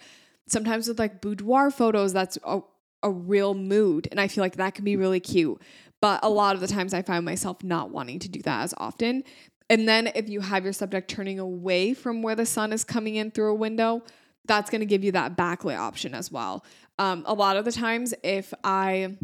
Sometimes 0.48 0.88
with 0.88 1.00
like 1.00 1.22
boudoir 1.22 1.72
photos, 1.72 2.14
that's 2.14 2.38
a, 2.44 2.62
a 3.04 3.12
real 3.12 3.54
mood. 3.54 4.08
And 4.12 4.20
I 4.20 4.28
feel 4.28 4.44
like 4.44 4.56
that 4.56 4.76
can 4.76 4.86
be 4.86 4.96
really 4.96 5.20
cute. 5.20 5.62
But 6.02 6.22
a 6.24 6.30
lot 6.30 6.56
of 6.56 6.62
the 6.62 6.68
times 6.68 6.94
I 6.94 7.02
find 7.02 7.26
myself 7.26 7.64
not 7.64 7.92
wanting 7.92 8.20
to 8.20 8.30
do 8.30 8.42
that 8.44 8.64
as 8.64 8.74
often. 8.78 9.24
And 9.70 9.88
then 9.88 10.12
if 10.16 10.30
you 10.30 10.42
have 10.42 10.64
your 10.64 10.74
subject 10.74 11.10
turning 11.10 11.40
away 11.40 11.94
from 11.94 12.22
where 12.22 12.36
the 12.36 12.46
sun 12.46 12.74
is 12.74 12.84
coming 12.84 13.16
in 13.16 13.32
through 13.32 13.52
a 13.52 13.56
window, 13.56 14.04
that's 14.46 14.70
going 14.70 14.82
to 14.82 14.86
give 14.88 15.04
you 15.04 15.12
that 15.14 15.38
backlit 15.38 15.78
option 15.78 16.14
as 16.14 16.32
well. 16.32 16.66
Um, 17.00 17.24
a 17.26 17.34
lot 17.34 17.56
of 17.56 17.66
the 17.66 17.72
times, 17.72 18.14
if 18.24 18.54
I 18.64 19.18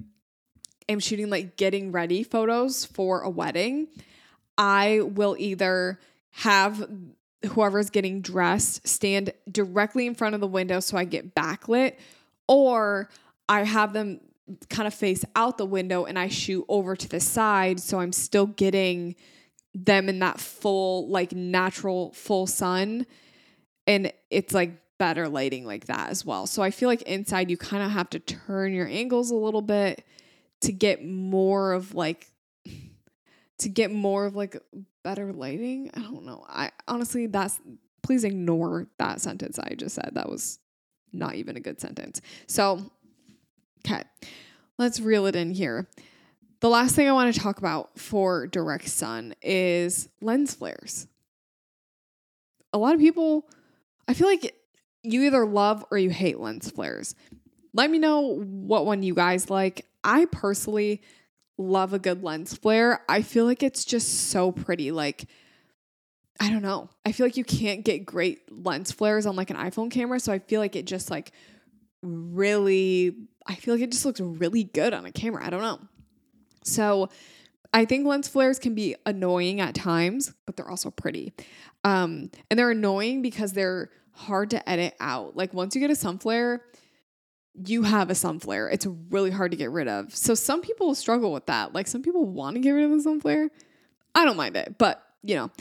am 0.90 1.00
shooting 1.00 1.30
like 1.30 1.58
getting 1.58 1.92
ready 1.92 2.24
photos 2.24 2.86
for 2.86 3.22
a 3.22 3.30
wedding, 3.30 3.88
I 4.58 5.02
will 5.02 5.36
either 5.38 6.00
have 6.32 6.90
whoever's 7.46 7.90
getting 7.90 8.22
dressed 8.22 8.88
stand 8.88 9.32
directly 9.52 10.08
in 10.08 10.16
front 10.16 10.36
of 10.36 10.42
the 10.42 10.48
window 10.48 10.80
so 10.80 10.98
I 10.98 11.04
get 11.04 11.36
backlit, 11.36 11.96
or 12.48 13.10
I 13.48 13.64
have 13.64 13.94
them 13.94 14.20
kind 14.70 14.88
of 14.88 14.94
face 14.94 15.26
out 15.36 15.58
the 15.58 15.66
window 15.66 16.06
and 16.06 16.18
I 16.18 16.30
shoot 16.30 16.66
over 16.70 16.96
to 16.96 17.08
the 17.08 17.20
side 17.20 17.80
so 17.80 18.00
I'm 18.00 18.14
still 18.14 18.46
getting 18.46 19.16
them 19.74 20.10
in 20.10 20.20
that 20.20 20.40
full, 20.40 21.08
like 21.10 21.34
natural 21.34 22.12
full 22.14 22.48
sun. 22.48 23.06
And 23.86 24.12
it's 24.30 24.54
like 24.54 24.72
better 24.98 25.28
lighting 25.28 25.66
like 25.66 25.86
that 25.86 26.10
as 26.10 26.26
well. 26.26 26.48
So 26.48 26.64
I 26.64 26.72
feel 26.72 26.90
like 26.90 27.04
inside 27.04 27.50
you 27.52 27.58
kind 27.58 27.84
of 27.84 27.92
have 27.92 28.10
to 28.12 28.20
turn 28.20 28.74
your 28.74 28.88
angles 28.88 29.32
a 29.32 29.36
little 29.36 29.62
bit 29.62 30.04
to 30.62 30.72
get 30.72 31.06
more 31.06 31.74
of 31.74 31.94
like 31.94 32.32
to 33.60 33.70
get 33.70 33.92
more 33.92 34.26
of 34.26 34.36
like 34.36 34.62
better 35.04 35.34
lighting. 35.34 35.90
I 35.94 36.02
don't 36.02 36.26
know. 36.26 36.46
I 36.48 36.72
honestly 36.88 37.28
that's 37.28 37.60
please 38.04 38.24
ignore 38.24 38.88
that 39.00 39.22
sentence 39.22 39.60
I 39.60 39.76
just 39.76 39.96
said. 39.96 40.12
That 40.14 40.30
was 40.30 40.60
not 41.12 41.36
even 41.36 41.58
a 41.58 41.60
good 41.60 41.80
sentence. 41.80 42.22
So, 42.48 42.92
okay. 43.86 44.04
Let's 44.78 45.00
reel 45.00 45.26
it 45.26 45.36
in 45.36 45.52
here. 45.52 45.88
The 46.60 46.70
last 46.70 46.96
thing 46.96 47.08
I 47.08 47.14
want 47.14 47.34
to 47.34 47.40
talk 47.40 47.58
about 47.58 48.00
for 48.00 48.48
direct 48.48 48.88
sun 48.88 49.34
is 49.42 50.08
lens 50.22 50.54
flares. 50.54 51.08
A 52.74 52.78
lot 52.78 52.94
of 52.94 53.00
people 53.00 53.50
I 54.08 54.14
feel 54.14 54.28
like 54.28 54.56
you 55.04 55.24
either 55.24 55.46
love 55.46 55.86
or 55.92 55.98
you 55.98 56.10
hate 56.10 56.40
lens 56.40 56.72
flares. 56.72 57.16
Let 57.74 57.92
me 57.92 58.00
know 58.00 58.42
what 58.44 58.86
one 58.86 59.04
you 59.04 59.14
guys 59.14 59.50
like. 59.50 59.86
I 60.08 60.26
personally 60.26 61.02
love 61.58 61.94
a 61.94 62.00
good 62.00 62.24
lens 62.24 62.56
flare. 62.56 63.02
I 63.10 63.22
feel 63.22 63.46
like 63.46 63.62
it's 63.62 63.84
just 63.84 64.30
so 64.30 64.52
pretty. 64.52 64.92
Like, 64.92 65.26
I 66.40 66.50
don't 66.50 66.62
know. 66.62 66.90
I 67.06 67.12
feel 67.12 67.26
like 67.26 67.36
you 67.36 67.44
can't 67.44 67.84
get 67.84 68.06
great 68.06 68.40
lens 68.52 68.92
flares 68.92 69.26
on 69.26 69.36
like 69.36 69.50
an 69.50 69.58
iPhone 69.58 69.92
camera. 69.92 70.20
So 70.20 70.32
I 70.32 70.40
feel 70.40 70.62
like 70.62 70.76
it 70.76 70.86
just 70.86 71.12
like 71.12 71.32
really, 72.02 73.16
I 73.46 73.56
feel 73.56 73.74
like 73.74 73.84
it 73.84 73.92
just 73.92 74.06
looks 74.06 74.22
really 74.22 74.64
good 74.64 74.94
on 74.94 75.06
a 75.06 75.12
camera. 75.12 75.46
I 75.46 75.50
don't 75.50 75.62
know. 75.62 75.80
So 76.64 77.10
I 77.74 77.86
think 77.86 78.08
lens 78.08 78.30
flares 78.30 78.60
can 78.60 78.76
be 78.76 78.96
annoying 79.06 79.60
at 79.60 79.76
times, 79.76 80.34
but 80.46 80.56
they're 80.56 80.70
also 80.70 80.90
pretty. 80.90 81.34
Um, 81.84 82.32
and 82.50 82.58
they're 82.58 82.72
annoying 82.72 83.22
because 83.22 83.52
they're 83.52 83.90
hard 84.12 84.52
to 84.52 84.70
edit 84.70 84.96
out. 85.02 85.36
Like 85.36 85.54
once 85.54 85.76
you 85.76 85.82
get 85.82 85.92
a 85.92 85.96
sun 85.96 86.18
flare, 86.18 86.64
you 87.66 87.84
have 87.84 88.10
a 88.10 88.16
sun 88.16 88.40
flare. 88.40 88.70
It's 88.70 88.86
really 89.10 89.32
hard 89.32 89.52
to 89.52 89.58
get 89.58 89.72
rid 89.72 89.88
of. 89.88 90.16
So 90.16 90.36
some 90.36 90.62
people 90.62 90.94
struggle 90.96 91.32
with 91.32 91.48
that. 91.48 91.74
Like 91.74 91.88
some 91.88 92.04
people 92.04 92.26
want 92.26 92.56
to 92.56 92.60
get 92.60 92.72
rid 92.72 92.86
of 92.86 92.92
the 92.92 93.02
sun 93.02 93.20
flare. 93.20 93.50
I 94.14 94.26
don't 94.26 94.38
mind 94.38 94.56
it, 94.56 94.76
but 94.78 95.04
you 95.24 95.36
know, 95.36 95.52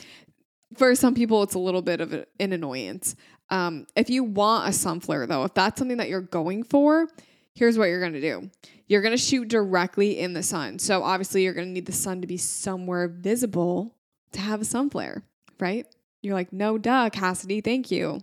for 0.77 0.95
some 0.95 1.15
people 1.15 1.43
it's 1.43 1.55
a 1.55 1.59
little 1.59 1.83
bit 1.83 2.01
of 2.01 2.13
an 2.13 2.53
annoyance. 2.53 3.17
Um, 3.49 3.87
if 3.95 4.11
you 4.11 4.25
want 4.25 4.69
a 4.69 4.73
sun 4.73 5.01
flare 5.01 5.27
though, 5.27 5.45
if 5.45 5.55
that's 5.55 5.79
something 5.79 5.99
that 5.99 6.09
you're 6.09 6.21
going 6.21 6.65
for, 6.65 7.09
here's 7.55 7.79
what 7.79 7.87
you're 7.87 8.01
gonna 8.01 8.21
do. 8.21 8.51
You're 8.89 9.03
gonna 9.03 9.17
shoot 9.17 9.49
directly 9.49 10.19
in 10.19 10.33
the 10.33 10.43
sun. 10.43 10.79
So 10.79 11.03
obviously 11.03 11.45
you're 11.45 11.55
gonna 11.55 11.67
need 11.67 11.87
the 11.87 11.93
sun 11.93 12.21
to 12.21 12.27
be 12.27 12.37
somewhere 12.37 13.09
visible 13.09 13.95
to 14.33 14.41
have 14.41 14.61
a 14.61 14.65
sun 14.65 14.91
flare, 14.91 15.23
right? 15.59 15.87
You're 16.23 16.35
like, 16.35 16.53
no 16.53 16.77
duh, 16.77 17.09
Cassidy, 17.11 17.61
thank 17.61 17.91
you. 17.91 18.21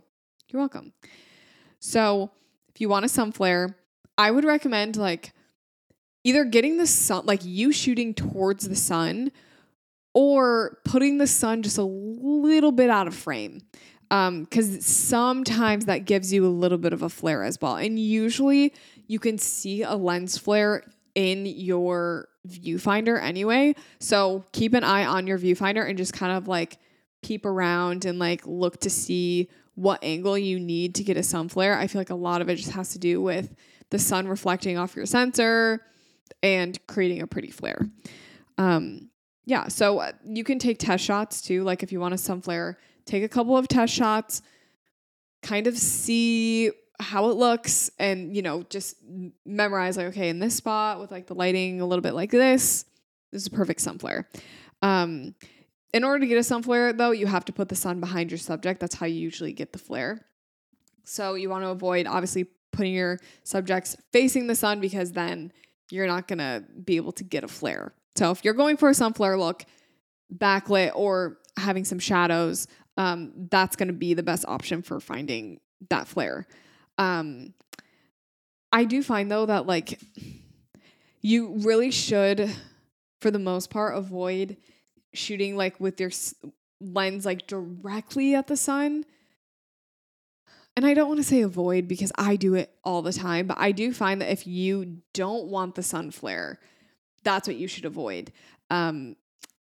You're 0.48 0.60
welcome. 0.60 0.92
So 1.80 2.30
if 2.74 2.80
you 2.80 2.88
want 2.88 3.04
a 3.04 3.08
sun 3.08 3.32
flare, 3.32 3.76
I 4.18 4.30
would 4.30 4.44
recommend 4.44 4.96
like 4.96 5.32
either 6.24 6.44
getting 6.44 6.78
the 6.78 6.86
sun, 6.86 7.26
like 7.26 7.44
you 7.44 7.70
shooting 7.72 8.14
towards 8.14 8.68
the 8.68 8.76
sun, 8.76 9.30
or 10.14 10.78
putting 10.84 11.18
the 11.18 11.26
sun 11.26 11.62
just 11.62 11.78
a 11.78 11.84
little 11.84 12.72
bit 12.72 12.90
out 12.90 13.06
of 13.06 13.14
frame. 13.14 13.62
Because 14.08 14.68
um, 14.74 14.80
sometimes 14.80 15.86
that 15.86 16.04
gives 16.04 16.32
you 16.32 16.46
a 16.46 16.48
little 16.48 16.78
bit 16.78 16.92
of 16.92 17.02
a 17.02 17.08
flare 17.08 17.42
as 17.42 17.60
well. 17.60 17.76
And 17.76 17.98
usually 17.98 18.72
you 19.06 19.18
can 19.18 19.38
see 19.38 19.82
a 19.82 19.94
lens 19.94 20.38
flare 20.38 20.84
in 21.14 21.46
your 21.46 22.28
viewfinder 22.46 23.20
anyway. 23.20 23.74
So 23.98 24.44
keep 24.52 24.74
an 24.74 24.84
eye 24.84 25.04
on 25.04 25.26
your 25.26 25.38
viewfinder 25.38 25.88
and 25.88 25.98
just 25.98 26.12
kind 26.12 26.36
of 26.36 26.46
like 26.46 26.78
peep 27.22 27.44
around 27.44 28.04
and 28.04 28.18
like 28.18 28.46
look 28.46 28.80
to 28.80 28.90
see 28.90 29.48
what 29.74 29.98
angle 30.02 30.38
you 30.38 30.60
need 30.60 30.94
to 30.96 31.04
get 31.04 31.16
a 31.16 31.22
sun 31.22 31.48
flare. 31.48 31.76
I 31.78 31.86
feel 31.86 32.00
like 32.00 32.10
a 32.10 32.14
lot 32.14 32.40
of 32.40 32.48
it 32.48 32.56
just 32.56 32.72
has 32.72 32.92
to 32.92 32.98
do 32.98 33.20
with 33.20 33.54
the 33.90 33.98
sun 33.98 34.28
reflecting 34.28 34.78
off 34.78 34.96
your 34.96 35.06
sensor 35.06 35.80
and 36.42 36.78
creating 36.86 37.22
a 37.22 37.26
pretty 37.26 37.50
flare. 37.50 37.88
Um, 38.58 39.10
yeah, 39.46 39.68
so 39.68 39.98
uh, 39.98 40.12
you 40.24 40.44
can 40.44 40.58
take 40.58 40.78
test 40.78 41.04
shots 41.04 41.42
too. 41.42 41.64
Like 41.64 41.82
if 41.82 41.92
you 41.92 42.00
want 42.00 42.14
a 42.14 42.18
sun 42.18 42.40
flare, 42.40 42.78
take 43.04 43.22
a 43.22 43.28
couple 43.28 43.56
of 43.56 43.68
test 43.68 43.92
shots, 43.92 44.42
kind 45.42 45.66
of 45.66 45.76
see 45.76 46.70
how 47.00 47.28
it 47.28 47.36
looks, 47.36 47.90
and 47.98 48.34
you 48.34 48.42
know, 48.42 48.62
just 48.70 48.96
memorize 49.44 49.96
like, 49.96 50.06
okay, 50.06 50.28
in 50.28 50.38
this 50.38 50.54
spot 50.54 51.00
with 51.00 51.10
like 51.10 51.26
the 51.26 51.34
lighting 51.34 51.80
a 51.80 51.86
little 51.86 52.02
bit 52.02 52.14
like 52.14 52.30
this, 52.30 52.84
this 53.32 53.42
is 53.42 53.48
a 53.48 53.50
perfect 53.50 53.80
sun 53.80 53.98
flare. 53.98 54.28
Um, 54.80 55.34
in 55.94 56.02
order 56.02 56.18
to 56.18 56.26
get 56.26 56.36
a 56.36 56.42
sun 56.42 56.64
flare, 56.64 56.92
though, 56.92 57.12
you 57.12 57.28
have 57.28 57.44
to 57.44 57.52
put 57.52 57.68
the 57.68 57.76
sun 57.76 58.00
behind 58.00 58.32
your 58.32 58.38
subject. 58.38 58.80
That's 58.80 58.96
how 58.96 59.06
you 59.06 59.14
usually 59.14 59.52
get 59.52 59.72
the 59.72 59.78
flare. 59.78 60.26
So 61.04 61.36
you 61.36 61.48
want 61.48 61.62
to 61.62 61.68
avoid 61.68 62.08
obviously 62.08 62.46
putting 62.72 62.92
your 62.92 63.20
subjects 63.44 63.96
facing 64.12 64.48
the 64.48 64.56
sun 64.56 64.80
because 64.80 65.12
then 65.12 65.52
you're 65.92 66.08
not 66.08 66.26
going 66.26 66.40
to 66.40 66.64
be 66.84 66.96
able 66.96 67.12
to 67.12 67.22
get 67.22 67.44
a 67.44 67.48
flare. 67.48 67.94
So 68.16 68.32
if 68.32 68.44
you're 68.44 68.54
going 68.54 68.76
for 68.76 68.90
a 68.90 68.94
sun 68.94 69.12
flare 69.12 69.38
look, 69.38 69.64
backlit 70.36 70.90
or 70.96 71.38
having 71.56 71.84
some 71.84 72.00
shadows, 72.00 72.66
um, 72.96 73.46
that's 73.48 73.76
going 73.76 73.86
to 73.86 73.94
be 73.94 74.14
the 74.14 74.24
best 74.24 74.44
option 74.48 74.82
for 74.82 74.98
finding 74.98 75.60
that 75.90 76.08
flare. 76.08 76.48
Um, 76.98 77.54
I 78.72 78.84
do 78.84 79.00
find 79.00 79.30
though 79.30 79.46
that 79.46 79.66
like 79.66 80.00
you 81.20 81.58
really 81.58 81.92
should, 81.92 82.50
for 83.20 83.30
the 83.30 83.38
most 83.38 83.70
part, 83.70 83.96
avoid 83.96 84.56
shooting 85.16 85.56
like 85.56 85.80
with 85.80 86.00
your 86.00 86.10
lens 86.80 87.24
like 87.24 87.46
directly 87.46 88.34
at 88.34 88.46
the 88.46 88.56
sun. 88.56 89.04
And 90.76 90.84
I 90.84 90.94
don't 90.94 91.08
want 91.08 91.20
to 91.20 91.24
say 91.24 91.42
avoid 91.42 91.86
because 91.86 92.10
I 92.18 92.36
do 92.36 92.54
it 92.54 92.74
all 92.82 93.00
the 93.00 93.12
time, 93.12 93.46
but 93.46 93.58
I 93.60 93.72
do 93.72 93.92
find 93.92 94.20
that 94.20 94.32
if 94.32 94.46
you 94.46 94.98
don't 95.12 95.46
want 95.46 95.76
the 95.76 95.84
sun 95.84 96.10
flare, 96.10 96.58
that's 97.22 97.46
what 97.46 97.56
you 97.56 97.68
should 97.68 97.84
avoid. 97.84 98.32
Um, 98.70 99.14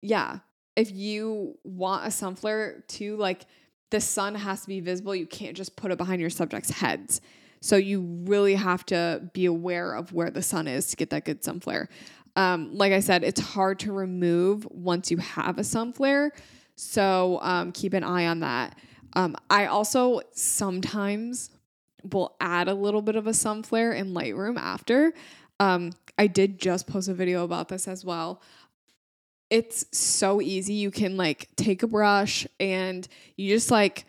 yeah, 0.02 0.40
if 0.76 0.92
you 0.92 1.58
want 1.64 2.06
a 2.06 2.10
sun 2.10 2.36
flare 2.36 2.84
to 2.88 3.16
like 3.16 3.46
the 3.90 4.00
sun 4.00 4.34
has 4.34 4.62
to 4.62 4.68
be 4.68 4.80
visible. 4.80 5.14
You 5.14 5.26
can't 5.26 5.56
just 5.56 5.76
put 5.76 5.90
it 5.90 5.98
behind 5.98 6.20
your 6.20 6.30
subjects' 6.30 6.70
heads. 6.70 7.20
So 7.60 7.76
you 7.76 8.00
really 8.24 8.54
have 8.54 8.86
to 8.86 9.28
be 9.34 9.44
aware 9.44 9.92
of 9.92 10.12
where 10.12 10.30
the 10.30 10.42
sun 10.42 10.66
is 10.66 10.86
to 10.88 10.96
get 10.96 11.10
that 11.10 11.24
good 11.24 11.44
sun 11.44 11.60
flare. 11.60 11.88
Um, 12.40 12.74
like 12.74 12.94
I 12.94 13.00
said, 13.00 13.22
it's 13.22 13.38
hard 13.38 13.80
to 13.80 13.92
remove 13.92 14.66
once 14.70 15.10
you 15.10 15.18
have 15.18 15.58
a 15.58 15.64
sun 15.64 15.92
flare. 15.92 16.32
So 16.74 17.38
um, 17.42 17.70
keep 17.70 17.92
an 17.92 18.02
eye 18.02 18.28
on 18.28 18.40
that. 18.40 18.78
Um, 19.12 19.36
I 19.50 19.66
also 19.66 20.22
sometimes 20.32 21.50
will 22.10 22.34
add 22.40 22.68
a 22.68 22.72
little 22.72 23.02
bit 23.02 23.14
of 23.14 23.26
a 23.26 23.34
sun 23.34 23.62
flare 23.62 23.92
in 23.92 24.14
Lightroom 24.14 24.56
after. 24.56 25.12
Um, 25.58 25.92
I 26.16 26.28
did 26.28 26.58
just 26.58 26.86
post 26.86 27.08
a 27.08 27.12
video 27.12 27.44
about 27.44 27.68
this 27.68 27.86
as 27.86 28.06
well. 28.06 28.40
It's 29.50 29.84
so 29.92 30.40
easy. 30.40 30.72
You 30.72 30.90
can 30.90 31.18
like 31.18 31.50
take 31.56 31.82
a 31.82 31.86
brush 31.86 32.46
and 32.58 33.06
you 33.36 33.54
just 33.54 33.70
like 33.70 34.06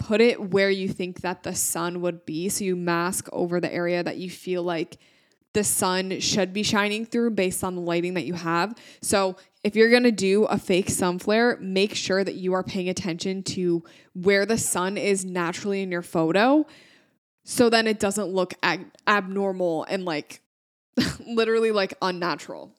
put 0.00 0.20
it 0.20 0.50
where 0.50 0.70
you 0.70 0.88
think 0.88 1.20
that 1.20 1.44
the 1.44 1.54
sun 1.54 2.00
would 2.00 2.26
be. 2.26 2.48
So 2.48 2.64
you 2.64 2.74
mask 2.74 3.28
over 3.32 3.60
the 3.60 3.72
area 3.72 4.02
that 4.02 4.16
you 4.16 4.28
feel 4.28 4.64
like 4.64 4.98
the 5.54 5.64
sun 5.64 6.20
should 6.20 6.52
be 6.52 6.62
shining 6.62 7.06
through 7.06 7.30
based 7.30 7.64
on 7.64 7.74
the 7.74 7.80
lighting 7.80 8.14
that 8.14 8.26
you 8.26 8.34
have. 8.34 8.74
So 9.00 9.36
if 9.62 9.74
you're 9.74 9.90
gonna 9.90 10.12
do 10.12 10.44
a 10.44 10.58
fake 10.58 10.90
sun 10.90 11.18
flare, 11.18 11.56
make 11.60 11.94
sure 11.94 12.22
that 12.22 12.34
you 12.34 12.52
are 12.52 12.62
paying 12.62 12.88
attention 12.88 13.42
to 13.44 13.82
where 14.12 14.44
the 14.44 14.58
sun 14.58 14.98
is 14.98 15.24
naturally 15.24 15.80
in 15.80 15.90
your 15.90 16.02
photo. 16.02 16.66
So 17.44 17.70
then 17.70 17.86
it 17.86 17.98
doesn't 17.98 18.28
look 18.28 18.54
ag- 18.62 18.90
abnormal 19.06 19.84
and 19.84 20.04
like 20.04 20.40
literally 21.26 21.70
like 21.70 21.94
unnatural. 22.02 22.72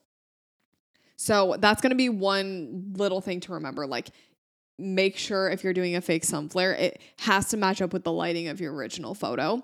So 1.17 1.55
that's 1.59 1.81
to 1.91 1.95
be 1.95 2.09
one 2.09 2.93
little 2.97 3.21
thing 3.21 3.39
to 3.41 3.53
remember. 3.53 3.87
Like, 3.87 4.09
make 4.77 5.17
sure 5.17 5.49
if 5.49 5.63
you're 5.63 5.73
doing 5.73 5.95
a 5.95 6.01
fake 6.01 6.25
sun 6.25 6.49
flare, 6.49 6.73
it 6.73 7.01
has 7.19 7.49
to 7.49 7.57
match 7.57 7.81
up 7.81 7.93
with 7.93 8.03
the 8.03 8.11
lighting 8.11 8.49
of 8.49 8.59
your 8.59 8.73
original 8.73 9.15
photo. 9.15 9.63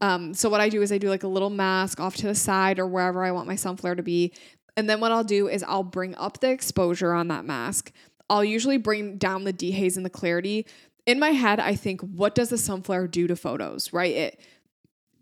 Um, 0.00 0.34
so 0.34 0.48
what 0.48 0.60
I 0.60 0.68
do 0.68 0.82
is 0.82 0.92
I 0.92 0.98
do 0.98 1.08
like 1.08 1.24
a 1.24 1.28
little 1.28 1.50
mask 1.50 2.00
off 2.00 2.16
to 2.16 2.26
the 2.26 2.34
side 2.34 2.78
or 2.78 2.86
wherever 2.86 3.24
I 3.24 3.30
want 3.32 3.48
my 3.48 3.56
sun 3.56 3.76
flare 3.76 3.94
to 3.94 4.02
be. 4.02 4.32
And 4.76 4.88
then 4.88 5.00
what 5.00 5.10
I'll 5.10 5.24
do 5.24 5.48
is 5.48 5.64
I'll 5.64 5.82
bring 5.82 6.14
up 6.16 6.40
the 6.40 6.50
exposure 6.50 7.12
on 7.12 7.28
that 7.28 7.44
mask. 7.44 7.90
I'll 8.30 8.44
usually 8.44 8.76
bring 8.76 9.16
down 9.16 9.44
the 9.44 9.52
dehaze 9.52 9.96
and 9.96 10.06
the 10.06 10.10
clarity. 10.10 10.66
In 11.06 11.18
my 11.18 11.30
head, 11.30 11.58
I 11.58 11.74
think, 11.74 12.00
what 12.02 12.34
does 12.34 12.50
the 12.50 12.58
sun 12.58 12.82
flare 12.82 13.08
do 13.08 13.26
to 13.26 13.34
photos, 13.34 13.92
right? 13.92 14.14
It 14.14 14.40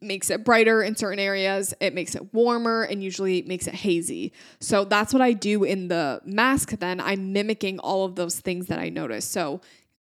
makes 0.03 0.29
it 0.29 0.45
brighter 0.45 0.83
in 0.83 0.95
certain 0.95 1.19
areas, 1.19 1.73
it 1.81 1.95
makes 1.95 2.15
it 2.15 2.35
warmer, 2.35 2.83
and 2.83 3.03
usually 3.03 3.43
makes 3.43 3.67
it 3.67 3.75
hazy. 3.75 4.33
So 4.61 4.85
that's 4.85 5.13
what 5.13 5.23
I 5.23 5.33
do 5.33 5.65
in 5.65 5.89
the 5.89 6.21
mask 6.25 6.71
then. 6.71 7.01
I'm 7.01 7.33
mimicking 7.33 7.79
all 7.79 8.05
of 8.05 8.15
those 8.15 8.39
things 8.39 8.67
that 8.67 8.79
I 8.79 8.89
notice. 8.89 9.25
So 9.25 9.61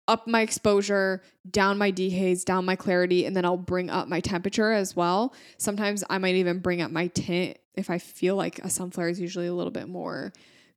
up 0.07 0.27
my 0.27 0.41
exposure, 0.41 1.21
down 1.49 1.77
my 1.77 1.91
dehaze, 1.91 2.45
down 2.45 2.65
my 2.65 2.75
clarity, 2.75 3.25
and 3.25 3.35
then 3.35 3.45
I'll 3.45 3.57
bring 3.57 3.89
up 3.89 4.07
my 4.07 4.19
temperature 4.19 4.71
as 4.71 4.95
well. 4.95 5.33
Sometimes 5.57 6.03
I 6.09 6.17
might 6.17 6.35
even 6.35 6.59
bring 6.59 6.81
up 6.81 6.91
my 6.91 7.07
tint 7.07 7.57
if 7.73 7.89
I 7.89 7.97
feel 7.97 8.35
like 8.35 8.59
a 8.59 8.69
sun 8.69 8.91
flare 8.91 9.09
is 9.09 9.19
usually 9.19 9.47
a 9.47 9.53
little 9.53 9.71
bit 9.71 9.87
more 9.87 10.31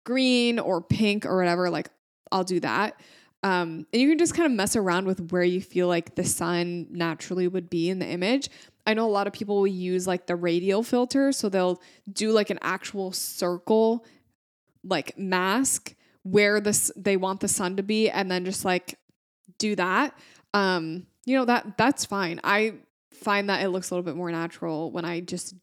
green 0.05 0.59
or 0.59 0.81
pink 0.81 1.27
or 1.27 1.37
whatever. 1.37 1.71
Like 1.71 1.91
I'll 2.33 2.45
do 2.45 2.61
that. 2.61 3.01
Um, 3.43 3.87
and 3.93 4.03
you 4.03 4.09
can 4.09 4.19
just 4.19 4.35
kind 4.35 4.47
of 4.47 4.53
mess 4.53 4.75
around 4.75 5.07
with 5.07 5.31
where 5.31 5.45
you 5.45 5.61
feel 5.61 5.87
like 5.87 6.17
the 6.17 6.25
sun 6.25 6.87
naturally 6.91 7.47
would 7.47 7.71
be 7.71 7.89
in 7.89 8.01
the 8.01 8.07
image. 8.07 8.51
I 8.87 8.95
know 8.95 9.07
a 9.07 9.13
lot 9.13 9.27
of 9.27 9.33
people 9.33 9.59
will 9.59 9.67
use 9.67 10.07
like 10.07 10.27
the 10.27 10.35
radial 10.35 10.83
filter, 10.83 11.31
so 11.31 11.49
they'll 11.49 11.81
do 12.11 12.33
like 12.33 12.51
an 12.51 12.59
actual 12.63 13.13
circle 13.13 14.05
like 14.83 15.17
mask 15.19 15.95
where 16.23 16.61
this 16.61 16.91
they 16.97 17.17
want 17.17 17.41
the 17.41 17.49
sun 17.49 17.77
to 17.77 17.83
be 17.83 18.11
and 18.11 18.31
then 18.31 18.45
just 18.45 18.65
like 18.65 18.98
do 19.59 19.75
that. 19.77 20.17
Um, 20.55 21.07
you 21.25 21.37
know, 21.37 21.45
that 21.45 21.77
that's 21.77 22.05
fine. 22.05 22.41
I 22.45 22.75
find 23.13 23.51
that 23.51 23.63
it 23.63 23.69
looks 23.69 23.91
a 23.91 23.95
little 23.95 24.05
bit 24.05 24.17
more 24.17 24.31
natural 24.31 24.91
when 24.91 25.05
I 25.05 25.21
just 25.21 25.55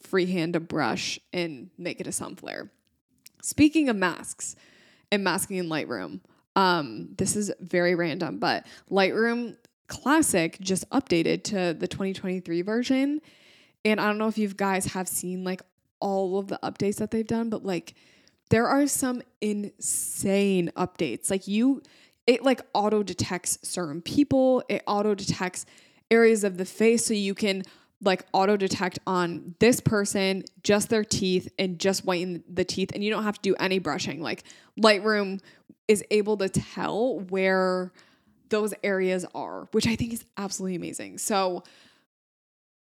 freehand 0.00 0.56
a 0.56 0.60
brush 0.60 1.18
and 1.32 1.70
make 1.78 2.00
it 2.00 2.06
a 2.06 2.12
sun 2.12 2.36
flare. 2.36 2.70
Speaking 3.42 3.88
of 3.88 3.96
masks 3.96 4.56
and 5.10 5.22
masking 5.22 5.58
in 5.58 5.68
Lightroom, 5.68 6.20
um, 6.56 7.10
this 7.16 7.36
is 7.36 7.52
very 7.60 7.94
random, 7.94 8.38
but 8.38 8.66
Lightroom 8.90 9.56
Classic 9.88 10.58
just 10.60 10.88
updated 10.90 11.44
to 11.44 11.74
the 11.78 11.88
2023 11.88 12.62
version. 12.62 13.20
And 13.84 14.00
I 14.00 14.06
don't 14.06 14.18
know 14.18 14.28
if 14.28 14.38
you 14.38 14.48
guys 14.48 14.86
have 14.86 15.08
seen 15.08 15.44
like 15.44 15.62
all 16.00 16.38
of 16.38 16.48
the 16.48 16.58
updates 16.62 16.96
that 16.96 17.10
they've 17.10 17.26
done, 17.26 17.50
but 17.50 17.64
like 17.64 17.94
there 18.50 18.66
are 18.66 18.86
some 18.86 19.22
insane 19.40 20.70
updates. 20.76 21.30
Like 21.30 21.48
you 21.48 21.82
it 22.26 22.42
like 22.42 22.60
auto 22.72 23.02
detects 23.02 23.58
certain 23.62 24.00
people, 24.02 24.62
it 24.68 24.82
auto 24.86 25.14
detects 25.14 25.66
areas 26.10 26.44
of 26.44 26.56
the 26.56 26.64
face 26.64 27.06
so 27.06 27.14
you 27.14 27.34
can 27.34 27.62
like 28.04 28.26
auto 28.32 28.56
detect 28.56 28.98
on 29.06 29.54
this 29.60 29.80
person, 29.80 30.42
just 30.62 30.88
their 30.88 31.04
teeth 31.04 31.48
and 31.58 31.78
just 31.78 32.04
whiten 32.04 32.42
the 32.52 32.64
teeth 32.64 32.90
and 32.94 33.02
you 33.02 33.10
don't 33.10 33.22
have 33.22 33.36
to 33.36 33.50
do 33.50 33.54
any 33.60 33.78
brushing. 33.78 34.20
Like 34.20 34.44
Lightroom 34.78 35.40
is 35.88 36.04
able 36.10 36.36
to 36.38 36.48
tell 36.48 37.20
where 37.20 37.92
those 38.48 38.74
areas 38.82 39.24
are, 39.34 39.68
which 39.72 39.86
I 39.86 39.96
think 39.96 40.12
is 40.12 40.24
absolutely 40.36 40.76
amazing. 40.76 41.18
So 41.18 41.62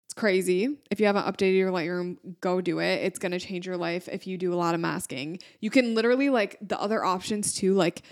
it's 0.06 0.14
crazy. 0.14 0.78
If 0.90 1.00
you 1.00 1.06
haven't 1.06 1.26
updated 1.26 1.58
your 1.58 1.70
Lightroom, 1.70 2.16
go 2.40 2.60
do 2.60 2.78
it. 2.78 3.02
It's 3.02 3.18
going 3.18 3.32
to 3.32 3.38
change 3.38 3.66
your 3.66 3.76
life 3.76 4.08
if 4.08 4.26
you 4.26 4.38
do 4.38 4.54
a 4.54 4.56
lot 4.56 4.74
of 4.74 4.80
masking. 4.80 5.38
You 5.60 5.70
can 5.70 5.94
literally 5.94 6.30
like 6.30 6.56
the 6.62 6.80
other 6.80 7.04
options 7.04 7.54
too, 7.54 7.74
like 7.74 8.02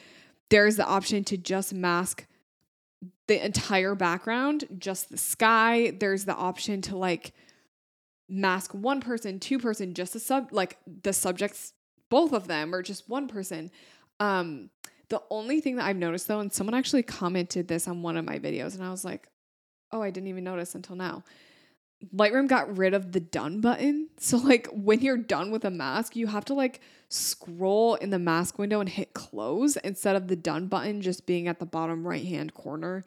there's 0.51 0.77
the 0.77 0.87
option 0.87 1.25
to 1.25 1.37
just 1.37 1.75
mask 1.75 2.27
the 3.27 3.45
entire 3.45 3.95
background, 3.95 4.65
just 4.79 5.11
the 5.11 5.19
sky. 5.19 5.93
There's 5.99 6.25
the 6.25 6.35
option 6.35 6.81
to 6.83 6.97
like 6.97 7.33
mask 8.29 8.73
one 8.73 9.01
person, 9.01 9.41
two 9.41 9.59
person, 9.59 9.95
just 9.95 10.13
the 10.13 10.21
sub 10.21 10.53
like 10.53 10.79
the 11.03 11.13
subjects, 11.13 11.73
both 12.09 12.33
of 12.33 12.47
them, 12.47 12.75
or 12.75 12.83
just 12.83 13.09
one 13.09 13.29
person. 13.29 13.71
Um, 14.21 14.71
the 15.09 15.23
only 15.31 15.61
thing 15.61 15.77
that 15.77 15.87
I've 15.87 15.97
noticed 15.97 16.29
though, 16.29 16.41
and 16.41 16.53
someone 16.53 16.75
actually 16.75 17.03
commented 17.03 17.69
this 17.69 17.89
on 17.89 18.03
one 18.03 18.17
of 18.17 18.25
my 18.25 18.39
videos, 18.39 18.75
and 18.75 18.85
I 18.85 18.91
was 18.91 19.05
like, 19.05 19.29
oh, 19.93 20.03
I 20.03 20.11
didn't 20.11 20.29
even 20.29 20.45
notice 20.45 20.75
until 20.75 20.97
now. 20.97 21.25
Lightroom 22.15 22.49
got 22.49 22.77
rid 22.77 22.95
of 22.95 23.13
the 23.13 23.21
done 23.21 23.61
button. 23.61 24.09
So 24.19 24.37
like 24.37 24.69
when 24.73 25.01
you're 25.01 25.17
done 25.17 25.51
with 25.51 25.65
a 25.65 25.71
mask, 25.71 26.17
you 26.17 26.27
have 26.27 26.45
to 26.47 26.55
like 26.55 26.81
scroll 27.09 27.95
in 27.95 28.11
the 28.11 28.19
mask 28.19 28.59
window 28.59 28.81
and 28.81 28.89
hit 28.89 29.15
close 29.15 29.77
instead 29.77 30.17
of 30.17 30.29
the 30.29 30.37
done 30.37 30.67
button 30.67 31.01
just 31.01 31.27
being 31.27 31.49
at 31.49 31.59
the 31.59 31.67
bottom 31.67 32.07
right 32.07 32.25
hand 32.25 32.55
corner 32.55 33.05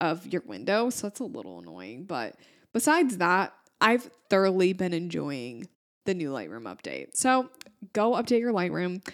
of 0.00 0.26
your 0.26 0.42
window. 0.46 0.90
So 0.90 1.08
it's 1.08 1.20
a 1.20 1.24
little 1.24 1.60
annoying, 1.60 2.04
but 2.04 2.36
besides 2.72 3.18
that, 3.18 3.54
I've 3.80 4.10
thoroughly 4.30 4.72
been 4.72 4.92
enjoying 4.92 5.68
the 6.04 6.14
new 6.14 6.30
Lightroom 6.30 6.64
update. 6.64 7.16
So 7.16 7.50
go 7.92 8.12
update 8.12 8.40
your 8.40 8.52
Lightroom. 8.52 9.06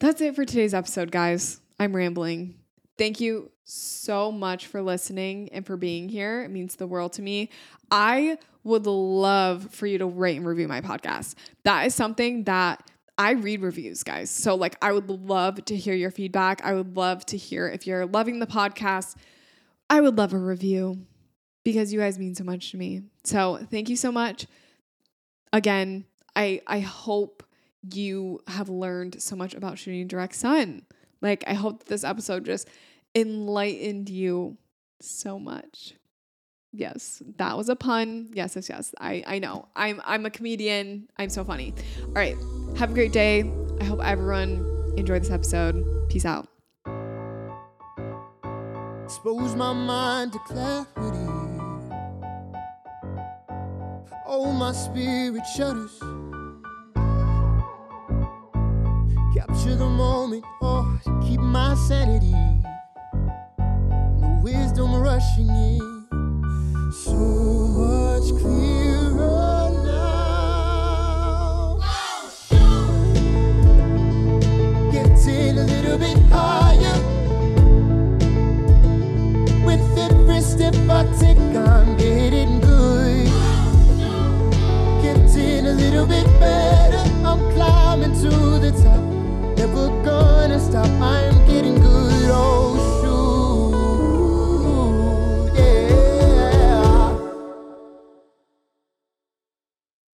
That's 0.00 0.20
it 0.20 0.34
for 0.34 0.44
today's 0.44 0.74
episode, 0.74 1.10
guys. 1.10 1.60
I'm 1.78 1.94
rambling. 1.94 2.61
Thank 3.02 3.18
you 3.18 3.50
so 3.64 4.30
much 4.30 4.68
for 4.68 4.80
listening 4.80 5.48
and 5.48 5.66
for 5.66 5.76
being 5.76 6.08
here. 6.08 6.42
It 6.42 6.52
means 6.52 6.76
the 6.76 6.86
world 6.86 7.14
to 7.14 7.22
me. 7.22 7.50
I 7.90 8.38
would 8.62 8.86
love 8.86 9.74
for 9.74 9.88
you 9.88 9.98
to 9.98 10.06
rate 10.06 10.36
and 10.36 10.46
review 10.46 10.68
my 10.68 10.80
podcast. 10.80 11.34
That 11.64 11.84
is 11.84 11.96
something 11.96 12.44
that 12.44 12.88
I 13.18 13.32
read 13.32 13.62
reviews, 13.62 14.04
guys. 14.04 14.30
So, 14.30 14.54
like, 14.54 14.76
I 14.80 14.92
would 14.92 15.10
love 15.10 15.64
to 15.64 15.74
hear 15.74 15.94
your 15.94 16.12
feedback. 16.12 16.64
I 16.64 16.74
would 16.74 16.96
love 16.96 17.26
to 17.26 17.36
hear 17.36 17.66
if 17.66 17.88
you're 17.88 18.06
loving 18.06 18.38
the 18.38 18.46
podcast. 18.46 19.16
I 19.90 20.00
would 20.00 20.16
love 20.16 20.32
a 20.32 20.38
review 20.38 21.04
because 21.64 21.92
you 21.92 21.98
guys 21.98 22.20
mean 22.20 22.36
so 22.36 22.44
much 22.44 22.70
to 22.70 22.76
me. 22.76 23.02
So, 23.24 23.66
thank 23.68 23.88
you 23.88 23.96
so 23.96 24.12
much. 24.12 24.46
Again, 25.52 26.04
I 26.36 26.62
I 26.68 26.78
hope 26.78 27.42
you 27.92 28.42
have 28.46 28.68
learned 28.68 29.20
so 29.20 29.34
much 29.34 29.54
about 29.54 29.76
shooting 29.76 30.06
direct 30.06 30.36
sun. 30.36 30.82
Like, 31.20 31.42
I 31.48 31.54
hope 31.54 31.86
this 31.86 32.04
episode 32.04 32.44
just 32.44 32.68
enlightened 33.14 34.08
you 34.08 34.56
so 35.00 35.38
much. 35.38 35.94
Yes, 36.72 37.22
that 37.36 37.56
was 37.56 37.68
a 37.68 37.76
pun. 37.76 38.30
Yes, 38.32 38.56
yes, 38.56 38.68
yes. 38.68 38.94
I, 38.98 39.22
I 39.26 39.38
know. 39.38 39.68
I'm 39.76 40.00
I'm 40.04 40.24
a 40.24 40.30
comedian. 40.30 41.08
I'm 41.18 41.28
so 41.28 41.44
funny. 41.44 41.74
All 42.00 42.12
right. 42.12 42.36
Have 42.78 42.92
a 42.92 42.94
great 42.94 43.12
day. 43.12 43.50
I 43.80 43.84
hope 43.84 44.00
everyone 44.02 44.94
enjoyed 44.96 45.22
this 45.22 45.30
episode. 45.30 45.84
Peace 46.08 46.24
out. 46.24 46.48
Expose 49.04 49.54
my 49.54 49.74
mind 49.74 50.32
to 50.32 50.38
clarity. 50.38 51.42
Oh, 54.26 54.50
my 54.50 54.72
spirit 54.72 55.42
shudders. 55.54 55.98
Capture 59.34 59.76
the 59.76 59.86
moment, 59.86 60.42
oh, 60.62 60.98
keep 61.22 61.40
my 61.40 61.74
sanity 61.74 62.32
wisdom 64.42 64.94
rushing 64.96 65.48
in. 65.48 65.80
So 66.92 67.14
much 67.14 68.28
clearer 68.40 69.70
now. 69.84 71.78
Getting 74.90 75.58
a 75.58 75.64
little 75.64 75.98
bit 75.98 76.18
higher. 76.30 76.98
With 79.64 79.98
every 79.98 80.40
step 80.40 80.74
I 80.90 81.04
take, 81.20 81.38
I'm 81.38 81.96
getting 81.96 82.60
good. 82.60 83.26
Getting 85.02 85.66
a 85.66 85.72
little 85.72 86.06
bit 86.06 86.26
better. 86.40 86.98
I'm 87.24 87.38
climbing 87.54 88.14
to 88.22 88.30
the 88.58 88.72
top. 88.82 89.02
Never 89.56 89.88
gonna 90.04 90.58
stop. 90.58 90.88
I'm 91.00 91.46
getting 91.46 91.76
good. 91.76 92.30
Oh. 92.32 92.61